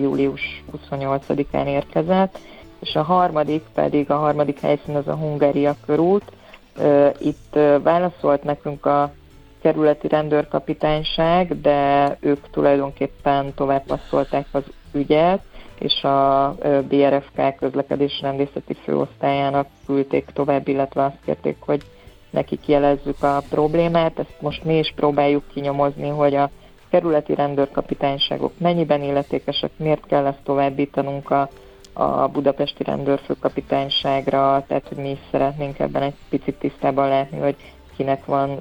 július 0.00 0.64
28-án 0.90 1.66
érkezett, 1.66 2.38
és 2.80 2.94
a 2.94 3.02
harmadik 3.02 3.62
pedig, 3.74 4.10
a 4.10 4.16
harmadik 4.16 4.60
helyszín 4.60 4.96
az 4.96 5.08
a 5.08 5.14
Hungária 5.14 5.76
körút. 5.86 6.32
Itt 7.18 7.58
válaszolt 7.82 8.42
nekünk 8.42 8.86
a 8.86 9.12
kerületi 9.62 10.08
rendőrkapitányság, 10.08 11.60
de 11.60 12.16
ők 12.20 12.50
tulajdonképpen 12.50 13.54
tovább 13.54 13.84
passzolták 13.84 14.46
az 14.50 14.62
ügyet, 14.92 15.42
és 15.80 16.04
a 16.04 16.54
BRFK 16.88 17.56
közlekedés 17.58 18.20
rendészeti 18.20 18.74
főosztályának 18.74 19.66
küldték 19.86 20.24
tovább, 20.32 20.68
illetve 20.68 21.04
azt 21.04 21.18
kérték, 21.24 21.56
hogy 21.60 21.82
nekik 22.30 22.68
jelezzük 22.68 23.22
a 23.22 23.42
problémát. 23.50 24.18
Ezt 24.18 24.40
most 24.40 24.64
mi 24.64 24.78
is 24.78 24.92
próbáljuk 24.96 25.48
kinyomozni, 25.52 26.08
hogy 26.08 26.34
a 26.34 26.50
kerületi 26.90 27.34
rendőrkapitányságok 27.34 28.52
mennyiben 28.58 29.02
illetékesek, 29.02 29.70
miért 29.76 30.06
kell 30.06 30.26
ezt 30.26 30.42
továbbítanunk 30.44 31.30
a, 31.30 31.48
a 31.92 32.28
budapesti 32.28 32.84
rendőrfőkapitányságra, 32.84 34.64
tehát 34.66 34.88
hogy 34.88 34.96
mi 34.96 35.10
is 35.10 35.18
szeretnénk 35.30 35.78
ebben 35.78 36.02
egy 36.02 36.14
picit 36.28 36.54
tisztában 36.58 37.08
látni, 37.08 37.38
hogy 37.38 37.56
kinek 38.00 38.24
van 38.24 38.60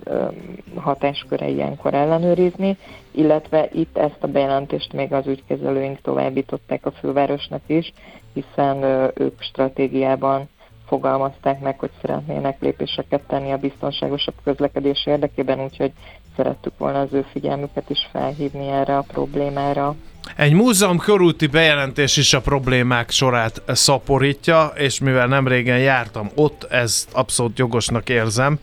hatásköre 0.75 1.47
ilyenkor 1.47 1.93
ellenőrizni, 1.93 2.77
illetve 3.11 3.69
itt 3.73 3.97
ezt 3.97 4.17
a 4.19 4.27
bejelentést 4.27 4.93
még 4.93 5.13
az 5.13 5.27
ügykezelőink 5.27 6.01
továbbították 6.01 6.85
a 6.85 6.91
fővárosnak 6.91 7.61
is, 7.65 7.93
hiszen 8.33 8.83
ők 9.15 9.41
stratégiában 9.41 10.49
fogalmazták 10.87 11.59
meg, 11.59 11.79
hogy 11.79 11.89
szeretnének 12.01 12.61
lépéseket 12.61 13.21
tenni 13.27 13.51
a 13.51 13.57
biztonságosabb 13.57 14.35
közlekedés 14.43 15.05
érdekében, 15.05 15.63
úgyhogy 15.63 15.91
szerettük 16.35 16.77
volna 16.77 16.99
az 16.99 17.13
ő 17.13 17.25
figyelmüket 17.31 17.89
is 17.89 18.07
felhívni 18.11 18.67
erre 18.67 18.97
a 18.97 19.05
problémára. 19.07 19.95
Egy 20.35 20.53
múzeum 20.53 20.97
körúti 20.97 21.47
bejelentés 21.47 22.17
is 22.17 22.33
a 22.33 22.41
problémák 22.41 23.09
sorát 23.09 23.61
szaporítja, 23.67 24.71
és 24.75 24.99
mivel 24.99 25.27
nem 25.27 25.47
régen 25.47 25.79
jártam 25.79 26.29
ott, 26.35 26.63
ezt 26.63 27.13
abszolút 27.13 27.57
jogosnak 27.57 28.09
érzem, 28.09 28.59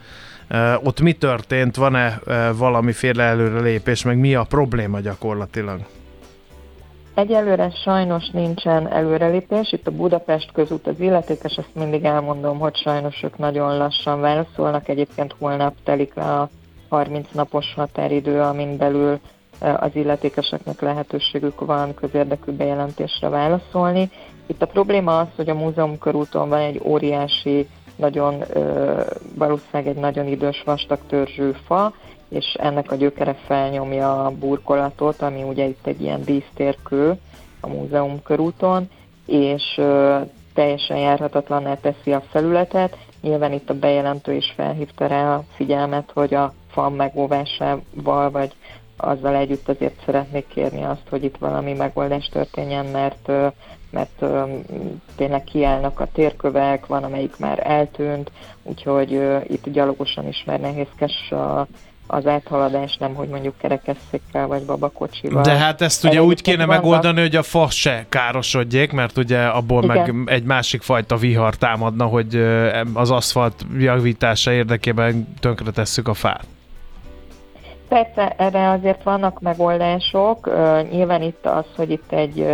ott 0.82 1.00
mi 1.00 1.12
történt, 1.12 1.76
van-e 1.76 2.20
valamiféle 2.56 3.22
előrelépés, 3.22 4.04
meg 4.04 4.18
mi 4.18 4.34
a 4.34 4.44
probléma 4.44 5.00
gyakorlatilag? 5.00 5.80
Egyelőre 7.14 7.70
sajnos 7.70 8.28
nincsen 8.32 8.92
előrelépés. 8.92 9.72
Itt 9.72 9.86
a 9.86 9.90
Budapest 9.90 10.52
közút 10.52 10.86
az 10.86 11.00
illetékes, 11.00 11.56
ezt 11.56 11.74
mindig 11.74 12.04
elmondom, 12.04 12.58
hogy 12.58 12.76
sajnos 12.76 13.22
ők 13.22 13.38
nagyon 13.38 13.76
lassan 13.76 14.20
válaszolnak. 14.20 14.88
Egyébként 14.88 15.34
holnap 15.38 15.74
telik 15.84 16.14
le 16.14 16.22
a 16.22 16.48
30 16.88 17.28
napos 17.32 17.74
határidő, 17.76 18.40
amin 18.40 18.76
belül 18.76 19.18
az 19.58 19.90
illetékeseknek 19.92 20.80
lehetőségük 20.80 21.60
van 21.60 21.94
közérdekű 21.94 22.52
bejelentésre 22.52 23.28
válaszolni. 23.28 24.10
Itt 24.46 24.62
a 24.62 24.66
probléma 24.66 25.18
az, 25.18 25.26
hogy 25.36 25.48
a 25.48 25.54
múzeum 25.54 25.98
körúton 25.98 26.48
van 26.48 26.60
egy 26.60 26.80
óriási 26.84 27.68
nagyon, 27.96 28.44
valószínűleg 29.34 29.86
egy 29.86 30.00
nagyon 30.00 30.26
idős 30.26 30.62
vastag 30.64 30.98
törzsű 31.08 31.50
fa, 31.66 31.92
és 32.28 32.54
ennek 32.58 32.92
a 32.92 32.94
gyökere 32.94 33.34
felnyomja 33.46 34.24
a 34.24 34.30
burkolatot, 34.30 35.22
ami 35.22 35.42
ugye 35.42 35.64
itt 35.64 35.86
egy 35.86 36.00
ilyen 36.02 36.22
dísztérkő 36.24 37.18
a 37.60 37.68
múzeum 37.68 38.22
körúton, 38.22 38.90
és 39.26 39.80
teljesen 40.54 40.96
járhatatlanná 40.96 41.74
teszi 41.74 42.12
a 42.12 42.22
felületet. 42.30 42.96
Nyilván 43.20 43.52
itt 43.52 43.70
a 43.70 43.78
bejelentő 43.78 44.32
is 44.32 44.52
felhívta 44.56 45.06
rá 45.06 45.34
a 45.34 45.44
figyelmet, 45.54 46.10
hogy 46.14 46.34
a 46.34 46.52
fa 46.70 46.90
megóvásával, 46.90 48.30
vagy 48.30 48.52
azzal 48.96 49.34
együtt 49.34 49.68
azért 49.68 50.04
szeretnék 50.04 50.46
kérni 50.46 50.84
azt, 50.84 51.08
hogy 51.10 51.24
itt 51.24 51.36
valami 51.36 51.72
megoldás 51.72 52.28
történjen, 52.28 52.86
mert 52.86 53.30
mert 53.96 54.22
ö, 54.22 54.42
tényleg 55.16 55.44
kiállnak 55.44 56.00
a 56.00 56.08
térkövek, 56.12 56.86
van 56.86 57.04
amelyik 57.04 57.36
már 57.38 57.60
eltűnt, 57.62 58.30
úgyhogy 58.62 59.14
ö, 59.14 59.38
itt 59.46 59.70
gyalogosan 59.70 60.28
is 60.28 60.42
már 60.46 60.60
nehézkes 60.60 61.30
a, 61.30 61.66
az 62.06 62.26
áthaladás, 62.26 62.96
nem 62.96 63.14
hogy 63.14 63.28
mondjuk 63.28 63.54
kerekesszékkel 63.58 64.46
vagy 64.46 64.62
babakocsival. 64.62 65.42
De 65.42 65.56
hát 65.56 65.80
ezt 65.80 66.04
ugye 66.04 66.22
úgy 66.22 66.42
kéne 66.42 66.66
vannak- 66.66 66.82
megoldani, 66.82 67.20
hogy 67.20 67.36
a 67.36 67.42
fa 67.42 67.70
se 67.70 68.06
károsodjék, 68.08 68.92
mert 68.92 69.16
ugye 69.16 69.46
abból 69.46 69.84
Igen. 69.84 70.14
meg 70.14 70.34
egy 70.34 70.44
másik 70.44 70.82
fajta 70.82 71.16
vihar 71.16 71.54
támadna, 71.54 72.04
hogy 72.04 72.36
az 72.94 73.10
aszfalt 73.10 73.66
javítása 73.78 74.52
érdekében 74.52 75.36
tönkretesszük 75.40 76.08
a 76.08 76.14
fát. 76.14 76.44
Persze, 77.88 78.34
erre 78.36 78.70
azért 78.70 79.02
vannak 79.02 79.40
megoldások. 79.40 80.50
Nyilván 80.90 81.22
itt 81.22 81.46
az, 81.46 81.64
hogy 81.76 81.90
itt 81.90 82.12
egy 82.12 82.46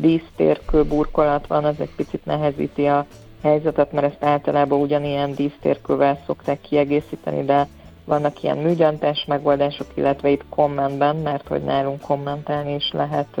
dísztérkő 0.00 0.84
burkolat 0.84 1.46
van, 1.46 1.64
az 1.64 1.80
egy 1.80 1.94
picit 1.96 2.24
nehezíti 2.24 2.86
a 2.86 3.06
helyzetet, 3.42 3.92
mert 3.92 4.06
ezt 4.06 4.24
általában 4.24 4.80
ugyanilyen 4.80 5.34
dísztérkővel 5.34 6.18
szokták 6.26 6.60
kiegészíteni, 6.60 7.44
de 7.44 7.68
vannak 8.04 8.42
ilyen 8.42 8.56
műgyantás 8.58 9.24
megoldások, 9.28 9.86
illetve 9.94 10.28
itt 10.28 10.44
kommentben, 10.48 11.16
mert 11.16 11.48
hogy 11.48 11.62
nálunk 11.62 12.00
kommentálni 12.00 12.74
is 12.74 12.90
lehet 12.92 13.40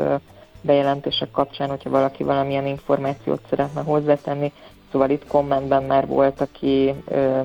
bejelentések 0.60 1.30
kapcsán, 1.30 1.68
hogyha 1.68 1.90
valaki 1.90 2.22
valamilyen 2.22 2.66
információt 2.66 3.40
szeretne 3.48 3.80
hozzátenni. 3.80 4.52
Szóval 4.92 5.10
itt 5.10 5.26
kommentben 5.26 5.82
már 5.82 6.06
volt, 6.06 6.40
aki 6.40 6.94
ö, 7.04 7.40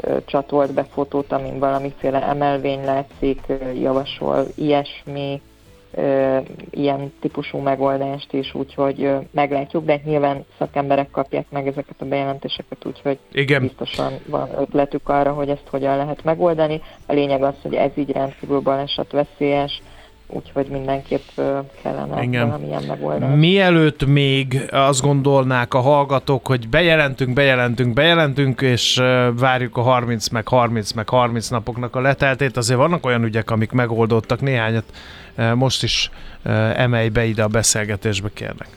ö, 0.00 0.16
csatolt 0.24 0.72
be 0.74 0.84
fotót, 0.84 1.32
amin 1.32 1.58
valamiféle 1.58 2.22
emelvény 2.22 2.84
látszik, 2.84 3.40
ö, 3.46 3.70
javasol 3.70 4.46
ilyesmi, 4.54 5.40
ilyen 6.70 7.12
típusú 7.20 7.58
megoldást 7.58 8.32
is, 8.32 8.54
úgyhogy 8.54 9.10
meglátjuk, 9.30 9.84
de 9.84 10.00
nyilván 10.04 10.44
szakemberek 10.58 11.10
kapják 11.10 11.46
meg 11.50 11.66
ezeket 11.66 11.94
a 11.98 12.04
bejelentéseket, 12.04 12.86
úgyhogy 12.86 13.18
Igen. 13.32 13.62
biztosan 13.62 14.12
van 14.26 14.48
ötletük 14.58 15.08
arra, 15.08 15.32
hogy 15.32 15.48
ezt 15.48 15.68
hogyan 15.70 15.96
lehet 15.96 16.24
megoldani. 16.24 16.80
A 17.06 17.12
lényeg 17.12 17.42
az, 17.42 17.54
hogy 17.62 17.74
ez 17.74 17.90
így 17.94 18.10
rendkívül 18.10 18.60
baleset 18.60 19.12
veszélyes, 19.12 19.82
úgyhogy 20.26 20.66
mindenképp 20.66 21.40
kellene 21.82 22.22
Igen. 22.22 22.46
valamilyen 22.46 22.82
megoldás. 22.86 23.36
Mielőtt 23.36 24.06
még 24.06 24.68
azt 24.70 25.02
gondolnák 25.02 25.74
a 25.74 25.80
hallgatók, 25.80 26.46
hogy 26.46 26.68
bejelentünk, 26.68 27.32
bejelentünk, 27.32 27.92
bejelentünk, 27.92 28.60
és 28.60 29.02
várjuk 29.38 29.76
a 29.76 29.82
30 29.82 30.28
meg 30.28 30.48
30 30.48 30.92
meg 30.92 31.08
30 31.08 31.48
napoknak 31.48 31.96
a 31.96 32.00
leteltét, 32.00 32.56
azért 32.56 32.78
vannak 32.78 33.06
olyan 33.06 33.24
ügyek, 33.24 33.50
amik 33.50 33.72
megoldottak, 33.72 34.40
néhányat 34.40 34.84
most 35.54 35.82
is 35.82 36.10
emelj 36.74 37.08
be 37.08 37.24
ide 37.24 37.42
a 37.42 37.48
beszélgetésbe, 37.48 38.28
kérlek. 38.34 38.68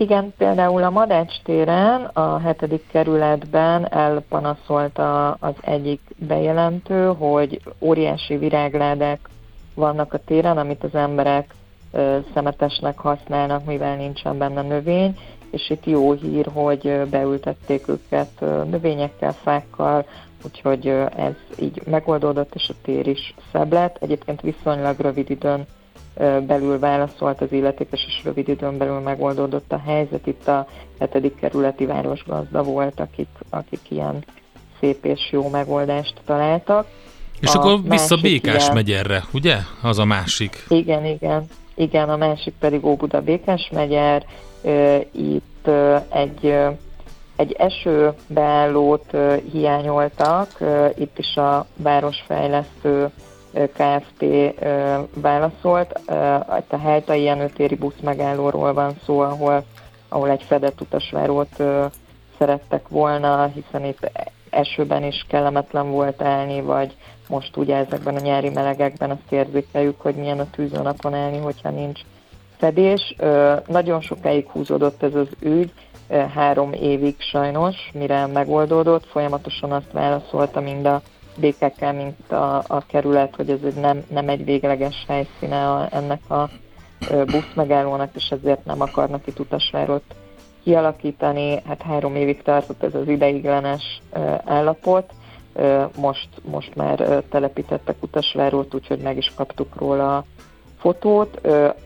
Igen, 0.00 0.34
például 0.36 0.82
a 0.82 0.90
Madács 0.90 1.34
téren 1.44 2.04
a 2.04 2.38
hetedik 2.38 2.82
kerületben 2.90 3.92
elpanaszolta 3.92 5.30
az 5.30 5.54
egyik 5.60 6.00
bejelentő, 6.16 7.06
hogy 7.06 7.60
óriási 7.78 8.36
virágládák 8.36 9.28
vannak 9.74 10.12
a 10.12 10.18
téren, 10.18 10.58
amit 10.58 10.84
az 10.84 10.94
emberek 10.94 11.54
ö, 11.92 12.18
szemetesnek 12.34 12.98
használnak, 12.98 13.64
mivel 13.64 13.96
nincsen 13.96 14.38
benne 14.38 14.62
növény, 14.62 15.18
és 15.50 15.70
itt 15.70 15.84
jó 15.86 16.12
hír, 16.12 16.46
hogy 16.52 17.00
beültették 17.10 17.88
őket 17.88 18.40
növényekkel, 18.70 19.32
fákkal, 19.42 20.06
úgyhogy 20.44 20.86
ez 21.16 21.32
így 21.58 21.82
megoldódott, 21.86 22.54
és 22.54 22.68
a 22.68 22.74
tér 22.82 23.06
is 23.06 23.34
szebb 23.52 23.72
lett. 23.72 23.96
Egyébként 24.00 24.40
viszonylag 24.40 24.98
rövid 25.00 25.30
időn 25.30 25.66
belül 26.46 26.78
válaszolt 26.78 27.40
az 27.40 27.52
illetékes, 27.52 28.04
és 28.06 28.24
rövid 28.24 28.48
időn 28.48 28.78
belül 28.78 28.98
megoldódott 28.98 29.72
a 29.72 29.82
helyzet. 29.86 30.26
Itt 30.26 30.48
a 30.48 30.66
hetedik 30.98 31.34
kerületi 31.40 31.86
városgazda 31.86 32.62
volt, 32.62 33.00
akik, 33.00 33.28
akik 33.50 33.80
ilyen 33.88 34.24
szép 34.80 35.04
és 35.04 35.28
jó 35.30 35.48
megoldást 35.48 36.14
találtak. 36.24 36.86
És 37.40 37.54
A 37.54 37.58
akkor 37.58 37.82
vissza 37.88 38.16
Békás 38.16 38.62
ilyen- 38.62 38.74
megyerre, 38.74 39.24
ugye? 39.32 39.56
Az 39.82 39.98
a 39.98 40.04
másik. 40.04 40.64
Igen, 40.68 41.04
igen. 41.04 41.46
Igen, 41.74 42.08
a 42.08 42.16
másik 42.16 42.54
pedig 42.58 42.84
Óbuda 42.84 43.20
Békás 43.22 43.70
megyer. 43.72 44.24
Itt 45.10 45.68
egy, 46.08 46.54
egy 47.36 47.52
esőbeállót 47.52 49.16
hiányoltak, 49.52 50.48
itt 50.96 51.18
is 51.18 51.36
a 51.36 51.66
városfejlesztő 51.76 53.10
Kft. 53.52 54.24
válaszolt. 55.14 56.00
A 56.68 56.76
Helytai 56.82 57.22
Jenőtéri 57.22 57.74
busz 57.74 58.00
megállóról 58.02 58.72
van 58.72 58.94
szó, 59.04 59.20
ahol, 59.20 59.64
ahol 60.08 60.30
egy 60.30 60.42
fedett 60.42 60.80
utasvárót 60.80 61.62
szerettek 62.38 62.88
volna, 62.88 63.46
hiszen 63.46 63.84
itt 63.84 64.10
esőben 64.50 65.04
is 65.04 65.26
kellemetlen 65.28 65.90
volt 65.90 66.22
állni, 66.22 66.60
vagy 66.60 66.96
most 67.28 67.56
ugye 67.56 67.76
ezekben 67.76 68.16
a 68.16 68.20
nyári 68.20 68.48
melegekben 68.48 69.10
azt 69.10 69.32
érzékeljük, 69.32 70.00
hogy 70.00 70.14
milyen 70.14 70.40
a 70.40 70.50
tűzőnapon 70.50 71.14
állni, 71.14 71.38
hogyha 71.38 71.70
nincs 71.70 72.00
fedés. 72.58 73.16
Nagyon 73.66 74.00
sokáig 74.00 74.48
húzódott 74.48 75.02
ez 75.02 75.14
az 75.14 75.28
ügy, 75.40 75.72
három 76.34 76.72
évig 76.72 77.14
sajnos, 77.18 77.76
mire 77.92 78.26
megoldódott. 78.26 79.06
Folyamatosan 79.06 79.72
azt 79.72 79.92
válaszolta 79.92 80.60
mind 80.60 80.86
a 80.86 81.02
BKK, 81.36 81.92
mint 81.92 82.32
a, 82.32 82.56
a 82.66 82.82
kerület, 82.86 83.36
hogy 83.36 83.50
ez 83.50 83.74
nem, 83.74 84.04
nem 84.10 84.28
egy 84.28 84.44
végleges 84.44 85.04
helyszíne 85.08 85.70
a, 85.70 85.88
ennek 85.90 86.30
a 86.30 86.48
ö, 87.10 87.24
buszmegállónak, 87.24 88.10
és 88.14 88.28
ezért 88.28 88.64
nem 88.64 88.80
akarnak 88.80 89.26
itt 89.26 89.38
utasvárot 89.38 90.02
kialakítani. 90.62 91.62
Hát 91.66 91.82
három 91.82 92.16
évig 92.16 92.42
tartott 92.42 92.82
ez 92.82 92.94
az 92.94 93.08
ideiglenes 93.08 94.00
állapot. 94.44 95.12
Most, 95.96 96.28
most 96.50 96.74
már 96.74 97.22
telepítettek 97.30 97.96
utasvárót, 98.00 98.74
úgyhogy 98.74 98.98
meg 98.98 99.16
is 99.16 99.32
kaptuk 99.34 99.76
róla 99.76 100.24
fotót. 100.78 101.40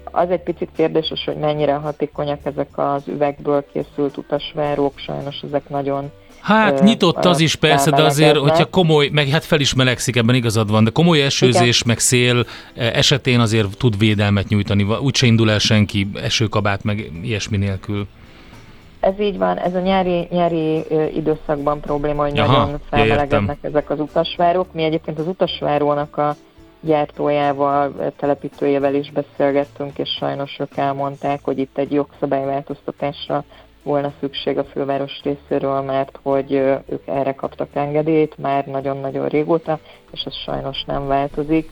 Az 0.05 0.31
egy 0.31 0.43
picit 0.43 0.69
kérdéses, 0.77 1.25
hogy 1.25 1.37
mennyire 1.37 1.73
hatékonyak 1.73 2.39
ezek 2.43 2.69
az 2.73 3.03
üvegből 3.09 3.65
készült 3.73 4.17
utasvárók, 4.17 4.99
sajnos 4.99 5.41
ezek 5.43 5.69
nagyon 5.69 6.11
Hát 6.43 6.81
Ö, 6.81 6.85
nyitott 6.85 7.25
az 7.25 7.41
is 7.41 7.55
persze, 7.55 7.91
de 7.91 8.03
azért, 8.03 8.37
hogyha 8.37 8.65
komoly, 8.65 9.09
meg 9.13 9.29
hát 9.29 9.45
fel 9.45 9.61
is 9.61 9.75
melegszik, 9.75 10.17
ebben 10.17 10.35
igazad 10.35 10.71
van, 10.71 10.85
de 10.85 10.91
komoly 10.91 11.23
esőzés, 11.23 11.83
meg 11.83 11.99
szél 11.99 12.47
eh, 12.75 12.97
esetén 12.97 13.41
azért 13.41 13.77
tud 13.77 13.99
védelmet 13.99 14.49
nyújtani. 14.49 14.87
Úgyse 15.03 15.27
indul 15.27 15.51
el 15.51 15.59
senki 15.59 16.09
esőkabát, 16.15 16.85
meg 16.85 17.11
ilyesmi 17.23 17.57
nélkül. 17.57 18.07
Ez 19.01 19.21
így 19.21 19.39
van, 19.39 19.59
ez 19.59 19.75
a 19.75 19.81
nyári, 19.81 20.27
nyári 20.31 20.85
időszakban 21.15 21.81
probléma, 21.81 22.23
hogy 22.23 22.39
Aha, 22.39 22.53
nagyon 22.53 22.71
ja, 22.71 22.81
felmelegednek 22.91 23.59
ezek 23.61 23.91
az 23.91 24.01
utasvárok. 24.01 24.73
Mi 24.73 24.83
egyébként 24.83 25.19
az 25.19 25.27
utasvárónak 25.27 26.17
a 26.17 26.37
gyártójával, 26.83 28.13
telepítőjével 28.17 28.95
is 28.95 29.11
beszélgettünk, 29.11 29.99
és 29.99 30.09
sajnos 30.09 30.57
ők 30.61 30.77
elmondták, 30.77 31.41
hogy 31.43 31.59
itt 31.59 31.79
egy 31.79 31.93
jogszabályváltoztatásra 31.93 33.45
volna 33.83 34.13
szükség 34.21 34.59
a 34.59 34.65
főváros 34.65 35.21
részéről, 35.23 35.81
mert 35.81 36.19
hogy 36.23 36.53
ők 36.53 37.07
erre 37.07 37.35
kaptak 37.35 37.69
engedélyt 37.73 38.39
már 38.39 38.67
nagyon-nagyon 38.67 39.29
régóta, 39.29 39.79
és 40.11 40.23
ez 40.23 40.35
sajnos 40.35 40.85
nem 40.85 41.07
változik. 41.07 41.71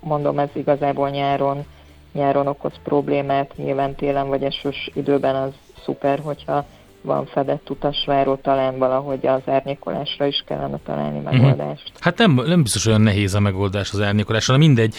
Mondom, 0.00 0.38
ez 0.38 0.48
igazából 0.52 1.08
nyáron, 1.08 1.64
nyáron 2.12 2.46
okoz 2.46 2.72
problémát, 2.82 3.56
nyilván 3.56 3.94
télen 3.94 4.28
vagy 4.28 4.44
esős 4.44 4.90
időben 4.94 5.34
az 5.34 5.52
szuper, 5.84 6.18
hogyha 6.18 6.64
van 7.04 7.26
fedett 7.26 7.70
utasváró, 7.70 8.34
talán 8.34 8.78
valahogy 8.78 9.26
az 9.26 9.40
árnyékolásra 9.46 10.26
is 10.26 10.44
kellene 10.46 10.78
találni 10.84 11.18
megoldást. 11.18 11.92
Hát 12.00 12.18
nem, 12.18 12.42
nem 12.46 12.62
biztos 12.62 12.86
olyan 12.86 13.00
nehéz 13.00 13.34
a 13.34 13.40
megoldás 13.40 13.92
az 13.92 14.00
árnyékolásra, 14.00 14.52
de 14.52 14.58
mindegy. 14.58 14.94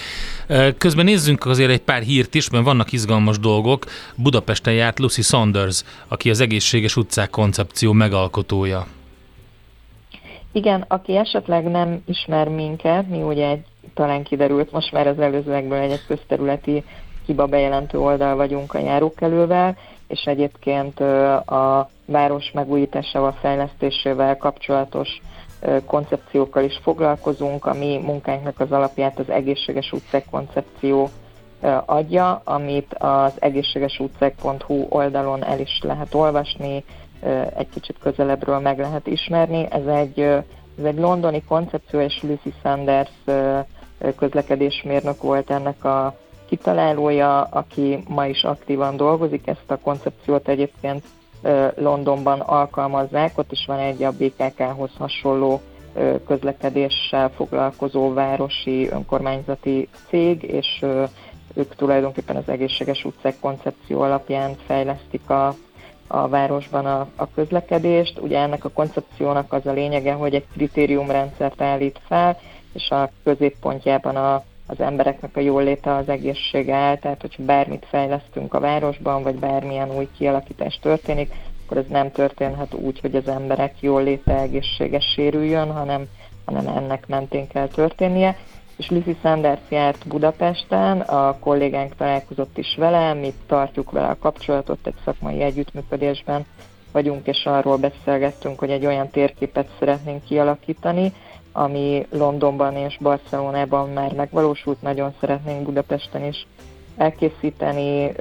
Közben 0.77 1.05
nézzünk 1.05 1.45
azért 1.45 1.71
egy 1.71 1.81
pár 1.81 2.01
hírt 2.01 2.35
is, 2.35 2.49
mert 2.49 2.63
vannak 2.63 2.91
izgalmas 2.91 3.39
dolgok. 3.39 3.85
Budapesten 4.15 4.73
járt 4.73 4.99
Lucy 4.99 5.21
Saunders, 5.21 5.83
aki 6.07 6.29
az 6.29 6.39
egészséges 6.39 6.95
utcák 6.95 7.29
koncepció 7.29 7.91
megalkotója. 7.91 8.85
Igen, 10.51 10.85
aki 10.87 11.17
esetleg 11.17 11.63
nem 11.63 12.01
ismer 12.05 12.47
minket, 12.47 13.09
mi 13.09 13.21
ugye 13.21 13.47
egy, 13.47 13.65
talán 13.93 14.23
kiderült 14.23 14.71
most 14.71 14.91
már 14.91 15.07
az 15.07 15.19
előzőekből 15.19 15.77
egy, 15.77 15.91
egy 15.91 16.05
közterületi 16.07 16.83
hiba 17.25 17.45
bejelentő 17.45 17.99
oldal 17.99 18.35
vagyunk 18.35 18.73
a 18.73 18.79
járókelővel, 18.79 19.77
és 20.07 20.23
egyébként 20.23 20.99
a 21.45 21.89
város 22.05 22.51
megújításával, 22.51 23.31
fejlesztésével 23.41 24.37
kapcsolatos 24.37 25.21
koncepciókkal 25.85 26.63
is 26.63 26.79
foglalkozunk. 26.83 27.65
A 27.65 27.73
mi 27.73 27.97
munkánknak 28.03 28.59
az 28.59 28.71
alapját 28.71 29.19
az 29.19 29.29
egészséges 29.29 29.91
utcák 29.91 30.25
koncepció 30.31 31.09
adja, 31.85 32.41
amit 32.43 32.93
az 32.93 33.33
egészségesutcák.hu 33.39 34.85
oldalon 34.89 35.43
el 35.43 35.59
is 35.59 35.79
lehet 35.81 36.13
olvasni, 36.13 36.83
egy 37.57 37.69
kicsit 37.69 37.97
közelebbről 37.99 38.59
meg 38.59 38.77
lehet 38.79 39.07
ismerni. 39.07 39.67
Ez 39.69 39.85
egy, 39.85 40.19
ez 40.77 40.83
egy 40.83 40.97
londoni 40.97 41.43
koncepció, 41.43 41.99
és 41.99 42.21
Lucy 42.21 42.53
Sanders 42.63 43.11
közlekedésmérnök 44.15 45.21
volt 45.21 45.51
ennek 45.51 45.83
a 45.83 46.15
kitalálója, 46.45 47.41
aki 47.41 48.03
ma 48.07 48.25
is 48.25 48.43
aktívan 48.43 48.97
dolgozik. 48.97 49.47
Ezt 49.47 49.71
a 49.71 49.79
koncepciót 49.79 50.47
egyébként 50.47 51.03
Londonban 51.75 52.39
alkalmazzák, 52.39 53.37
ott 53.37 53.51
is 53.51 53.65
van 53.65 53.79
egy 53.79 54.03
a 54.03 54.11
BKK-hoz 54.11 54.91
hasonló 54.97 55.61
közlekedéssel 56.27 57.29
foglalkozó 57.29 58.13
városi 58.13 58.89
önkormányzati 58.89 59.87
cég, 60.09 60.43
és 60.43 60.85
ők 61.53 61.75
tulajdonképpen 61.75 62.35
az 62.35 62.49
egészséges 62.49 63.05
utcák 63.05 63.39
koncepció 63.39 64.01
alapján 64.01 64.55
fejlesztik 64.65 65.29
a, 65.29 65.55
a 66.07 66.27
városban 66.27 66.85
a, 66.85 67.07
a 67.15 67.31
közlekedést. 67.35 68.19
Ugye 68.19 68.39
ennek 68.39 68.65
a 68.65 68.69
koncepciónak 68.69 69.53
az 69.53 69.65
a 69.65 69.71
lényege, 69.71 70.13
hogy 70.13 70.35
egy 70.35 70.47
kritériumrendszert 70.53 71.61
állít 71.61 71.99
fel, 72.07 72.39
és 72.73 72.89
a 72.89 73.09
középpontjában 73.23 74.15
a, 74.15 74.43
az 74.67 74.79
embereknek 74.79 75.37
a 75.37 75.39
jóléte 75.39 75.95
az 75.95 76.09
egészsége 76.09 76.75
áll, 76.75 76.97
tehát 76.97 77.21
hogyha 77.21 77.43
bármit 77.43 77.85
fejlesztünk 77.89 78.53
a 78.53 78.59
városban, 78.59 79.23
vagy 79.23 79.35
bármilyen 79.35 79.95
új 79.95 80.07
kialakítás 80.17 80.79
történik, 80.81 81.33
akkor 81.65 81.77
ez 81.77 81.87
nem 81.89 82.11
történhet 82.11 82.73
úgy, 82.73 82.99
hogy 82.99 83.15
az 83.15 83.27
emberek 83.27 83.73
jóléte 83.79 84.39
egészséges 84.39 85.05
sérüljön, 85.15 85.71
hanem, 85.71 86.07
hanem 86.45 86.67
ennek 86.67 87.07
mentén 87.07 87.47
kell 87.47 87.67
történnie. 87.67 88.37
És 88.77 88.89
Lucy 88.89 89.17
Sanders 89.21 89.61
járt 89.69 90.07
Budapesten, 90.07 90.99
a 90.99 91.39
kollégánk 91.39 91.95
találkozott 91.95 92.57
is 92.57 92.75
vele, 92.77 93.13
mi 93.13 93.33
tartjuk 93.47 93.91
vele 93.91 94.07
a 94.07 94.17
kapcsolatot, 94.17 94.87
egy 94.87 94.95
szakmai 95.05 95.41
együttműködésben 95.41 96.45
vagyunk, 96.91 97.27
és 97.27 97.45
arról 97.45 97.77
beszélgettünk, 97.77 98.59
hogy 98.59 98.69
egy 98.69 98.85
olyan 98.85 99.09
térképet 99.09 99.69
szeretnénk 99.79 100.23
kialakítani, 100.23 101.13
ami 101.57 102.05
Londonban 102.09 102.75
és 102.75 102.97
Barcelonában 103.01 103.89
már 103.89 104.13
megvalósult, 104.13 104.81
nagyon 104.81 105.13
szeretnénk 105.19 105.63
Budapesten 105.63 106.25
is 106.25 106.45
elkészíteni, 106.97 108.11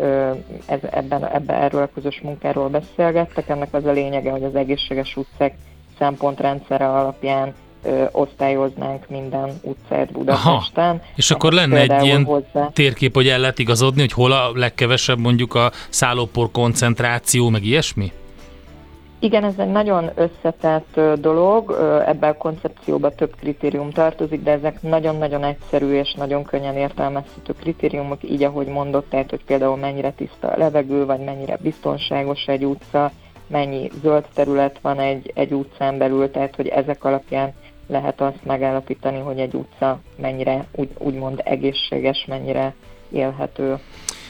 ez, 0.66 0.78
ebben, 0.90 1.26
ebben 1.26 1.56
erről 1.56 1.82
a 1.82 1.90
közös 1.94 2.20
munkáról 2.22 2.68
beszélgettek. 2.68 3.48
Ennek 3.48 3.74
az 3.74 3.84
a 3.84 3.92
lényege, 3.92 4.30
hogy 4.30 4.44
az 4.44 4.54
egészséges 4.54 5.16
utcák 5.16 5.54
szempontrendszere 5.98 6.88
alapján 6.88 7.54
ö, 7.82 8.04
osztályoznánk 8.12 9.08
minden 9.08 9.60
utcát 9.62 10.12
Budapesten. 10.12 10.88
Aha, 10.88 11.00
és 11.14 11.30
akkor 11.30 11.52
lenne 11.52 11.80
egy 11.80 12.04
ilyen 12.04 12.24
hozzá. 12.24 12.70
térkép, 12.72 13.14
hogy 13.14 13.28
el 13.28 13.38
lehet 13.38 13.58
igazodni, 13.58 14.00
hogy 14.00 14.12
hol 14.12 14.32
a 14.32 14.50
legkevesebb 14.54 15.18
mondjuk 15.18 15.54
a 15.54 15.70
szállópor 15.88 16.50
koncentráció, 16.50 17.48
meg 17.48 17.64
ilyesmi? 17.64 18.12
Igen, 19.24 19.44
ez 19.44 19.58
egy 19.58 19.70
nagyon 19.70 20.10
összetett 20.14 21.00
dolog, 21.20 21.70
ebben 22.06 22.30
a 22.30 22.36
koncepcióban 22.36 23.12
több 23.16 23.34
kritérium 23.40 23.90
tartozik, 23.90 24.42
de 24.42 24.50
ezek 24.50 24.82
nagyon-nagyon 24.82 25.44
egyszerű 25.44 25.92
és 25.92 26.14
nagyon 26.14 26.44
könnyen 26.44 26.76
értelmezhető 26.76 27.52
kritériumok, 27.52 28.22
így 28.22 28.42
ahogy 28.42 28.66
mondott, 28.66 29.10
tehát 29.10 29.30
hogy 29.30 29.44
például 29.44 29.76
mennyire 29.76 30.12
tiszta 30.12 30.48
a 30.48 30.58
levegő, 30.58 31.04
vagy 31.04 31.20
mennyire 31.20 31.58
biztonságos 31.60 32.46
egy 32.46 32.64
utca, 32.64 33.10
mennyi 33.46 33.90
zöld 34.02 34.24
terület 34.34 34.78
van 34.82 34.98
egy, 34.98 35.32
egy 35.34 35.52
utcán 35.52 35.98
belül, 35.98 36.30
tehát 36.30 36.56
hogy 36.56 36.68
ezek 36.68 37.04
alapján 37.04 37.52
lehet 37.86 38.20
azt 38.20 38.44
megállapítani, 38.44 39.18
hogy 39.18 39.38
egy 39.38 39.54
utca 39.54 40.00
mennyire 40.16 40.64
úgy, 40.72 40.90
úgymond 40.98 41.40
egészséges, 41.44 42.24
mennyire 42.28 42.74
élhető. 43.10 43.78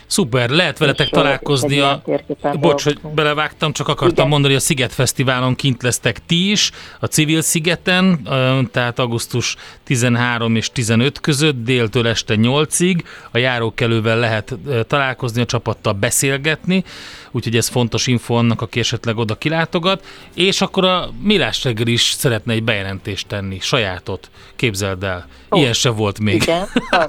Szuper, 0.07 0.51
lehet 0.51 0.79
veletek 0.79 1.07
és 1.07 1.13
találkozni 1.13 1.79
a... 1.79 2.03
Bocs, 2.61 2.83
hogy 2.83 2.99
belevágtam, 3.15 3.73
csak 3.73 3.89
akartam 3.89 4.15
Igen. 4.17 4.29
mondani, 4.29 4.53
hogy 4.53 4.63
a 4.63 4.67
Sziget 4.67 4.93
Fesztiválon 4.93 5.55
kint 5.55 5.83
lesztek 5.83 6.27
ti 6.27 6.51
is, 6.51 6.71
a 7.01 7.07
Civil 7.07 7.43
Szigeten, 7.43 8.29
tehát 8.73 8.99
augusztus 8.99 9.57
13 9.85 10.57
és 10.57 10.71
15 10.73 11.21
között, 11.21 11.65
déltől 11.65 12.09
este 12.09 12.35
8-ig. 12.39 13.03
A 13.31 13.39
járókelővel 13.39 14.19
lehet 14.19 14.55
találkozni, 14.87 15.41
a 15.41 15.45
csapattal 15.45 15.93
beszélgetni, 15.93 16.85
úgyhogy 17.31 17.57
ez 17.57 17.69
fontos 17.69 18.07
info 18.07 18.35
annak, 18.35 18.61
aki 18.61 18.79
esetleg 18.81 19.17
oda 19.17 19.35
kilátogat. 19.35 20.05
És 20.35 20.61
akkor 20.61 20.85
a 20.85 21.11
Milás 21.23 21.65
reggel 21.65 21.87
is 21.87 22.03
szeretne 22.03 22.53
egy 22.53 22.63
bejelentést 22.63 23.27
tenni, 23.27 23.59
sajátot, 23.61 24.31
képzeld 24.57 25.03
el. 25.03 25.27
Oh, 25.49 25.61
Ilyen 25.61 25.73
se 25.73 25.89
volt 25.89 26.19
még. 26.19 26.35
Igen. 26.35 26.67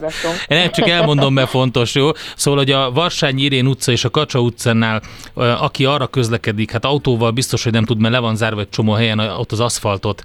Nem, 0.47 0.71
csak 0.71 0.87
elmondom, 0.87 1.33
mert 1.33 1.49
fontos, 1.49 1.95
jó? 1.95 2.09
Szóval, 2.35 2.59
hogy 2.59 2.71
a 2.71 2.84
Varsányi 2.93 3.41
Irén 3.41 3.67
utca 3.67 3.91
és 3.91 4.03
a 4.03 4.09
Kacsa 4.09 4.39
utcánál, 4.39 5.01
aki 5.33 5.86
arra 5.86 6.07
közlekedik, 6.07 6.71
hát 6.71 6.86
autóval 6.86 7.31
biztos, 7.31 7.63
hogy 7.63 7.71
nem 7.71 7.86
tud, 7.86 7.99
mert 7.99 8.13
le 8.13 8.19
van 8.19 8.36
zárva 8.36 8.61
egy 8.61 8.69
csomó 8.69 8.91
helyen, 8.91 9.19
ott 9.19 9.51
az 9.51 9.59
aszfaltot 9.59 10.23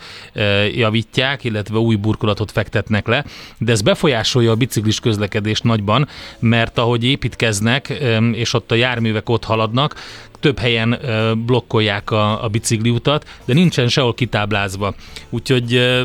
javítják, 0.75 1.45
illetve 1.45 1.79
új 1.79 1.95
burkolatot 1.95 2.51
fektetnek 2.51 3.07
le, 3.07 3.25
de 3.59 3.73
ez 3.73 3.83
befolyásolja 3.83 4.51
a 4.51 4.55
biciklis 4.55 5.01
közlekedést 5.01 5.65
nagyban, 5.65 6.09
mert 6.39 6.79
ahogy 6.79 7.05
építkeznek, 7.05 7.89
és 8.33 8.53
ott 8.53 8.71
a 8.71 8.75
járművek 8.75 9.29
ott 9.29 9.45
haladnak, 9.45 9.95
több 10.41 10.59
helyen 10.59 10.99
blokkolják 11.47 12.11
a, 12.11 12.45
a 12.45 12.49
bicikliutat, 12.49 13.29
de 13.45 13.55
nincsen 13.55 13.89
sehol 13.89 14.15
kitáblázva. 14.15 14.95
Úgyhogy 15.31 16.01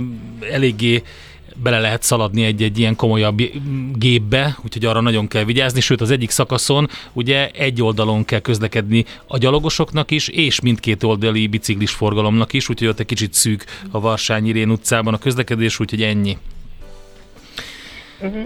eléggé 0.51 1.03
bele 1.63 1.79
lehet 1.79 2.03
szaladni 2.03 2.43
egy-egy 2.43 2.79
ilyen 2.79 2.95
komolyabb 2.95 3.41
gépbe, 3.93 4.57
úgyhogy 4.63 4.85
arra 4.85 5.01
nagyon 5.01 5.27
kell 5.27 5.43
vigyázni, 5.43 5.79
sőt 5.79 6.01
az 6.01 6.11
egyik 6.11 6.29
szakaszon 6.29 6.89
ugye 7.13 7.49
egy 7.49 7.81
oldalon 7.81 8.25
kell 8.25 8.39
közlekedni 8.39 9.05
a 9.27 9.37
gyalogosoknak 9.37 10.11
is, 10.11 10.27
és 10.27 10.61
mindkét 10.61 11.03
oldali 11.03 11.47
biciklis 11.47 11.91
forgalomnak 11.91 12.53
is, 12.53 12.69
úgyhogy 12.69 12.87
ott 12.87 12.99
egy 12.99 13.05
kicsit 13.05 13.33
szűk 13.33 13.65
a 13.91 13.99
Varsányi 13.99 14.51
Rén 14.51 14.69
utcában 14.69 15.13
a 15.13 15.17
közlekedés, 15.17 15.79
úgyhogy 15.79 16.01
ennyi. 16.01 16.37
Uh-huh. 18.21 18.43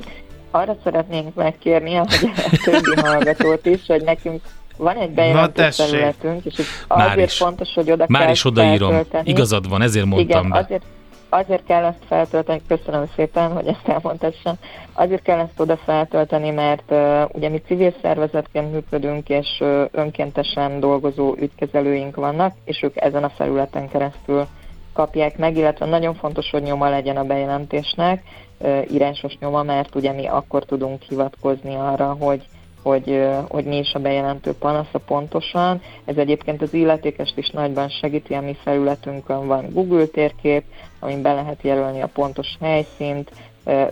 Arra 0.52 0.78
szeretnénk 0.84 1.36
megkérni, 1.36 1.94
hogy 1.94 2.08
a 2.36 2.60
többi 2.64 3.02
hallgatót 3.02 3.66
is, 3.66 3.82
hogy 3.88 4.02
nekünk 4.02 4.42
van 4.78 4.98
egy 4.98 5.10
bejelentő 5.10 5.70
területünk, 5.70 6.46
és 6.46 6.66
azért 6.88 7.32
is. 7.32 7.38
fontos, 7.38 7.74
hogy 7.74 7.92
oda 7.92 8.06
Már 8.08 8.22
kell 8.22 8.32
is 8.32 8.46
odaírom. 8.46 8.90
Feltölteni. 8.90 9.30
Igazad 9.30 9.70
van, 9.70 9.82
ezért 9.82 10.06
mondtam 10.06 10.40
Igen, 10.40 10.52
be. 10.52 10.60
Azért, 10.60 10.84
azért 11.30 11.66
kell 11.66 11.84
ezt 11.84 12.06
feltölteni, 12.08 12.62
köszönöm 12.68 13.06
szépen, 13.16 13.52
hogy 13.52 13.68
ezt 13.68 13.88
elmondhassam, 13.88 14.56
azért 14.94 15.22
kell 15.22 15.40
ezt 15.40 15.60
oda 15.60 15.78
feltölteni, 15.78 16.50
mert 16.50 16.92
uh, 16.92 17.24
ugye 17.32 17.50
mi 17.50 17.62
civil 17.68 17.94
szervezetként 18.02 18.72
működünk, 18.72 19.30
és 19.30 19.58
uh, 19.60 19.86
önkéntesen 19.92 20.80
dolgozó 20.80 21.36
ügykezelőink 21.38 22.16
vannak, 22.16 22.56
és 22.66 22.84
ők 22.84 23.02
ezen 23.02 23.24
a 23.24 23.30
felületen 23.30 23.90
keresztül 23.90 24.48
kapják 24.94 25.38
meg, 25.38 25.58
illetve 25.58 25.86
nagyon 25.86 26.16
fontos, 26.16 26.50
hogy 26.50 26.62
nyoma 26.62 26.90
legyen 26.90 27.18
a 27.18 27.24
bejelentésnek, 27.24 28.24
uh, 28.58 28.92
írásos 28.92 29.38
nyoma, 29.40 29.64
mert 29.64 29.96
ugye 29.96 30.12
mi 30.12 30.28
akkor 30.28 30.64
tudunk 30.64 31.02
hivatkozni 31.02 31.76
arra, 31.76 32.16
hogy 32.20 32.48
hogy, 32.82 33.22
hogy 33.48 33.64
mi 33.64 33.78
is 33.78 33.94
a 33.94 34.00
bejelentő 34.00 34.54
panasza 34.54 35.00
pontosan. 35.00 35.82
Ez 36.06 36.18
egyébként 36.18 36.62
az 36.62 36.74
illetékest 36.74 37.38
is 37.38 37.50
nagyban 37.50 37.90
segíti, 37.90 38.34
a 38.34 38.42
mi 38.42 38.58
felületünkön 38.64 39.48
van 39.48 39.66
Google 39.72 40.06
térkép, 40.06 40.64
amin 41.00 41.22
be 41.22 41.34
lehet 41.34 41.60
jelölni 41.62 42.02
a 42.02 42.10
pontos 42.14 42.48
helyszínt, 42.62 43.32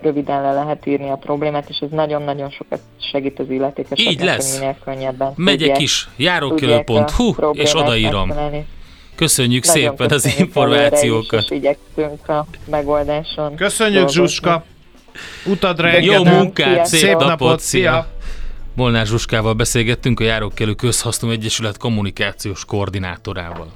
röviden 0.02 0.42
le 0.42 0.54
lehet 0.54 0.86
írni 0.86 1.10
a 1.10 1.16
problémát, 1.16 1.70
és 1.70 1.78
ez 1.78 1.90
nagyon-nagyon 1.90 2.50
sokat 2.50 2.80
segít 3.12 3.40
az 3.40 3.50
illetékeseknek, 3.50 4.14
Így 4.14 4.24
lesz. 4.24 4.52
hogy 4.52 4.60
minél 4.60 4.78
könnyebben 4.84 5.34
Megyek 5.36 5.60
tudják, 5.60 5.80
is, 5.80 6.10
járókelő.hu, 6.18 7.34
és 7.52 7.76
odaírom. 7.76 8.28
Megfelelni. 8.28 8.66
Köszönjük 9.16 9.66
Nagyon 9.66 9.82
szépen 9.82 10.10
az 10.10 10.22
köszönjük 10.22 10.40
információkat. 10.40 11.42
Is, 11.42 11.50
és 11.50 11.58
igyekszünk 11.58 12.30
a 12.30 12.46
megoldáson. 12.70 13.56
Köszönjük, 13.56 13.96
dolgozni. 13.96 14.22
Zsuska! 14.22 14.64
Utadra. 15.46 15.98
Jó 16.00 16.24
munkát, 16.24 16.86
szép, 16.86 17.18
napot, 17.18 17.60
szia! 17.60 17.82
szia. 17.92 18.08
Molnár 18.78 19.05
Zsuskával 19.05 19.53
beszélgettünk, 19.53 20.19
a 20.19 20.23
Járókelő 20.23 20.73
Közhasznú 20.73 21.30
Egyesület 21.30 21.78
kommunikációs 21.78 22.65
koordinátorával. 22.65 23.71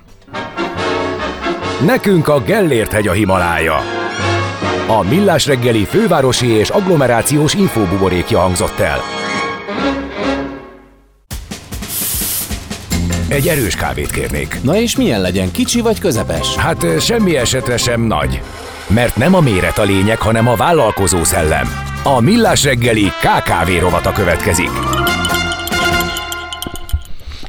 Nekünk 1.85 2.27
a 2.27 2.41
Gellért 2.41 2.91
hegy 2.91 3.07
a 3.07 3.11
Himalája. 3.11 3.77
A 4.87 5.03
Millás 5.09 5.45
reggeli 5.45 5.83
fővárosi 5.83 6.47
és 6.47 6.69
agglomerációs 6.69 7.53
infóbuborékja 7.53 8.39
hangzott 8.39 8.79
el. 8.79 8.99
Egy 13.27 13.47
erős 13.47 13.75
kávét 13.75 14.11
kérnék. 14.11 14.59
Na 14.63 14.75
és 14.75 14.95
milyen 14.95 15.21
legyen, 15.21 15.51
kicsi 15.51 15.81
vagy 15.81 15.99
közepes? 15.99 16.55
Hát 16.55 17.01
semmi 17.01 17.35
esetre 17.35 17.77
sem 17.77 18.01
nagy. 18.01 18.41
Mert 18.87 19.15
nem 19.15 19.33
a 19.33 19.39
méret 19.39 19.77
a 19.77 19.83
lényeg, 19.83 20.19
hanem 20.19 20.47
a 20.47 20.55
vállalkozó 20.55 21.23
szellem. 21.23 21.90
A 22.03 22.19
Millás 22.19 22.63
reggeli 22.63 23.03
KKV 23.03 23.79
rovata 23.79 24.11
következik. 24.11 24.69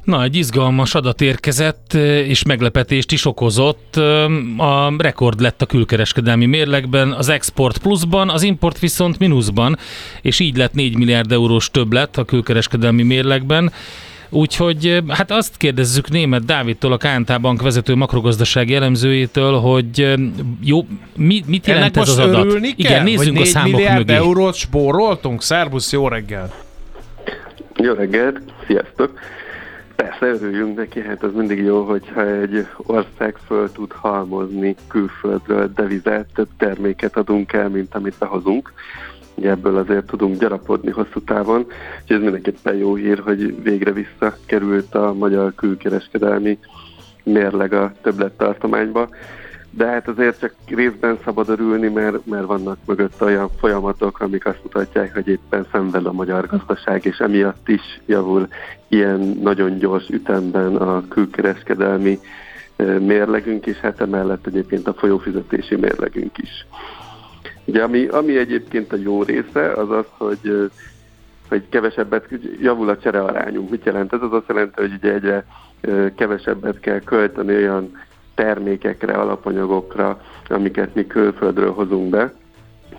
Na, 0.04 0.22
egy 0.22 0.36
izgalmas 0.36 0.94
adat 0.94 1.20
érkezett, 1.20 1.94
és 2.26 2.42
meglepetést 2.42 3.12
is 3.12 3.24
okozott. 3.24 3.96
A 4.56 4.94
rekord 4.98 5.40
lett 5.40 5.62
a 5.62 5.66
külkereskedelmi 5.66 6.46
mérlegben, 6.46 7.12
az 7.12 7.28
export 7.28 7.78
pluszban, 7.78 8.30
az 8.30 8.42
import 8.42 8.78
viszont 8.78 9.18
mínuszban, 9.18 9.78
és 10.22 10.40
így 10.40 10.56
lett 10.56 10.72
4 10.72 10.96
milliárd 10.96 11.32
eurós 11.32 11.70
többlet 11.70 12.18
a 12.18 12.24
külkereskedelmi 12.24 13.02
mérlegben. 13.02 13.72
Úgyhogy 14.34 15.02
hát 15.08 15.30
azt 15.30 15.56
kérdezzük 15.56 16.10
német 16.10 16.44
Dávidtól, 16.44 16.92
a 16.92 16.96
KNT 16.96 17.40
Bank 17.40 17.62
vezető 17.62 17.94
makrogazdasági 17.94 18.74
elemzőjétől, 18.74 19.58
hogy 19.58 20.14
jó, 20.60 20.86
mi, 21.16 21.42
mit 21.46 21.66
jelent 21.66 21.96
Ennek 21.96 22.08
ez 22.08 22.16
most 22.16 22.28
az 22.28 22.34
adat? 22.34 22.52
kell, 22.52 22.70
Igen, 22.76 23.02
nézzünk 23.02 23.28
hogy 23.28 23.36
a 23.36 23.40
4 23.40 23.46
számok 23.46 23.70
milliárd 23.70 23.96
mögé. 23.96 24.14
eurót 24.14 24.54
spóroltunk? 24.54 25.42
Szerbusz, 25.42 25.92
jó 25.92 26.08
reggel! 26.08 26.52
Jó 27.76 27.92
reggelt, 27.92 28.40
sziasztok! 28.66 29.18
Persze, 29.96 30.26
örüljünk 30.26 30.76
neki, 30.76 31.00
hát 31.00 31.22
az 31.22 31.30
mindig 31.34 31.58
jó, 31.58 31.82
hogyha 31.84 32.26
egy 32.26 32.66
ország 32.76 33.36
föl 33.46 33.72
tud 33.72 33.92
halmozni 33.92 34.74
külföldről 34.88 35.72
devizát, 35.74 36.26
több 36.34 36.48
terméket 36.58 37.16
adunk 37.16 37.52
el, 37.52 37.68
mint 37.68 37.94
amit 37.94 38.14
behozunk. 38.18 38.72
Ugye 39.34 39.50
ebből 39.50 39.76
azért 39.76 40.06
tudunk 40.06 40.40
gyarapodni 40.40 40.90
hosszú 40.90 41.20
távon, 41.20 41.66
és 42.04 42.14
ez 42.14 42.20
mindenképpen 42.20 42.74
jó 42.74 42.94
hír, 42.94 43.18
hogy 43.18 43.62
végre 43.62 43.92
visszakerült 43.92 44.94
a 44.94 45.12
magyar 45.12 45.54
külkereskedelmi 45.54 46.58
mérleg 47.24 47.72
a 47.72 47.92
többlettartományba 48.02 49.08
de 49.74 49.86
hát 49.86 50.08
azért 50.08 50.38
csak 50.38 50.54
részben 50.66 51.18
szabad 51.24 51.48
örülni, 51.48 51.88
mert, 51.88 52.26
mert 52.26 52.46
vannak 52.46 52.78
mögött 52.86 53.22
olyan 53.22 53.50
folyamatok, 53.58 54.20
amik 54.20 54.46
azt 54.46 54.62
mutatják, 54.62 55.14
hogy 55.14 55.28
éppen 55.28 55.66
szenved 55.72 56.06
a 56.06 56.12
magyar 56.12 56.46
gazdaság, 56.46 57.04
és 57.04 57.18
emiatt 57.18 57.68
is 57.68 58.00
javul 58.06 58.48
ilyen 58.88 59.38
nagyon 59.42 59.78
gyors 59.78 60.08
ütemben 60.08 60.76
a 60.76 61.08
külkereskedelmi 61.08 62.18
mérlegünk, 62.98 63.66
és 63.66 63.76
hát 63.76 64.00
emellett 64.00 64.46
egyébként 64.46 64.88
a 64.88 64.94
folyófizetési 64.94 65.76
mérlegünk 65.76 66.38
is. 66.38 66.66
Ugye 67.64 67.82
ami, 67.82 68.06
ami 68.06 68.36
egyébként 68.36 68.92
a 68.92 68.96
jó 68.96 69.22
része, 69.22 69.72
az 69.72 69.90
az, 69.90 70.04
hogy 70.16 70.70
hogy 71.52 71.68
kevesebbet, 71.68 72.28
javul 72.60 72.88
a 72.88 72.98
cserearányunk. 72.98 73.70
Mit 73.70 73.84
jelent 73.84 74.12
ez? 74.12 74.22
Az 74.22 74.32
azt 74.32 74.48
jelenti, 74.48 74.80
hogy 74.80 74.92
ugye 74.92 75.12
egyre 75.12 75.44
kevesebbet 76.14 76.80
kell 76.80 76.98
költeni 77.00 77.54
olyan 77.54 77.98
termékekre, 78.34 79.12
alapanyagokra, 79.12 80.20
amiket 80.48 80.94
mi 80.94 81.06
külföldről 81.06 81.72
hozunk 81.72 82.10
be. 82.10 82.32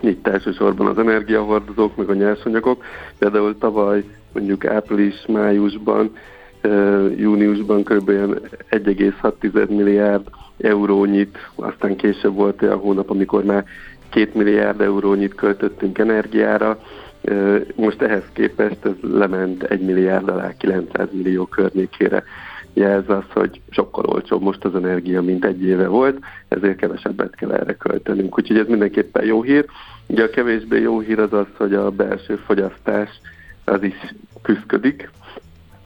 Itt 0.00 0.26
elsősorban 0.26 0.86
az 0.86 0.98
energiahordozók, 0.98 1.96
meg 1.96 2.08
a 2.08 2.14
nyersanyagok. 2.14 2.84
Például 3.18 3.58
tavaly 3.58 4.04
mondjuk 4.32 4.66
április-májusban, 4.66 6.16
júniusban 7.16 7.82
kb. 7.82 8.10
1,6 8.70 9.68
milliárd 9.68 10.28
eurónyit, 10.58 11.38
aztán 11.54 11.96
később 11.96 12.34
volt 12.34 12.62
olyan 12.62 12.78
hónap, 12.78 13.10
amikor 13.10 13.44
már 13.44 13.64
2 14.14 14.30
milliárd 14.34 14.80
eurónyit 14.80 15.34
költöttünk 15.34 15.98
energiára, 15.98 16.78
most 17.74 18.02
ehhez 18.02 18.24
képest 18.32 18.84
ez 18.84 18.92
lement 19.00 19.62
1 19.62 19.80
milliárd 19.80 20.28
alá 20.28 20.56
900 20.56 21.08
millió 21.12 21.46
környékére 21.46 22.24
jelz 22.72 23.08
az, 23.08 23.24
hogy 23.32 23.60
sokkal 23.70 24.04
olcsóbb 24.04 24.42
most 24.42 24.64
az 24.64 24.74
energia, 24.74 25.22
mint 25.22 25.44
egy 25.44 25.62
éve 25.62 25.86
volt, 25.86 26.18
ezért 26.48 26.76
kevesebbet 26.76 27.34
kell 27.34 27.52
erre 27.52 27.76
költenünk. 27.76 28.38
Úgyhogy 28.38 28.58
ez 28.58 28.66
mindenképpen 28.66 29.24
jó 29.24 29.42
hír. 29.42 29.64
Ugye 30.06 30.22
a 30.22 30.30
kevésbé 30.30 30.80
jó 30.80 31.00
hír 31.00 31.18
az 31.18 31.32
az, 31.32 31.46
hogy 31.56 31.74
a 31.74 31.90
belső 31.90 32.36
fogyasztás 32.36 33.08
az 33.64 33.82
is 33.82 34.14
küzdik, 34.42 35.10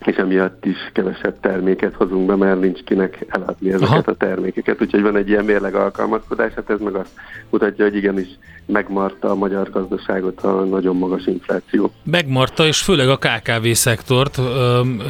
és 0.09 0.17
emiatt 0.17 0.65
is 0.65 0.91
kevesebb 0.93 1.41
terméket 1.41 1.95
hozunk 1.95 2.27
be, 2.27 2.37
mert 2.37 2.61
nincs 2.61 2.83
kinek 2.83 3.27
eladni 3.29 3.73
ezeket 3.73 3.89
Aha. 3.89 4.03
a 4.11 4.15
termékeket. 4.15 4.83
Úgyhogy 4.83 5.03
van 5.03 5.17
egy 5.17 5.29
ilyen 5.29 5.45
mérleg 5.45 5.75
alkalmazkodás, 5.75 6.53
hát 6.53 6.71
ez 6.71 6.81
meg 6.81 6.95
azt 6.95 7.11
mutatja, 7.51 7.85
hogy 7.85 7.97
igenis 7.97 8.27
megmarta 8.67 9.31
a 9.31 9.35
magyar 9.35 9.71
gazdaságot 9.71 10.41
a 10.41 10.65
nagyon 10.65 10.97
magas 10.97 11.27
infláció. 11.27 11.93
Megmarta, 12.03 12.67
és 12.67 12.83
főleg 12.83 13.09
a 13.09 13.17
KKV 13.17 13.69
szektort, 13.73 14.41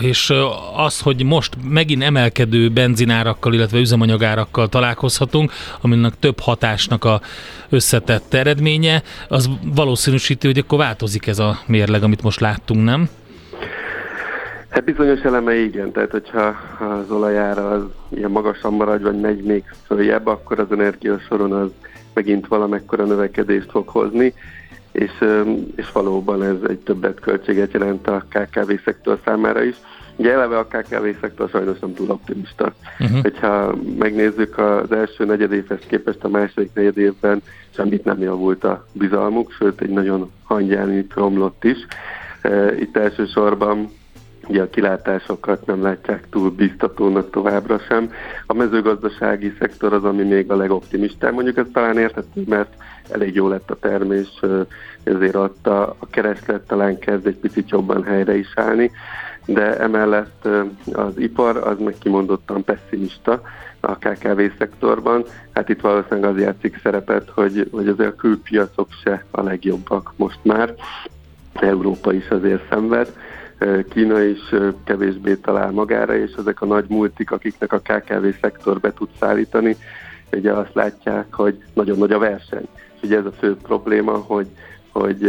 és 0.00 0.32
az, 0.76 1.00
hogy 1.00 1.24
most 1.24 1.56
megint 1.68 2.02
emelkedő 2.02 2.68
benzinárakkal, 2.68 3.54
illetve 3.54 3.78
üzemanyagárakkal 3.78 4.68
találkozhatunk, 4.68 5.52
aminek 5.80 6.18
több 6.18 6.38
hatásnak 6.40 7.04
a 7.04 7.20
összetett 7.68 8.34
eredménye, 8.34 9.02
az 9.28 9.50
valószínűsíti, 9.74 10.46
hogy 10.46 10.58
akkor 10.58 10.78
változik 10.78 11.26
ez 11.26 11.38
a 11.38 11.58
mérleg, 11.66 12.02
amit 12.02 12.22
most 12.22 12.40
láttunk, 12.40 12.84
nem? 12.84 13.08
Hát 14.78 14.86
bizonyos 14.86 15.20
eleme 15.20 15.54
igen, 15.54 15.92
tehát 15.92 16.10
hogyha 16.10 16.56
az 16.78 17.10
olajára 17.10 17.70
az 17.70 17.82
ilyen 18.08 18.30
magasan 18.30 18.72
marad, 18.72 19.02
vagy 19.02 19.20
megy 19.20 19.42
még 19.42 19.64
följebb, 19.86 20.26
akkor 20.26 20.58
az 20.58 20.72
energiasoron 20.72 21.52
az 21.52 21.70
megint 22.14 22.46
valamekkora 22.46 23.04
növekedést 23.04 23.70
fog 23.70 23.88
hozni, 23.88 24.34
és, 24.92 25.10
és 25.76 25.92
valóban 25.92 26.42
ez 26.42 26.56
egy 26.68 26.78
többet 26.78 27.20
költséget 27.20 27.72
jelent 27.72 28.06
a 28.06 28.24
KKV 28.28 28.72
szektor 28.84 29.18
számára 29.24 29.62
is. 29.62 29.76
Ugye 30.16 30.32
eleve 30.32 30.58
a 30.58 30.66
KKV 30.66 31.06
szektor 31.20 31.48
sajnos 31.48 31.78
nem 31.78 31.94
túl 31.94 32.10
optimista. 32.10 32.72
Uh-huh. 33.00 33.20
Hogyha 33.22 33.74
megnézzük 33.98 34.58
az 34.58 34.92
első 34.92 35.24
negyedévhez 35.24 35.80
képest 35.86 36.24
a 36.24 36.28
második 36.28 36.70
negyedévben 36.74 37.42
semmit 37.70 38.04
nem 38.04 38.20
javult 38.20 38.64
a 38.64 38.86
bizalmuk, 38.92 39.52
sőt 39.52 39.80
egy 39.80 39.90
nagyon 39.90 40.30
hangyánit 40.44 41.14
romlott 41.14 41.64
is. 41.64 41.86
Itt 42.80 42.96
elsősorban 42.96 43.90
Ugye 44.48 44.62
a 44.62 44.70
kilátásokat 44.70 45.66
nem 45.66 45.82
látják 45.82 46.28
túl 46.30 46.50
biztatónak 46.50 47.30
továbbra 47.30 47.78
sem. 47.78 48.12
A 48.46 48.54
mezőgazdasági 48.54 49.54
szektor 49.58 49.92
az, 49.92 50.04
ami 50.04 50.22
még 50.22 50.50
a 50.50 50.56
legoptimistább. 50.56 51.32
Mondjuk 51.32 51.56
ez 51.56 51.66
talán 51.72 51.98
érthető, 51.98 52.42
mert 52.46 52.74
elég 53.10 53.34
jó 53.34 53.48
lett 53.48 53.70
a 53.70 53.78
termés, 53.78 54.40
ezért 55.02 55.34
adta 55.34 55.96
a 55.98 56.06
kereslet 56.10 56.66
talán 56.66 56.98
kezd 56.98 57.26
egy 57.26 57.36
picit 57.36 57.70
jobban 57.70 58.02
helyre 58.02 58.36
is 58.36 58.52
állni, 58.54 58.90
de 59.46 59.78
emellett 59.78 60.48
az 60.92 61.18
ipar 61.18 61.56
az 61.56 61.78
meg 61.78 61.94
kimondottan 61.98 62.64
pessimista 62.64 63.42
a 63.80 63.96
KKV 63.96 64.40
szektorban. 64.58 65.24
Hát 65.52 65.68
itt 65.68 65.80
valószínűleg 65.80 66.30
az 66.30 66.40
játszik 66.40 66.80
szerepet, 66.82 67.30
hogy, 67.34 67.68
hogy 67.70 67.88
azért 67.88 68.12
a 68.12 68.16
külpiacok 68.16 68.88
se 69.04 69.24
a 69.30 69.42
legjobbak 69.42 70.12
most 70.16 70.38
már. 70.42 70.74
Európa 71.54 72.12
is 72.12 72.28
azért 72.28 72.68
szenved 72.70 73.12
Kína 73.90 74.20
is 74.20 74.54
kevésbé 74.84 75.34
talál 75.34 75.70
magára, 75.70 76.16
és 76.16 76.32
ezek 76.38 76.60
a 76.60 76.66
nagy 76.66 76.84
multik, 76.88 77.30
akiknek 77.30 77.72
a 77.72 77.78
KKV 77.78 78.26
szektor 78.40 78.80
be 78.80 78.92
tud 78.92 79.08
szállítani, 79.20 79.76
ugye 80.32 80.52
azt 80.52 80.74
látják, 80.74 81.34
hogy 81.34 81.62
nagyon 81.74 81.98
nagy 81.98 82.12
a 82.12 82.18
verseny. 82.18 82.68
És 82.94 83.02
ugye 83.02 83.18
ez 83.18 83.24
a 83.24 83.32
fő 83.32 83.56
probléma, 83.56 84.12
hogy, 84.12 84.46
hogy 84.92 85.24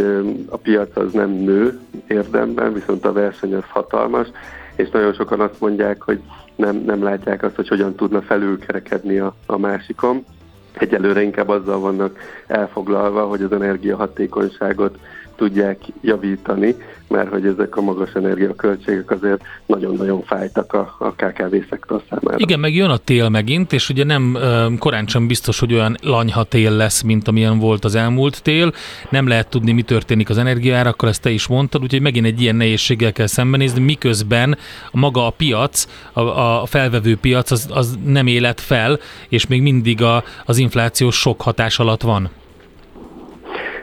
a 0.48 0.56
piac 0.56 0.96
az 0.96 1.12
nem 1.12 1.30
nő 1.30 1.80
érdemben, 2.06 2.72
viszont 2.72 3.04
a 3.04 3.12
verseny 3.12 3.54
az 3.54 3.64
hatalmas, 3.68 4.28
és 4.76 4.90
nagyon 4.90 5.12
sokan 5.12 5.40
azt 5.40 5.60
mondják, 5.60 6.02
hogy 6.02 6.20
nem, 6.56 6.76
nem 6.76 7.02
látják 7.02 7.42
azt, 7.42 7.54
hogy 7.54 7.68
hogyan 7.68 7.94
tudna 7.94 8.22
felülkerekedni 8.22 9.18
a, 9.18 9.34
a 9.46 9.58
másikon. 9.58 10.24
Egyelőre 10.72 11.22
inkább 11.22 11.48
azzal 11.48 11.80
vannak 11.80 12.18
elfoglalva, 12.46 13.26
hogy 13.26 13.42
az 13.42 13.52
energiahatékonyságot 13.52 14.98
tudják 15.40 15.78
javítani, 16.00 16.74
mert 17.08 17.28
hogy 17.28 17.46
ezek 17.46 17.76
a 17.76 17.80
magas 17.80 18.12
energiaköltségek 18.12 19.10
azért 19.10 19.42
nagyon-nagyon 19.66 20.22
fájtak 20.22 20.72
a, 20.72 20.96
a 20.98 21.12
KKV 21.12 21.54
szektor 21.70 22.02
számára. 22.10 22.36
Igen, 22.38 22.60
meg 22.60 22.74
jön 22.74 22.90
a 22.90 22.96
tél 22.96 23.28
megint, 23.28 23.72
és 23.72 23.88
ugye 23.88 24.04
nem 24.04 24.38
korán 24.78 25.06
sem 25.06 25.26
biztos, 25.26 25.58
hogy 25.58 25.72
olyan 25.72 25.96
lanyha 26.02 26.44
tél 26.44 26.70
lesz, 26.70 27.02
mint 27.02 27.28
amilyen 27.28 27.58
volt 27.58 27.84
az 27.84 27.94
elmúlt 27.94 28.42
tél. 28.42 28.72
Nem 29.10 29.28
lehet 29.28 29.48
tudni, 29.48 29.72
mi 29.72 29.82
történik 29.82 30.30
az 30.30 30.38
energiárakkal, 30.38 31.08
ezt 31.08 31.22
te 31.22 31.30
is 31.30 31.46
mondtad, 31.46 31.82
úgyhogy 31.82 32.00
megint 32.00 32.26
egy 32.26 32.40
ilyen 32.40 32.56
nehézséggel 32.56 33.12
kell 33.12 33.26
szembenézni, 33.26 33.80
miközben 33.80 34.58
maga 34.92 35.26
a 35.26 35.30
piac, 35.30 35.86
a, 36.12 36.20
a 36.20 36.66
felvevő 36.66 37.16
piac 37.16 37.50
az, 37.50 37.68
az 37.70 37.98
nem 38.04 38.26
élet 38.26 38.60
fel, 38.60 38.98
és 39.28 39.46
még 39.46 39.62
mindig 39.62 40.02
a, 40.02 40.24
az 40.44 40.58
infláció 40.58 41.10
sok 41.10 41.42
hatás 41.42 41.78
alatt 41.78 42.02
van. 42.02 42.30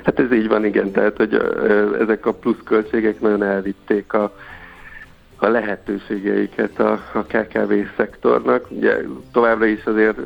Hát 0.08 0.20
ez 0.20 0.32
így 0.32 0.48
van, 0.48 0.66
igen, 0.66 0.92
tehát 0.92 1.18
hogy 1.18 1.34
ezek 2.00 2.26
a 2.26 2.34
pluszköltségek 2.34 3.20
nagyon 3.20 3.44
elvitték 3.44 4.14
a, 4.14 4.36
a 5.36 5.48
lehetőségeiket 5.48 6.80
a, 6.80 6.92
a 7.14 7.24
KKV 7.24 7.74
szektornak. 7.98 8.66
Ugye 8.70 8.98
továbbra 9.32 9.66
is 9.66 9.84
azért, 9.86 10.18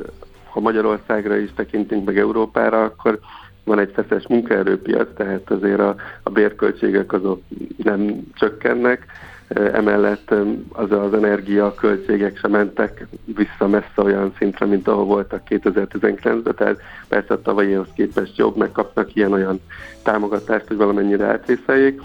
ha 0.44 0.60
Magyarországra 0.60 1.36
is 1.36 1.50
tekintünk 1.54 2.04
meg 2.04 2.18
Európára, 2.18 2.82
akkor 2.84 3.18
van 3.64 3.78
egy 3.78 3.92
feszes 3.94 4.26
munkaerőpiac, 4.26 5.08
tehát 5.16 5.50
azért 5.50 5.80
a, 5.80 5.94
a 6.22 6.30
bérköltségek 6.30 7.12
azok 7.12 7.42
nem 7.76 8.20
csökkennek, 8.34 9.06
Emellett 9.54 10.34
az 10.72 10.92
az 10.92 11.14
energiaköltségek 11.14 12.38
sem 12.38 12.50
mentek 12.50 13.06
vissza 13.24 13.68
messze 13.68 14.02
olyan 14.02 14.34
szintre, 14.38 14.66
mint 14.66 14.88
ahol 14.88 15.04
voltak 15.04 15.42
2019-ben, 15.48 16.54
tehát 16.54 16.80
persze 17.08 17.34
a 17.34 17.42
tavalyihoz 17.42 17.88
képest 17.94 18.36
jobb, 18.36 18.56
megkapnak 18.56 19.14
ilyen-olyan 19.14 19.60
támogatást, 20.02 20.66
hogy 20.66 20.76
valamennyire 20.76 21.26
átvészeljék, 21.26 22.00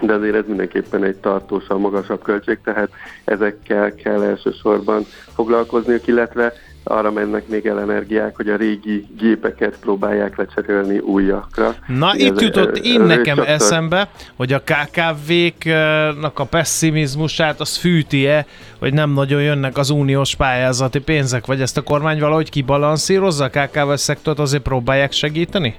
de 0.00 0.12
azért 0.12 0.34
ez 0.34 0.44
mindenképpen 0.46 1.04
egy 1.04 1.16
tartósan 1.16 1.80
magasabb 1.80 2.22
költség, 2.22 2.58
tehát 2.64 2.90
ezekkel 3.24 3.94
kell 3.94 4.22
elsősorban 4.22 5.02
foglalkozniuk, 5.34 6.06
illetve 6.06 6.52
arra 6.88 7.10
mennek 7.10 7.48
még 7.48 7.66
el 7.66 7.80
energiák, 7.80 8.36
hogy 8.36 8.48
a 8.48 8.56
régi 8.56 9.06
gépeket 9.18 9.78
próbálják 9.80 10.36
lecserélni 10.36 10.98
újakra. 10.98 11.74
Na, 11.86 12.12
ez, 12.12 12.20
itt 12.20 12.40
jutott 12.40 12.76
ez, 12.76 12.84
én 12.84 13.00
ez 13.00 13.06
nekem 13.06 13.38
eszembe, 13.38 14.08
hogy 14.36 14.52
a 14.52 14.62
KKV-knak 14.62 16.38
a 16.38 16.44
pessimizmusát 16.44 17.60
az 17.60 17.76
fűti-e, 17.76 18.46
hogy 18.78 18.92
nem 18.92 19.10
nagyon 19.10 19.42
jönnek 19.42 19.76
az 19.76 19.90
uniós 19.90 20.36
pályázati 20.36 21.00
pénzek, 21.00 21.46
vagy 21.46 21.60
ezt 21.60 21.76
a 21.76 21.82
kormány 21.82 22.20
valahogy 22.20 22.50
kibalanszírozza 22.50 23.44
a 23.44 23.48
KKV 23.48 23.94
szektort, 23.94 24.38
azért 24.38 24.62
próbálják 24.62 25.12
segíteni? 25.12 25.76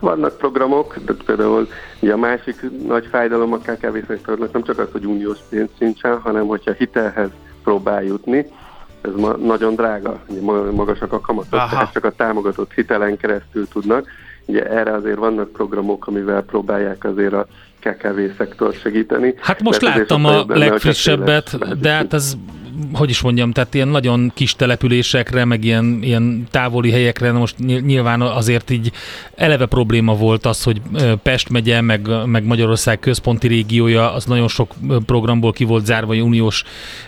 Vannak 0.00 0.38
programok, 0.38 0.96
de 1.06 1.12
például 1.26 1.68
ugye 2.00 2.12
a 2.12 2.16
másik 2.16 2.70
nagy 2.86 3.06
fájdalom 3.10 3.52
a 3.52 3.58
KKV 3.58 3.96
szektornak 4.06 4.52
nem 4.52 4.62
csak 4.62 4.78
az, 4.78 4.88
hogy 4.92 5.04
uniós 5.04 5.38
pénz 5.50 5.68
sincsen, 5.78 6.20
hanem 6.20 6.46
hogyha 6.46 6.72
hitelhez 6.72 7.28
próbál 7.62 8.02
jutni, 8.02 8.46
ez 9.00 9.14
ma 9.14 9.36
nagyon 9.36 9.74
drága, 9.74 10.20
ugye 10.28 10.40
magasak 10.70 11.12
a 11.12 11.20
kamatok, 11.20 11.52
Aha. 11.52 11.68
tehát 11.68 11.92
csak 11.92 12.04
a 12.04 12.10
támogatott 12.10 12.72
hitelen 12.72 13.16
keresztül 13.16 13.68
tudnak. 13.68 14.06
Ugye 14.46 14.66
erre 14.70 14.92
azért 14.92 15.18
vannak 15.18 15.52
programok, 15.52 16.06
amivel 16.06 16.42
próbálják 16.42 17.04
azért 17.04 17.32
a 17.32 17.46
KKV 17.80 18.20
szektor 18.36 18.74
segíteni. 18.82 19.34
Hát 19.40 19.62
most 19.62 19.82
azért 19.82 19.96
láttam 19.96 20.24
a 20.24 20.32
hogyha 20.32 20.56
legfrissebbet, 20.56 21.78
de 21.80 21.90
hát 21.90 22.12
ez 22.12 22.36
hogy 22.92 23.10
is 23.10 23.20
mondjam, 23.20 23.52
tehát 23.52 23.74
ilyen 23.74 23.88
nagyon 23.88 24.32
kis 24.34 24.54
településekre, 24.54 25.44
meg 25.44 25.64
ilyen, 25.64 25.98
ilyen 26.02 26.46
távoli 26.50 26.90
helyekre, 26.90 27.32
most 27.32 27.58
ny- 27.58 27.86
nyilván 27.86 28.20
azért 28.20 28.70
így 28.70 28.92
eleve 29.34 29.66
probléma 29.66 30.14
volt 30.14 30.46
az, 30.46 30.62
hogy 30.62 30.80
Pest 31.22 31.48
megye, 31.48 31.80
meg, 31.80 32.08
meg 32.26 32.44
Magyarország 32.44 32.98
központi 32.98 33.48
régiója, 33.48 34.12
az 34.12 34.24
nagyon 34.24 34.48
sok 34.48 34.74
programból 35.06 35.52
ki 35.52 35.64
volt 35.64 35.86
zárva, 35.86 36.14
uniós 36.14 36.64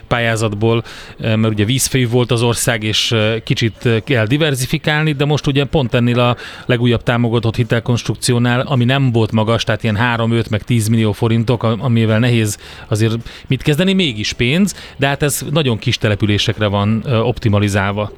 pályázatból, 0.08 0.84
mert 1.18 1.48
ugye 1.48 1.64
vízfejű 1.64 2.08
volt 2.08 2.30
az 2.30 2.42
ország, 2.42 2.82
és 2.82 3.14
kicsit 3.44 3.88
kell 4.04 4.26
diversifikálni, 4.26 5.12
de 5.12 5.24
most 5.24 5.46
ugye 5.46 5.64
pont 5.64 5.94
ennél 5.94 6.20
a 6.20 6.36
legújabb 6.66 7.02
támogatott 7.02 7.56
hitelkonstrukciónál, 7.56 8.60
ami 8.60 8.84
nem 8.84 9.12
volt 9.12 9.32
magas, 9.32 9.64
tehát 9.64 9.82
ilyen 9.82 9.96
3, 9.96 10.32
5, 10.32 10.50
meg 10.60 10.68
10 10.68 10.88
millió 10.88 11.12
forintok, 11.12 11.62
amivel 11.62 12.18
nehéz 12.18 12.58
azért 12.88 13.14
mit 13.48 13.62
kezdeni, 13.62 13.92
mégis 13.92 14.32
pénz, 14.32 14.74
de 14.96 15.06
hát 15.06 15.22
ez 15.22 15.44
nagyon 15.50 15.78
kis 15.78 15.98
településekre 15.98 16.66
van 16.66 17.04
optimalizálva. 17.22 18.10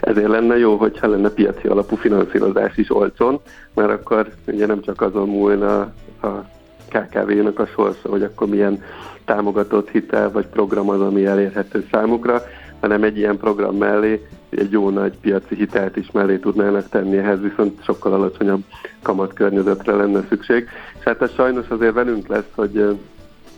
Ezért 0.00 0.28
lenne 0.28 0.58
jó, 0.58 0.76
hogyha 0.76 1.08
lenne 1.08 1.28
piaci 1.28 1.66
alapú 1.66 1.96
finanszírozás 1.96 2.76
is 2.76 2.94
olcsón, 2.94 3.40
mert 3.74 3.90
akkor 3.90 4.28
ugye 4.46 4.66
nem 4.66 4.82
csak 4.82 5.00
azon 5.00 5.28
múlna 5.28 5.80
a 6.22 6.28
KKV-nak 6.88 7.58
a 7.58 7.66
sorsa, 7.66 8.08
hogy 8.08 8.22
akkor 8.22 8.48
milyen 8.48 8.82
támogatott 9.24 9.90
hitel 9.90 10.30
vagy 10.30 10.46
program 10.46 10.88
az, 10.88 11.00
ami 11.00 11.26
elérhető 11.26 11.86
számukra, 11.90 12.42
hanem 12.80 13.02
egy 13.02 13.16
ilyen 13.16 13.36
program 13.36 13.76
mellé 13.76 14.26
egy 14.48 14.70
jó 14.70 14.90
nagy 14.90 15.18
piaci 15.20 15.54
hitelt 15.54 15.96
is 15.96 16.10
mellé 16.10 16.36
tudnának 16.36 16.88
tenni, 16.88 17.16
ehhez 17.16 17.40
viszont 17.40 17.84
sokkal 17.84 18.12
alacsonyabb 18.12 18.62
kamatkörnyezetre 19.02 19.94
lenne 19.94 20.24
szükség. 20.28 20.68
És 20.98 21.04
hát 21.04 21.22
ez 21.22 21.32
sajnos 21.34 21.68
azért 21.68 21.94
velünk 21.94 22.26
lesz, 22.26 22.50
hogy 22.54 22.98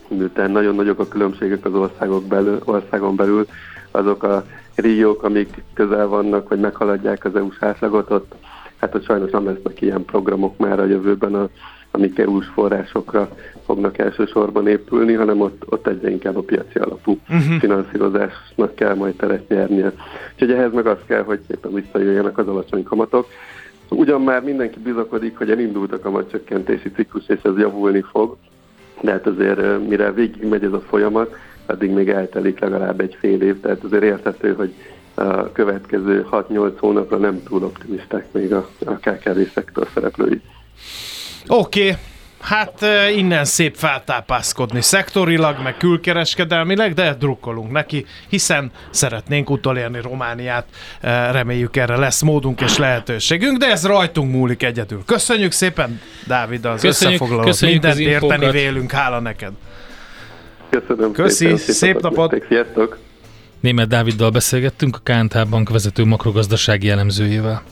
miután 0.07 0.51
nagyon 0.51 0.75
nagyok 0.75 0.99
a 0.99 1.07
különbségek 1.07 1.65
az 1.65 1.73
országok 1.73 2.25
belül, 2.25 2.59
országon 2.65 3.15
belül, 3.15 3.47
azok 3.91 4.23
a 4.23 4.43
régiók, 4.75 5.23
amik 5.23 5.63
közel 5.73 6.07
vannak, 6.07 6.49
vagy 6.49 6.59
meghaladják 6.59 7.25
az 7.25 7.35
EU-s 7.35 7.57
átlagot, 7.59 8.11
ott 8.11 8.35
hát 8.77 8.95
ott 8.95 9.05
sajnos 9.05 9.31
nem 9.31 9.45
lesznek 9.45 9.81
ilyen 9.81 10.05
programok 10.05 10.57
már 10.57 10.79
a 10.79 10.85
jövőben, 10.85 11.35
a, 11.35 11.49
amik 11.91 12.19
EU-s 12.19 12.47
forrásokra 12.47 13.29
fognak 13.65 13.97
elsősorban 13.97 14.67
épülni, 14.67 15.13
hanem 15.13 15.41
ott, 15.41 15.63
ott 15.69 15.87
egyre 15.87 16.09
inkább 16.09 16.37
a 16.37 16.41
piaci 16.41 16.77
alapú 16.77 17.19
uh-huh. 17.29 17.59
finanszírozásnak 17.59 18.75
kell 18.75 18.95
majd 18.95 19.15
teret 19.15 19.47
nyernie. 19.47 19.93
Úgyhogy 20.33 20.51
ehhez 20.51 20.73
meg 20.73 20.85
az 20.85 20.97
kell, 21.05 21.23
hogy 21.23 21.39
szépen 21.47 21.73
visszajöjjenek 21.73 22.37
az 22.37 22.47
alacsony 22.47 22.83
kamatok. 22.83 23.27
Ugyan 23.89 24.21
már 24.21 24.43
mindenki 24.43 24.79
bizakodik, 24.79 25.37
hogy 25.37 25.51
elindult 25.51 25.91
a 25.91 25.99
kamatcsökkentési 25.99 26.91
ciklus, 26.91 27.23
és 27.27 27.39
ez 27.43 27.57
javulni 27.57 28.01
fog, 28.01 28.37
de 29.01 29.11
hát 29.11 29.27
azért 29.27 29.87
mire 29.87 30.11
végig 30.11 30.47
megy 30.47 30.63
ez 30.63 30.73
a 30.73 30.81
folyamat, 30.81 31.35
addig 31.65 31.91
még 31.91 32.09
eltelik 32.09 32.59
legalább 32.59 32.99
egy 32.99 33.17
fél 33.19 33.41
év, 33.41 33.59
tehát 33.59 33.83
azért 33.83 34.03
érthető, 34.03 34.53
hogy 34.53 34.73
a 35.13 35.51
következő 35.51 36.27
6-8 36.31 36.71
hónapra 36.77 37.17
nem 37.17 37.43
túl 37.43 37.63
optimisták 37.63 38.31
még 38.31 38.53
a, 38.53 38.69
a 38.85 38.91
KKV 38.91 39.39
szektor 39.53 39.87
szereplői. 39.93 40.41
Oké, 41.47 41.81
okay. 41.89 41.95
hát 42.39 42.85
innen 43.15 43.45
szép 43.45 43.75
feltápászkodni 43.75 44.81
szektorilag, 44.81 45.61
meg 45.63 45.77
külkereskedelmileg, 45.77 46.93
de 46.93 47.13
drukkolunk 47.13 47.71
neki, 47.71 48.05
hiszen 48.29 48.71
szeretnénk 48.89 49.49
utolérni 49.49 50.01
Romániát, 50.01 50.65
reméljük 51.31 51.77
erre 51.77 51.97
lesz 51.97 52.21
módunk 52.21 52.61
és 52.61 52.77
lehetőségünk, 52.77 53.57
de 53.57 53.65
ez 53.71 53.85
rajtunk 53.85 54.31
múlik 54.31 54.63
egyedül. 54.63 55.03
Köszönjük 55.05 55.51
szépen, 55.51 56.01
Dávid, 56.27 56.65
az 56.65 56.81
Köszönjük- 56.81 57.21
összefoglalót. 57.21 57.45
köszönjük 57.45 57.81
Mindent 57.81 58.01
az 58.05 58.11
érteni 58.13 58.33
infókat. 58.33 58.51
vélünk, 58.53 58.91
hála 58.91 59.19
neked. 59.19 59.51
Köszönöm 60.69 61.11
Köszi, 61.11 61.45
szépen, 61.45 61.57
szép 61.57 61.99
napot. 62.01 62.31
nektek, 62.31 62.49
Sziasztok! 62.49 62.97
Német 63.59 63.87
Dáviddal 63.87 64.29
beszélgettünk, 64.29 64.95
a 64.95 64.99
KNT 65.03 65.49
Bank 65.49 65.69
vezető 65.69 66.05
makrogazdasági 66.05 66.89
elemzőjével. 66.89 67.63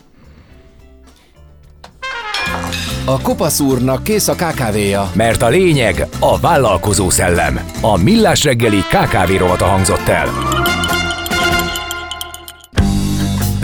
A 3.10 3.20
kopasz 3.20 3.60
úrnak 3.60 4.02
kész 4.02 4.28
a 4.28 4.34
kávéja. 4.34 5.10
Mert 5.12 5.42
a 5.42 5.48
lényeg 5.48 6.06
a 6.20 6.38
vállalkozó 6.38 7.10
szellem. 7.10 7.60
A 7.80 7.96
Millás 8.02 8.44
reggeli 8.44 8.78
KKV 8.78 9.38
rovata 9.38 9.64
hangzott 9.64 10.08
el. 10.08 10.28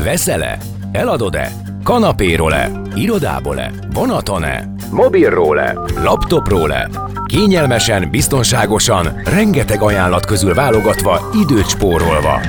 Veszel-e? 0.05 0.59
Eladod-e? 0.93 1.53
Kanapéról-e? 1.83 2.71
Irodából-e? 2.95 3.73
Vonaton-e? 3.93 4.75
Mobilról-e? 4.91 5.79
Laptopról-e? 6.03 6.89
Kényelmesen, 7.27 8.11
biztonságosan, 8.11 9.21
rengeteg 9.25 9.83
ajánlat 9.83 10.27
közül 10.27 10.55
válogatva, 10.55 11.31
időt 11.43 11.69
spórolva. 11.69 12.41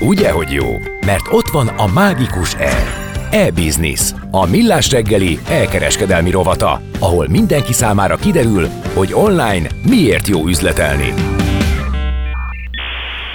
Ugye, 0.00 0.30
hogy 0.30 0.52
jó? 0.52 0.68
Mert 1.06 1.26
ott 1.30 1.48
van 1.48 1.66
a 1.66 1.86
mágikus 1.86 2.54
E. 2.54 3.01
E-Business, 3.32 4.12
a 4.30 4.46
millás 4.46 4.90
reggeli 4.90 5.38
elkereskedelmi 5.48 6.30
rovata, 6.30 6.80
ahol 6.98 7.28
mindenki 7.28 7.72
számára 7.72 8.16
kiderül, 8.16 8.66
hogy 8.94 9.12
online 9.12 9.68
miért 9.86 10.28
jó 10.28 10.46
üzletelni. 10.46 11.14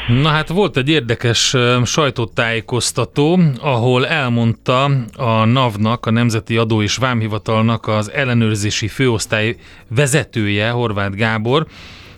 Na 0.08 0.30
hát 0.30 0.48
volt 0.50 0.78
egy 0.78 0.90
érdekes 0.90 1.56
sajtótájékoztató, 1.86 3.40
ahol 3.62 4.08
elmondta 4.08 4.84
a 5.16 5.46
NAV-nak, 5.46 6.06
a 6.06 6.12
Nemzeti 6.12 6.58
Adó 6.58 6.82
és 6.82 6.96
Vámhivatalnak 6.96 7.88
az 7.88 8.12
ellenőrzési 8.12 8.88
főosztály 8.88 9.56
vezetője, 9.88 10.70
Horváth 10.70 11.16
Gábor, 11.16 11.68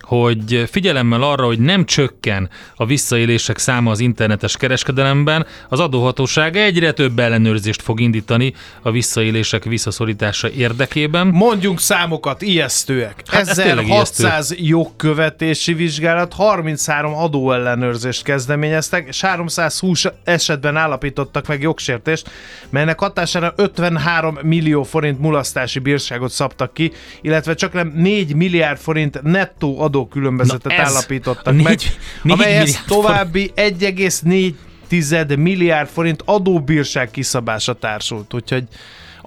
hogy 0.10 0.64
figyelemmel 0.72 1.22
arra, 1.22 1.46
hogy 1.46 1.60
nem 1.60 1.86
csökken 1.86 2.50
a 2.76 2.86
visszaélések 2.86 3.58
száma 3.58 3.92
az 3.92 4.00
internetes 4.00 4.58
kereskedelemben, 4.58 5.46
az 5.70 5.80
adóhatóság 5.80 6.58
egyre 6.58 6.92
több 6.92 7.20
ellenőrzést 7.20 7.82
fog 7.82 8.00
indítani 8.00 8.54
a 8.82 8.92
visszaélések 8.92 9.64
visszaszorítása 9.64 10.50
érdekében. 10.50 11.28
Mondjunk 11.28 11.80
számokat, 11.80 12.42
ijesztőek. 12.42 13.24
Hát 13.28 13.48
ez 13.48 13.56
tényleg 13.56 13.84
1600 13.84 14.54
jogkövetési 14.58 15.74
vizsgálat, 15.74 16.34
33 16.34 17.14
adóellenőrzést 17.14 18.24
kezdeményeztek, 18.24 19.08
és 19.08 19.22
320 19.22 20.06
esetben 20.24 20.76
állapítottak 20.76 21.48
meg 21.48 21.62
jogsértést, 21.62 22.30
melynek 22.70 23.00
hatására 23.00 23.54
53 23.56 24.38
millió 24.42 24.84
forint 24.84 25.20
mulasztási 25.20 25.80
bírságot 25.80 26.32
szabtak 26.32 26.74
ki, 26.74 26.92
illetve 27.22 27.54
csak 27.54 27.74
nem 27.74 27.92
4 27.96 28.36
milliárd 28.36 28.80
forint 28.80 29.22
nettó 29.22 29.80
adókülönbözetet 30.00 30.72
Na 30.72 30.74
ez 30.74 30.88
állapítottak 30.88 31.54
négy- 31.54 31.64
meg, 31.64 31.80
négy 32.22 32.34
amelyhez 32.34 32.84
további 32.88 33.52
1,4 33.56 34.54
tized 34.88 35.38
milliárd 35.38 35.90
forint 35.90 36.22
adóbírság 36.26 37.12
kiszabása 37.12 37.74
társult, 37.74 38.34
úgyhogy 38.34 38.64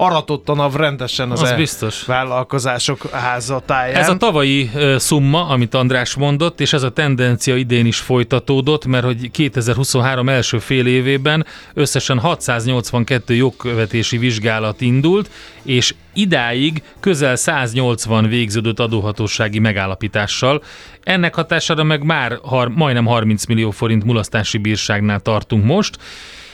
aratott 0.03 0.48
a 0.48 0.55
NAV 0.55 0.74
rendesen 0.74 1.30
az, 1.30 1.42
Az 1.42 1.50
e- 1.50 1.57
biztos. 1.57 2.05
vállalkozások 2.05 3.11
házatáján. 3.11 4.00
Ez 4.00 4.09
a 4.09 4.16
tavalyi 4.16 4.70
szumma, 4.96 5.46
amit 5.48 5.74
András 5.74 6.14
mondott, 6.14 6.61
és 6.61 6.72
ez 6.72 6.82
a 6.82 6.90
tendencia 6.90 7.57
idén 7.57 7.86
is 7.86 7.98
folytatódott, 7.98 8.86
mert 8.86 9.05
hogy 9.05 9.30
2023 9.30 10.28
első 10.28 10.59
fél 10.59 10.86
évében 10.86 11.46
összesen 11.74 12.18
682 12.18 13.34
jogkövetési 13.34 14.18
vizsgálat 14.18 14.80
indult, 14.80 15.30
és 15.62 15.94
idáig 16.14 16.82
közel 17.00 17.36
180 17.36 18.28
végződött 18.28 18.80
adóhatósági 18.80 19.59
megállapítással. 19.59 20.62
Ennek 21.03 21.34
hatására 21.34 21.82
meg 21.82 22.05
már 22.05 22.38
har- 22.42 22.74
majdnem 22.74 23.07
30 23.07 23.44
millió 23.46 23.70
forint 23.70 24.05
mulasztási 24.05 24.59
bírságnál 24.59 25.20
tartunk 25.20 25.64
most, 25.64 25.96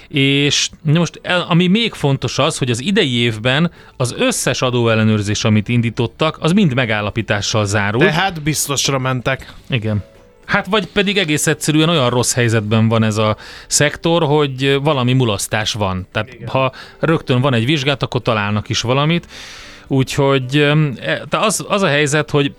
és 0.09 0.71
most 0.83 1.21
ami 1.49 1.67
még 1.67 1.93
fontos 1.93 2.39
az, 2.39 2.59
hogy 2.59 2.71
az 2.71 2.81
idei 2.81 3.15
évben 3.15 3.71
az 3.97 4.15
összes 4.19 4.63
adóellenőrzés, 4.63 5.45
amit 5.45 5.69
indítottak, 5.69 6.39
az 6.41 6.53
mind 6.53 6.75
megállapítással 6.75 7.67
zárul. 7.67 8.01
Tehát 8.01 8.43
biztosra 8.43 8.99
mentek. 8.99 9.53
Igen. 9.69 10.05
Hát 10.47 10.67
vagy 10.67 10.87
pedig 10.87 11.19
egész 11.19 11.47
egyszerűen 11.47 11.89
olyan 11.89 12.11
rossz 12.11 12.35
helyzetben 12.35 12.89
van 12.89 13.03
ez 13.03 13.17
a 13.17 13.37
szektor, 13.67 14.23
hogy 14.23 14.79
valami 14.83 15.13
mulasztás 15.13 15.73
van. 15.73 16.07
Tehát 16.13 16.35
Igen. 16.35 16.49
ha 16.49 16.73
rögtön 16.99 17.41
van 17.41 17.55
egy 17.55 17.65
vizsgát, 17.65 18.03
akkor 18.03 18.23
találnak 18.23 18.69
is 18.69 18.81
valamit. 18.81 19.27
Úgyhogy 19.87 20.57
e, 21.01 21.23
az, 21.31 21.65
az 21.69 21.83
a 21.83 21.87
helyzet, 21.87 22.31
hogy 22.31 22.55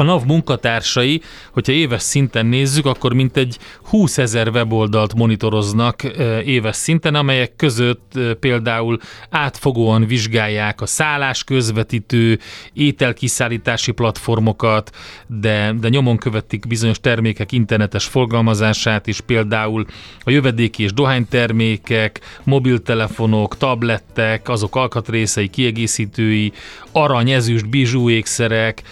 A 0.00 0.02
NAV 0.02 0.24
munkatársai, 0.24 1.20
hogyha 1.52 1.72
éves 1.72 2.02
szinten 2.02 2.46
nézzük, 2.46 2.86
akkor 2.86 3.12
mintegy 3.12 3.58
20 3.82 4.18
ezer 4.18 4.48
weboldalt 4.48 5.14
monitoroznak 5.14 6.02
éves 6.44 6.76
szinten, 6.76 7.14
amelyek 7.14 7.56
között 7.56 8.18
például 8.40 8.98
átfogóan 9.30 10.06
vizsgálják 10.06 10.80
a 10.80 10.86
szállás 10.86 11.44
közvetítő, 11.44 12.38
ételkiszállítási 12.72 13.92
platformokat, 13.92 14.90
de, 15.26 15.74
de 15.80 15.88
nyomon 15.88 16.16
követik 16.16 16.66
bizonyos 16.66 17.00
termékek 17.00 17.52
internetes 17.52 18.04
forgalmazását 18.04 19.06
is, 19.06 19.20
például 19.20 19.86
a 20.24 20.30
jövedéki 20.30 20.82
és 20.82 20.92
dohánytermékek, 20.92 22.20
mobiltelefonok, 22.44 23.56
tablettek, 23.56 24.48
azok 24.48 24.76
alkatrészei, 24.76 25.48
kiegészítői, 25.48 26.52
arany, 26.92 27.30
ezüst, 27.30 27.68
bizsúékszerek, 27.68 28.82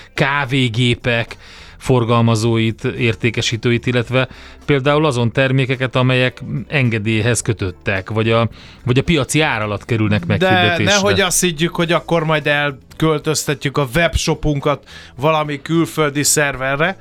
kávégépek, 1.00 1.36
forgalmazóit, 1.78 2.84
értékesítőit, 2.84 3.86
illetve 3.86 4.28
például 4.66 5.06
azon 5.06 5.32
termékeket, 5.32 5.96
amelyek 5.96 6.42
engedélyhez 6.68 7.40
kötöttek, 7.40 8.10
vagy 8.10 8.30
a, 8.30 8.48
vagy 8.84 8.98
a 8.98 9.02
piaci 9.02 9.40
ár 9.40 9.62
alatt 9.62 9.84
kerülnek 9.84 10.20
De 10.20 10.26
meghirdetésre. 10.26 10.92
nehogy 10.92 11.20
azt 11.20 11.40
higgyük, 11.40 11.74
hogy 11.74 11.92
akkor 11.92 12.24
majd 12.24 12.46
elköltöztetjük 12.46 13.76
a 13.76 13.88
webshopunkat 13.94 14.88
valami 15.16 15.62
külföldi 15.62 16.22
szerverre, 16.22 16.96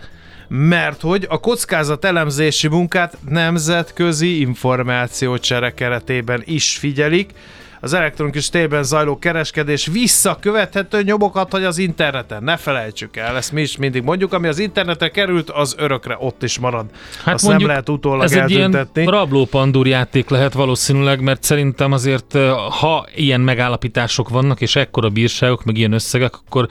mert 0.49 1.01
hogy 1.01 1.25
a 1.29 1.39
kockázat 1.39 2.05
elemzési 2.05 2.67
munkát 2.67 3.17
nemzetközi 3.29 4.39
információcsere 4.39 5.73
keretében 5.73 6.41
is 6.45 6.77
figyelik, 6.77 7.31
az 7.80 7.93
elektronikus 7.93 8.49
térben 8.49 8.84
zajló 8.84 9.19
kereskedés 9.19 9.86
visszakövethető 9.86 11.03
nyomokat 11.03 11.51
hagy 11.51 11.63
az 11.63 11.78
interneten. 11.78 12.43
Ne 12.43 12.57
felejtsük 12.57 13.17
el, 13.17 13.36
ezt 13.36 13.51
mi 13.51 13.61
is 13.61 13.78
mindig 13.78 14.03
mondjuk, 14.03 14.34
ami 14.34 14.47
az 14.47 14.59
internetre 14.59 15.09
került, 15.09 15.49
az 15.49 15.75
örökre 15.78 16.17
ott 16.19 16.43
is 16.43 16.59
marad. 16.59 16.86
Hát 17.23 17.34
Azt 17.34 17.47
nem 17.47 17.65
lehet 17.65 17.89
utólag 17.89 18.23
ez 18.23 18.32
egy 18.32 18.51
ilyen 18.51 18.89
rablópandúr 18.93 19.88
játék 19.88 20.30
lehet 20.30 20.53
valószínűleg, 20.53 21.21
mert 21.21 21.43
szerintem 21.43 21.91
azért, 21.91 22.38
ha 22.80 23.07
ilyen 23.15 23.41
megállapítások 23.41 24.30
vannak, 24.30 24.61
és 24.61 24.75
ekkora 24.75 25.09
bírságok, 25.09 25.63
meg 25.63 25.78
ilyen 25.78 25.91
összegek, 25.91 26.36
akkor 26.45 26.67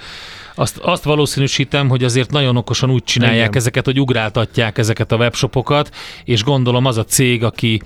azt, 0.55 0.79
azt 0.79 1.05
valószínűsítem, 1.05 1.89
hogy 1.89 2.05
azért 2.05 2.31
nagyon 2.31 2.57
okosan 2.57 2.91
úgy 2.91 3.05
csinálják 3.05 3.49
Igen. 3.49 3.57
ezeket, 3.57 3.85
hogy 3.85 4.01
ugráltatják 4.01 4.79
ezeket 4.79 5.13
a 5.13 5.17
webshopokat, 5.17 5.95
és 6.25 6.45
gondolom 6.45 6.85
az 6.85 6.97
a 6.97 7.05
cég, 7.05 7.45
aki 7.45 7.81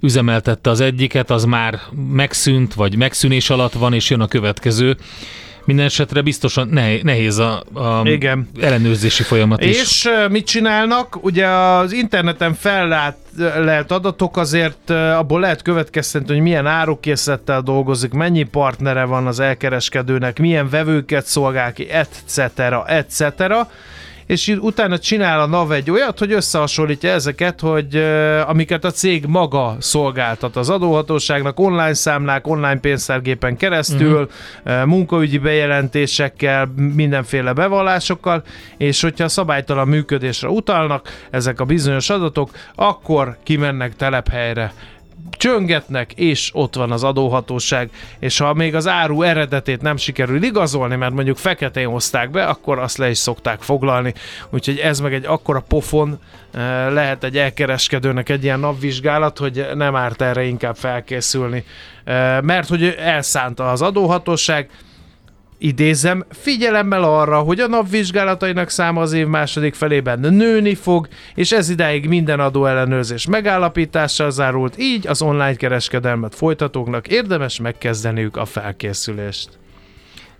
üzemeltette 0.00 0.70
az 0.70 0.80
egyiket, 0.80 1.30
az 1.30 1.44
már 1.44 1.80
megszűnt, 2.12 2.74
vagy 2.74 2.96
megszűnés 2.96 3.50
alatt 3.50 3.72
van, 3.72 3.92
és 3.92 4.10
jön 4.10 4.20
a 4.20 4.26
következő. 4.26 4.96
Minden 5.64 5.84
esetre 5.84 6.20
biztosan 6.20 6.68
nehéz, 7.02 7.38
a, 7.38 7.62
a 7.72 8.02
Igen. 8.04 8.48
ellenőrzési 8.60 9.22
folyamat 9.22 9.64
is. 9.64 9.80
És 9.80 10.08
mit 10.30 10.46
csinálnak? 10.46 11.24
Ugye 11.24 11.46
az 11.46 11.92
interneten 11.92 12.54
fellát 12.54 13.16
lehet 13.56 13.90
adatok, 13.90 14.36
azért 14.36 14.90
abból 14.90 15.40
lehet 15.40 15.62
következtetni, 15.62 16.32
hogy 16.32 16.42
milyen 16.42 16.66
árukészlettel 16.66 17.60
dolgozik, 17.60 18.12
mennyi 18.12 18.42
partnere 18.42 19.04
van 19.04 19.26
az 19.26 19.40
elkereskedőnek, 19.40 20.38
milyen 20.38 20.68
vevőket 20.68 21.26
szolgál 21.26 21.72
ki, 21.72 21.90
etc. 21.90 22.38
etc. 22.86 23.22
És 24.26 24.56
utána 24.60 24.98
csinál 24.98 25.40
a 25.40 25.46
NAV 25.46 25.72
egy 25.72 25.90
olyat, 25.90 26.18
hogy 26.18 26.32
összehasonlítja 26.32 27.10
ezeket, 27.10 27.60
hogy 27.60 27.96
amiket 28.46 28.84
a 28.84 28.90
cég 28.90 29.26
maga 29.26 29.76
szolgáltat 29.78 30.56
az 30.56 30.70
adóhatóságnak, 30.70 31.60
online 31.60 31.94
számlák, 31.94 32.46
online 32.46 32.80
pénztárgépen 32.80 33.56
keresztül, 33.56 34.28
uh-huh. 34.64 34.86
munkaügyi 34.86 35.38
bejelentésekkel, 35.38 36.72
mindenféle 36.94 37.52
bevallásokkal, 37.52 38.42
és 38.76 39.00
hogyha 39.00 39.28
szabálytalan 39.28 39.88
működésre 39.88 40.48
utalnak 40.48 41.08
ezek 41.30 41.60
a 41.60 41.64
bizonyos 41.64 42.10
adatok, 42.10 42.50
akkor 42.74 43.36
kimennek 43.42 43.96
telephelyre 43.96 44.72
csöngetnek, 45.30 46.12
és 46.12 46.50
ott 46.52 46.74
van 46.74 46.90
az 46.92 47.04
adóhatóság, 47.04 47.90
és 48.18 48.38
ha 48.38 48.54
még 48.54 48.74
az 48.74 48.86
áru 48.86 49.22
eredetét 49.22 49.82
nem 49.82 49.96
sikerül 49.96 50.42
igazolni, 50.42 50.96
mert 50.96 51.14
mondjuk 51.14 51.36
feketén 51.36 51.88
hozták 51.88 52.30
be, 52.30 52.44
akkor 52.46 52.78
azt 52.78 52.96
le 52.96 53.10
is 53.10 53.18
szokták 53.18 53.60
foglalni. 53.60 54.14
Úgyhogy 54.50 54.78
ez 54.78 55.00
meg 55.00 55.14
egy 55.14 55.24
akkora 55.24 55.64
pofon 55.68 56.18
eh, 56.52 56.60
lehet 56.92 57.24
egy 57.24 57.36
elkereskedőnek 57.36 58.28
egy 58.28 58.44
ilyen 58.44 58.60
napvizsgálat, 58.60 59.38
hogy 59.38 59.66
nem 59.74 59.96
árt 59.96 60.22
erre 60.22 60.44
inkább 60.44 60.76
felkészülni. 60.76 61.64
Eh, 62.04 62.40
Mert 62.40 62.68
hogy 62.68 62.84
elszánta 62.84 63.70
az 63.70 63.82
adóhatóság, 63.82 64.70
idézem, 65.58 66.24
figyelemmel 66.30 67.02
arra, 67.02 67.38
hogy 67.38 67.60
a 67.60 67.66
napvizsgálatainak 67.66 68.70
száma 68.70 69.00
az 69.00 69.12
év 69.12 69.26
második 69.26 69.74
felében 69.74 70.20
nőni 70.20 70.74
fog, 70.74 71.08
és 71.34 71.52
ez 71.52 71.68
idáig 71.68 72.08
minden 72.08 72.40
adóellenőrzés 72.40 73.26
megállapítással 73.26 74.30
zárult, 74.30 74.78
így 74.78 75.06
az 75.06 75.22
online 75.22 75.54
kereskedelmet 75.54 76.34
folytatóknak 76.34 77.08
érdemes 77.08 77.60
megkezdeniük 77.60 78.36
a 78.36 78.44
felkészülést. 78.44 79.48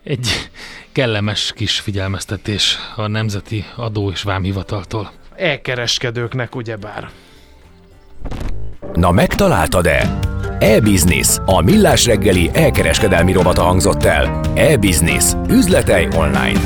Egy 0.04 0.50
kellemes 0.92 1.52
kis 1.54 1.80
figyelmeztetés 1.80 2.78
a 2.96 3.06
Nemzeti 3.06 3.64
Adó 3.76 4.10
és 4.10 4.22
Vámhivataltól. 4.22 5.12
E-kereskedőknek 5.36 6.54
ugyebár. 6.54 7.10
Na 8.94 9.10
megtaláltad-e? 9.10 10.25
E-Business, 10.58 11.38
a 11.46 11.60
millás 11.60 12.06
reggeli 12.06 12.50
elkereskedelmi 12.52 13.32
robata 13.32 13.62
hangzott 13.62 14.04
el. 14.04 14.40
E-Business, 14.54 15.32
üzletei 15.48 16.08
online. 16.16 16.60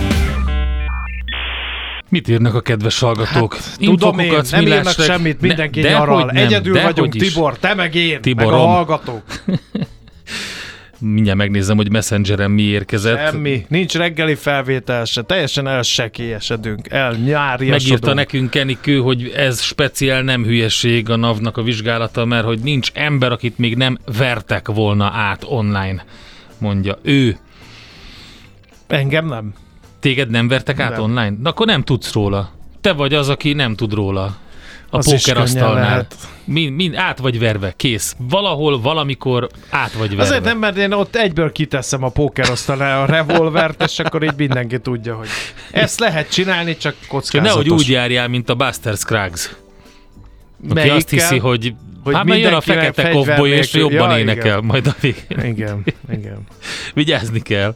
Mit 2.09 2.29
írnak 2.29 2.55
a 2.55 2.61
kedves 2.61 3.01
hallgatók? 3.01 3.55
Hát, 3.55 3.79
tudom 3.79 4.19
én, 4.19 4.41
nem 4.51 4.67
írnak 4.67 4.93
semmit, 4.93 5.41
mindenki 5.41 5.81
Ne- 5.81 5.89
nyaral. 5.89 6.25
nem, 6.25 6.37
Egyedül 6.37 6.83
vagyunk. 6.83 7.13
Tibor, 7.17 7.59
te 7.59 7.75
meg 7.75 7.95
én, 7.95 8.21
meg 8.37 8.47
a 8.47 8.57
hallgatók. 8.57 9.23
Mindjárt 11.01 11.39
megnézem, 11.39 11.77
hogy 11.77 11.91
Messengeren 11.91 12.51
mi 12.51 12.63
érkezett. 12.63 13.31
Semmi, 13.31 13.65
nincs 13.69 13.95
reggeli 13.97 14.35
felvétel 14.35 15.05
se, 15.05 15.23
teljesen 15.23 15.67
elsekélyesedünk, 15.67 16.91
elnyáriasodunk. 16.91 17.71
Megírta 17.71 18.15
nekünk 18.15 18.55
Enikő, 18.55 18.99
hogy 18.99 19.33
ez 19.37 19.61
speciál 19.61 20.23
nem 20.23 20.45
hülyeség 20.45 21.11
a 21.11 21.17
NAV-nak 21.17 21.57
a 21.57 21.63
vizsgálata, 21.63 22.25
mert 22.25 22.45
hogy 22.45 22.59
nincs 22.59 22.91
ember, 22.95 23.33
akit 23.33 23.59
még 23.59 23.77
nem 23.77 23.99
vertek 24.19 24.69
volna 24.69 25.05
át 25.05 25.45
online, 25.45 26.05
mondja 26.59 26.99
ő. 27.03 27.37
Engem 28.87 29.27
nem. 29.27 29.53
Téged 30.01 30.31
nem 30.31 30.49
vertek 30.49 30.81
át 30.81 30.91
Nem. 30.91 31.03
online? 31.03 31.37
Na 31.43 31.51
akkor 31.51 31.67
nem 31.67 31.83
tudsz 31.83 32.13
róla. 32.13 32.51
Te 32.81 32.93
vagy 32.93 33.15
az, 33.15 33.29
aki 33.29 33.53
nem 33.53 33.75
tud 33.75 33.93
róla. 33.93 34.37
A 34.93 34.97
Az 34.97 35.05
pókerasztalnál. 35.11 36.07
Mind, 36.45 36.75
mind 36.75 36.95
át 36.95 37.19
vagy 37.19 37.39
verve, 37.39 37.73
kész. 37.77 38.15
Valahol, 38.19 38.81
valamikor 38.81 39.49
át 39.71 39.93
vagy 39.93 40.09
verve. 40.09 40.23
Azért 40.23 40.45
nem, 40.45 40.59
mert 40.59 40.77
én 40.77 40.93
ott 40.93 41.17
egyből 41.17 41.53
kiteszem 41.53 42.03
a 42.05 42.09
pókerosztalá 42.09 43.03
a 43.03 43.07
revolvert, 43.07 43.83
és 43.83 43.99
akkor 43.99 44.23
így 44.23 44.35
mindenki 44.37 44.79
tudja, 44.81 45.15
hogy 45.15 45.29
ezt 45.71 46.01
lehet 46.01 46.31
csinálni, 46.33 46.77
csak 46.77 46.95
Csak 47.01 47.09
kockázatos. 47.09 47.65
nehogy 47.65 47.81
úgy 47.81 47.89
járjál, 47.89 48.29
mint 48.29 48.49
a 48.49 48.55
Buster 48.55 48.97
Scruggs. 48.97 49.57
Aki 50.65 50.73
Melyikkel? 50.75 50.97
azt 50.97 51.11
hiszi, 51.11 51.39
hogy, 51.39 51.75
Hogy 52.05 52.15
hát 52.15 52.37
jön 52.39 52.53
a 52.53 52.61
fekete 52.61 53.09
kovboly, 53.09 53.51
és 53.51 53.73
jobban 53.73 54.11
Ja, 54.11 54.19
énekel 54.19 54.47
igen. 54.47 54.65
majd 54.65 54.87
a 54.87 54.95
végén. 55.01 55.45
Igen, 55.53 55.85
igen. 56.13 56.39
Vigyázni 56.95 57.41
kell. 57.41 57.75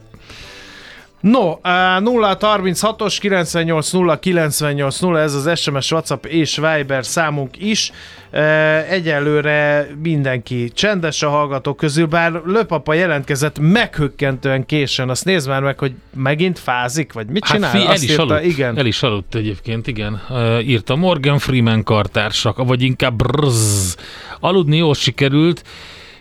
No, 1.25 1.59
0 1.99 2.37
36-os 2.39 3.17
98 3.19 3.91
0 3.91 4.19
98 4.19 4.99
0, 4.99 5.19
ez 5.19 5.33
az 5.33 5.59
SMS, 5.59 5.91
WhatsApp 5.91 6.25
és 6.25 6.55
Viber 6.55 7.05
számunk 7.05 7.49
is. 7.57 7.91
E, 8.31 8.41
Egyelőre 8.89 9.87
mindenki 10.01 10.71
csendes 10.73 11.21
a 11.21 11.29
hallgatók 11.29 11.77
közül, 11.77 12.05
bár 12.05 12.41
Löpapa 12.45 12.93
jelentkezett 12.93 13.59
meghökkentően 13.59 14.65
későn. 14.65 15.09
Azt 15.09 15.25
nézd 15.25 15.47
már 15.47 15.61
meg, 15.61 15.79
hogy 15.79 15.93
megint 16.15 16.59
fázik, 16.59 17.13
vagy 17.13 17.27
mit 17.27 17.43
csinál? 17.43 17.69
Hát 17.69 17.79
fi, 17.79 17.85
el 17.85 17.91
Azt 17.91 18.03
is 18.03 18.09
írta, 18.09 18.23
aludt. 18.23 18.43
igen. 18.43 18.77
El 18.77 18.85
is 18.85 19.03
aludt 19.03 19.35
egyébként, 19.35 19.87
igen. 19.87 20.21
Uh, 20.29 20.67
írta 20.67 20.95
Morgan 20.95 21.39
Freeman 21.39 21.83
kartársak, 21.83 22.63
vagy 22.63 22.81
inkább 22.81 23.15
brrrz. 23.15 23.95
Aludni 24.39 24.77
jól 24.77 24.93
sikerült, 24.93 25.63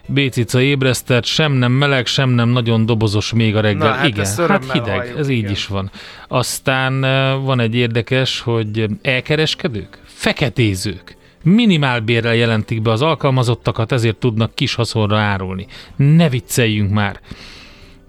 Bécica 0.06 0.60
ébresztett, 0.60 1.24
sem 1.24 1.52
nem 1.52 1.72
meleg, 1.72 2.06
sem 2.06 2.30
nem 2.30 2.48
nagyon 2.48 2.86
dobozos 2.86 3.32
még 3.32 3.56
a 3.56 3.60
reggel. 3.60 3.88
Na, 3.88 3.94
hát 3.94 4.06
igen, 4.06 4.20
ezt 4.20 4.40
hát 4.40 4.72
hideg, 4.72 4.96
halljuk, 4.96 5.18
ez 5.18 5.28
így 5.28 5.38
igen. 5.38 5.50
is 5.50 5.66
van. 5.66 5.90
Aztán 6.28 6.92
uh, 6.94 7.44
van 7.44 7.60
egy 7.60 7.74
érdekes, 7.74 8.40
hogy 8.40 8.86
elkereskedők, 9.02 9.98
feketézők, 10.04 11.16
minimálbérrel 11.42 12.34
jelentik 12.34 12.82
be 12.82 12.90
az 12.90 13.02
alkalmazottakat, 13.02 13.92
ezért 13.92 14.16
tudnak 14.16 14.54
kis 14.54 14.74
haszonra 14.74 15.18
árulni. 15.18 15.66
Ne 15.96 16.28
vicceljünk 16.28 16.90
már. 16.90 17.20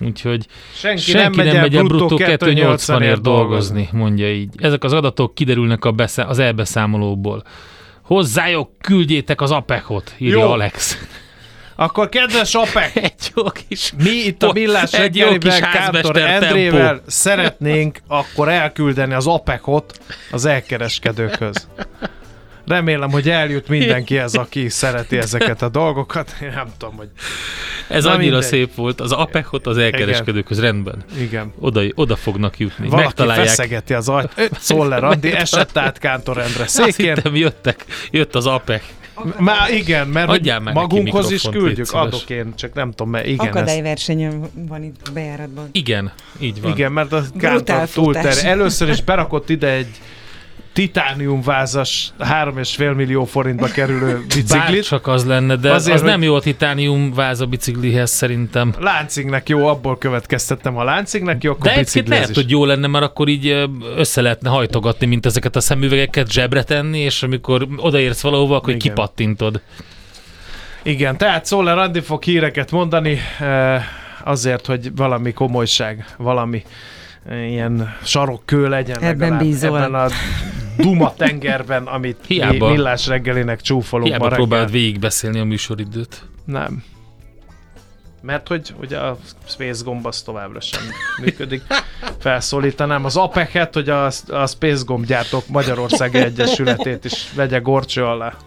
Úgyhogy 0.02 0.48
Senki, 0.74 1.02
Senki 1.02 1.42
nem 1.42 1.60
megy 1.60 1.76
el 1.76 1.84
bruttó 1.84 2.16
280 2.16 3.02
ért 3.02 3.22
dolgozni. 3.22 3.82
dolgozni, 3.82 3.90
mondja 3.92 4.34
így. 4.34 4.54
Ezek 4.58 4.84
az 4.84 4.94
adatok 4.94 5.36
kiderülnek 5.36 5.86
a 5.86 5.92
beszá- 5.92 6.30
az 6.30 6.40
elbeszámolóból. 6.40 7.44
Hozzájuk 8.02 8.70
küldjétek 8.82 9.42
az 9.42 9.52
apekot, 9.52 10.16
írja 10.18 10.40
Jó. 10.40 10.52
Alex. 10.52 10.98
Akkor 11.76 12.10
kedves 12.10 12.54
apek, 12.56 12.96
Egy 13.04 13.32
jó 13.36 13.44
kis... 13.44 13.94
mi 14.04 14.10
itt 14.10 14.44
a 14.44 14.52
Millás 14.54 14.92
reggeliben 14.92 15.62
Kántor 15.62 16.18
Endrével 16.18 16.88
tempó. 16.88 17.04
szeretnénk 17.08 18.00
akkor 18.08 18.50
elküldeni 18.50 19.14
az 19.14 19.28
apekot 19.28 20.00
az 20.32 20.46
elkereskedőkhöz. 20.46 21.68
Remélem, 22.68 23.12
hogy 23.12 23.30
eljut 23.30 23.68
mindenkihez, 23.68 24.34
aki 24.36 24.70
szereti 24.70 25.18
ezeket 25.18 25.62
a 25.62 25.70
dolgokat. 25.70 26.36
Én 26.42 26.52
nem 26.56 26.68
tudom, 26.78 26.96
hogy... 26.96 27.08
Ez 27.88 28.04
Na 28.04 28.10
annyira 28.12 28.32
mindegy. 28.32 28.50
szép 28.50 28.76
volt, 28.76 29.02
az 29.02 29.12
apekot 29.12 29.68
az 29.68 29.78
elkereskedőköz 29.78 30.60
rendben. 30.60 31.04
Igen. 31.20 31.54
Oda, 31.60 31.82
oda 31.96 32.16
fognak 32.16 32.58
jutni. 32.60 32.88
Valaki 32.88 33.06
Megtalálják. 33.06 33.48
feszegeti 33.48 33.94
az 33.94 34.10
ajt. 34.10 34.50
Szoller 34.60 35.04
Andi 35.04 35.32
esett 35.32 35.78
át 35.78 35.98
Kántor 35.98 36.38
Endre 36.38 36.64
Azt 36.64 36.70
székén. 36.84 37.14
hittem, 37.16 37.36
jöttek, 37.36 37.86
jött 38.12 38.36
az 38.36 38.46
apek. 38.48 38.84
Már 39.40 39.74
igen, 39.74 40.08
mert 40.08 40.30
Adjál 40.30 40.60
már 40.60 40.74
magunkhoz 40.74 41.32
is 41.32 41.42
küldjük, 41.52 41.92
adok 41.92 42.30
én, 42.30 42.54
csak 42.56 42.74
nem 42.74 42.90
tudom, 42.90 43.10
mert 43.10 43.26
igen, 43.26 43.40
ez, 43.40 43.56
Akadályversenyen 43.56 44.50
van 44.68 44.84
itt 44.84 45.12
bejáratban. 45.14 45.70
Igen, 45.72 46.12
így 46.40 46.62
van. 46.62 46.72
igen, 46.72 46.92
mert 46.92 47.12
a 47.12 47.22
futás. 47.22 47.92
túlter. 47.92 48.34
Először 48.44 48.90
is 48.90 49.02
berakott 49.02 49.50
ide 49.50 49.72
egy 49.72 50.00
titániumvázas, 50.76 52.12
3,5 52.20 52.96
millió 52.96 53.26
forintba 53.26 53.68
kerülő 53.68 54.26
biciklit. 54.36 54.84
csak 54.84 55.08
az 55.08 55.26
lenne, 55.26 55.56
de 55.56 55.72
Azért, 55.72 55.96
az 55.96 56.02
nem 56.02 56.22
jó 56.24 56.36
a 56.36 56.40
titánium 56.42 57.14
váz 57.14 57.42
a 57.42 57.46
biciklihez 57.46 58.10
szerintem. 58.12 58.74
Láncignek 58.80 59.50
jó, 59.50 59.68
abból 59.68 59.98
következtettem, 59.98 60.74
ha 60.74 60.84
láncignek 60.84 61.44
jó, 61.44 61.52
akkor 61.52 61.64
De 61.66 61.72
egyébként 61.72 62.08
lehet, 62.08 62.30
is. 62.30 62.36
hogy 62.36 62.50
jó 62.50 62.66
lenne, 62.66 62.88
mert 62.88 63.04
akkor 63.06 63.28
így 63.28 63.68
össze 63.98 64.22
lehetne 64.22 64.50
hajtogatni, 64.50 65.06
mint 65.06 65.26
ezeket 65.26 65.56
a 65.56 65.60
szemüvegeket 65.60 66.32
zsebre 66.32 66.64
tenni, 66.64 67.00
és 67.00 67.24
amikor 67.24 67.68
odaérsz 67.78 68.22
valahova, 68.22 68.56
akkor 68.56 68.70
Igen. 68.74 68.82
kipattintod. 68.82 69.62
Igen, 70.84 71.18
tehát 71.18 71.46
Szoller 71.46 71.78
Andi 71.78 72.02
fog 72.02 72.24
híreket 72.24 72.72
mondani, 72.72 73.18
azért, 74.24 74.66
hogy 74.66 74.96
valami 74.96 75.34
komolyság, 75.34 76.06
valami 76.18 76.64
ilyen 77.50 77.96
sarokkő 78.04 78.68
legyen 78.70 78.98
Ebben 78.98 79.18
legalább 79.18 79.40
bízol. 79.40 79.78
ebben 79.82 79.94
a 79.94 80.08
Duma 80.78 81.14
tengerben, 81.14 81.84
amit 81.84 82.18
mi 82.28 82.36
Hiába. 82.36 82.70
millás 82.70 83.08
reggelinek 83.08 83.62
csúfolunk 83.62 84.08
Hiába 84.08 84.24
ma 84.24 84.30
reggel. 84.30 84.46
próbálod 84.46 84.72
végigbeszélni 84.72 85.40
a 85.40 85.44
műsoridőt. 85.44 86.26
Nem. 86.46 86.84
Mert 88.22 88.48
hogy 88.48 88.74
ugye 88.82 88.98
a 88.98 89.18
Space 89.48 89.84
gomb 89.84 90.06
az 90.06 90.22
továbbra 90.22 90.60
sem 90.62 90.82
működik. 91.22 91.62
Felszólítanám 92.20 93.06
az 93.06 93.18
APEC-et, 93.18 93.74
hogy 93.74 93.90
a, 93.90 94.06
a 94.28 94.48
Space 94.48 94.84
gomb 94.86 95.06
gyártók 95.06 95.48
Magyarországi 95.48 96.18
Egyesületét 96.18 97.06
is 97.06 97.32
vegye 97.36 97.58
gorcső 97.58 98.04
alá. 98.06 98.38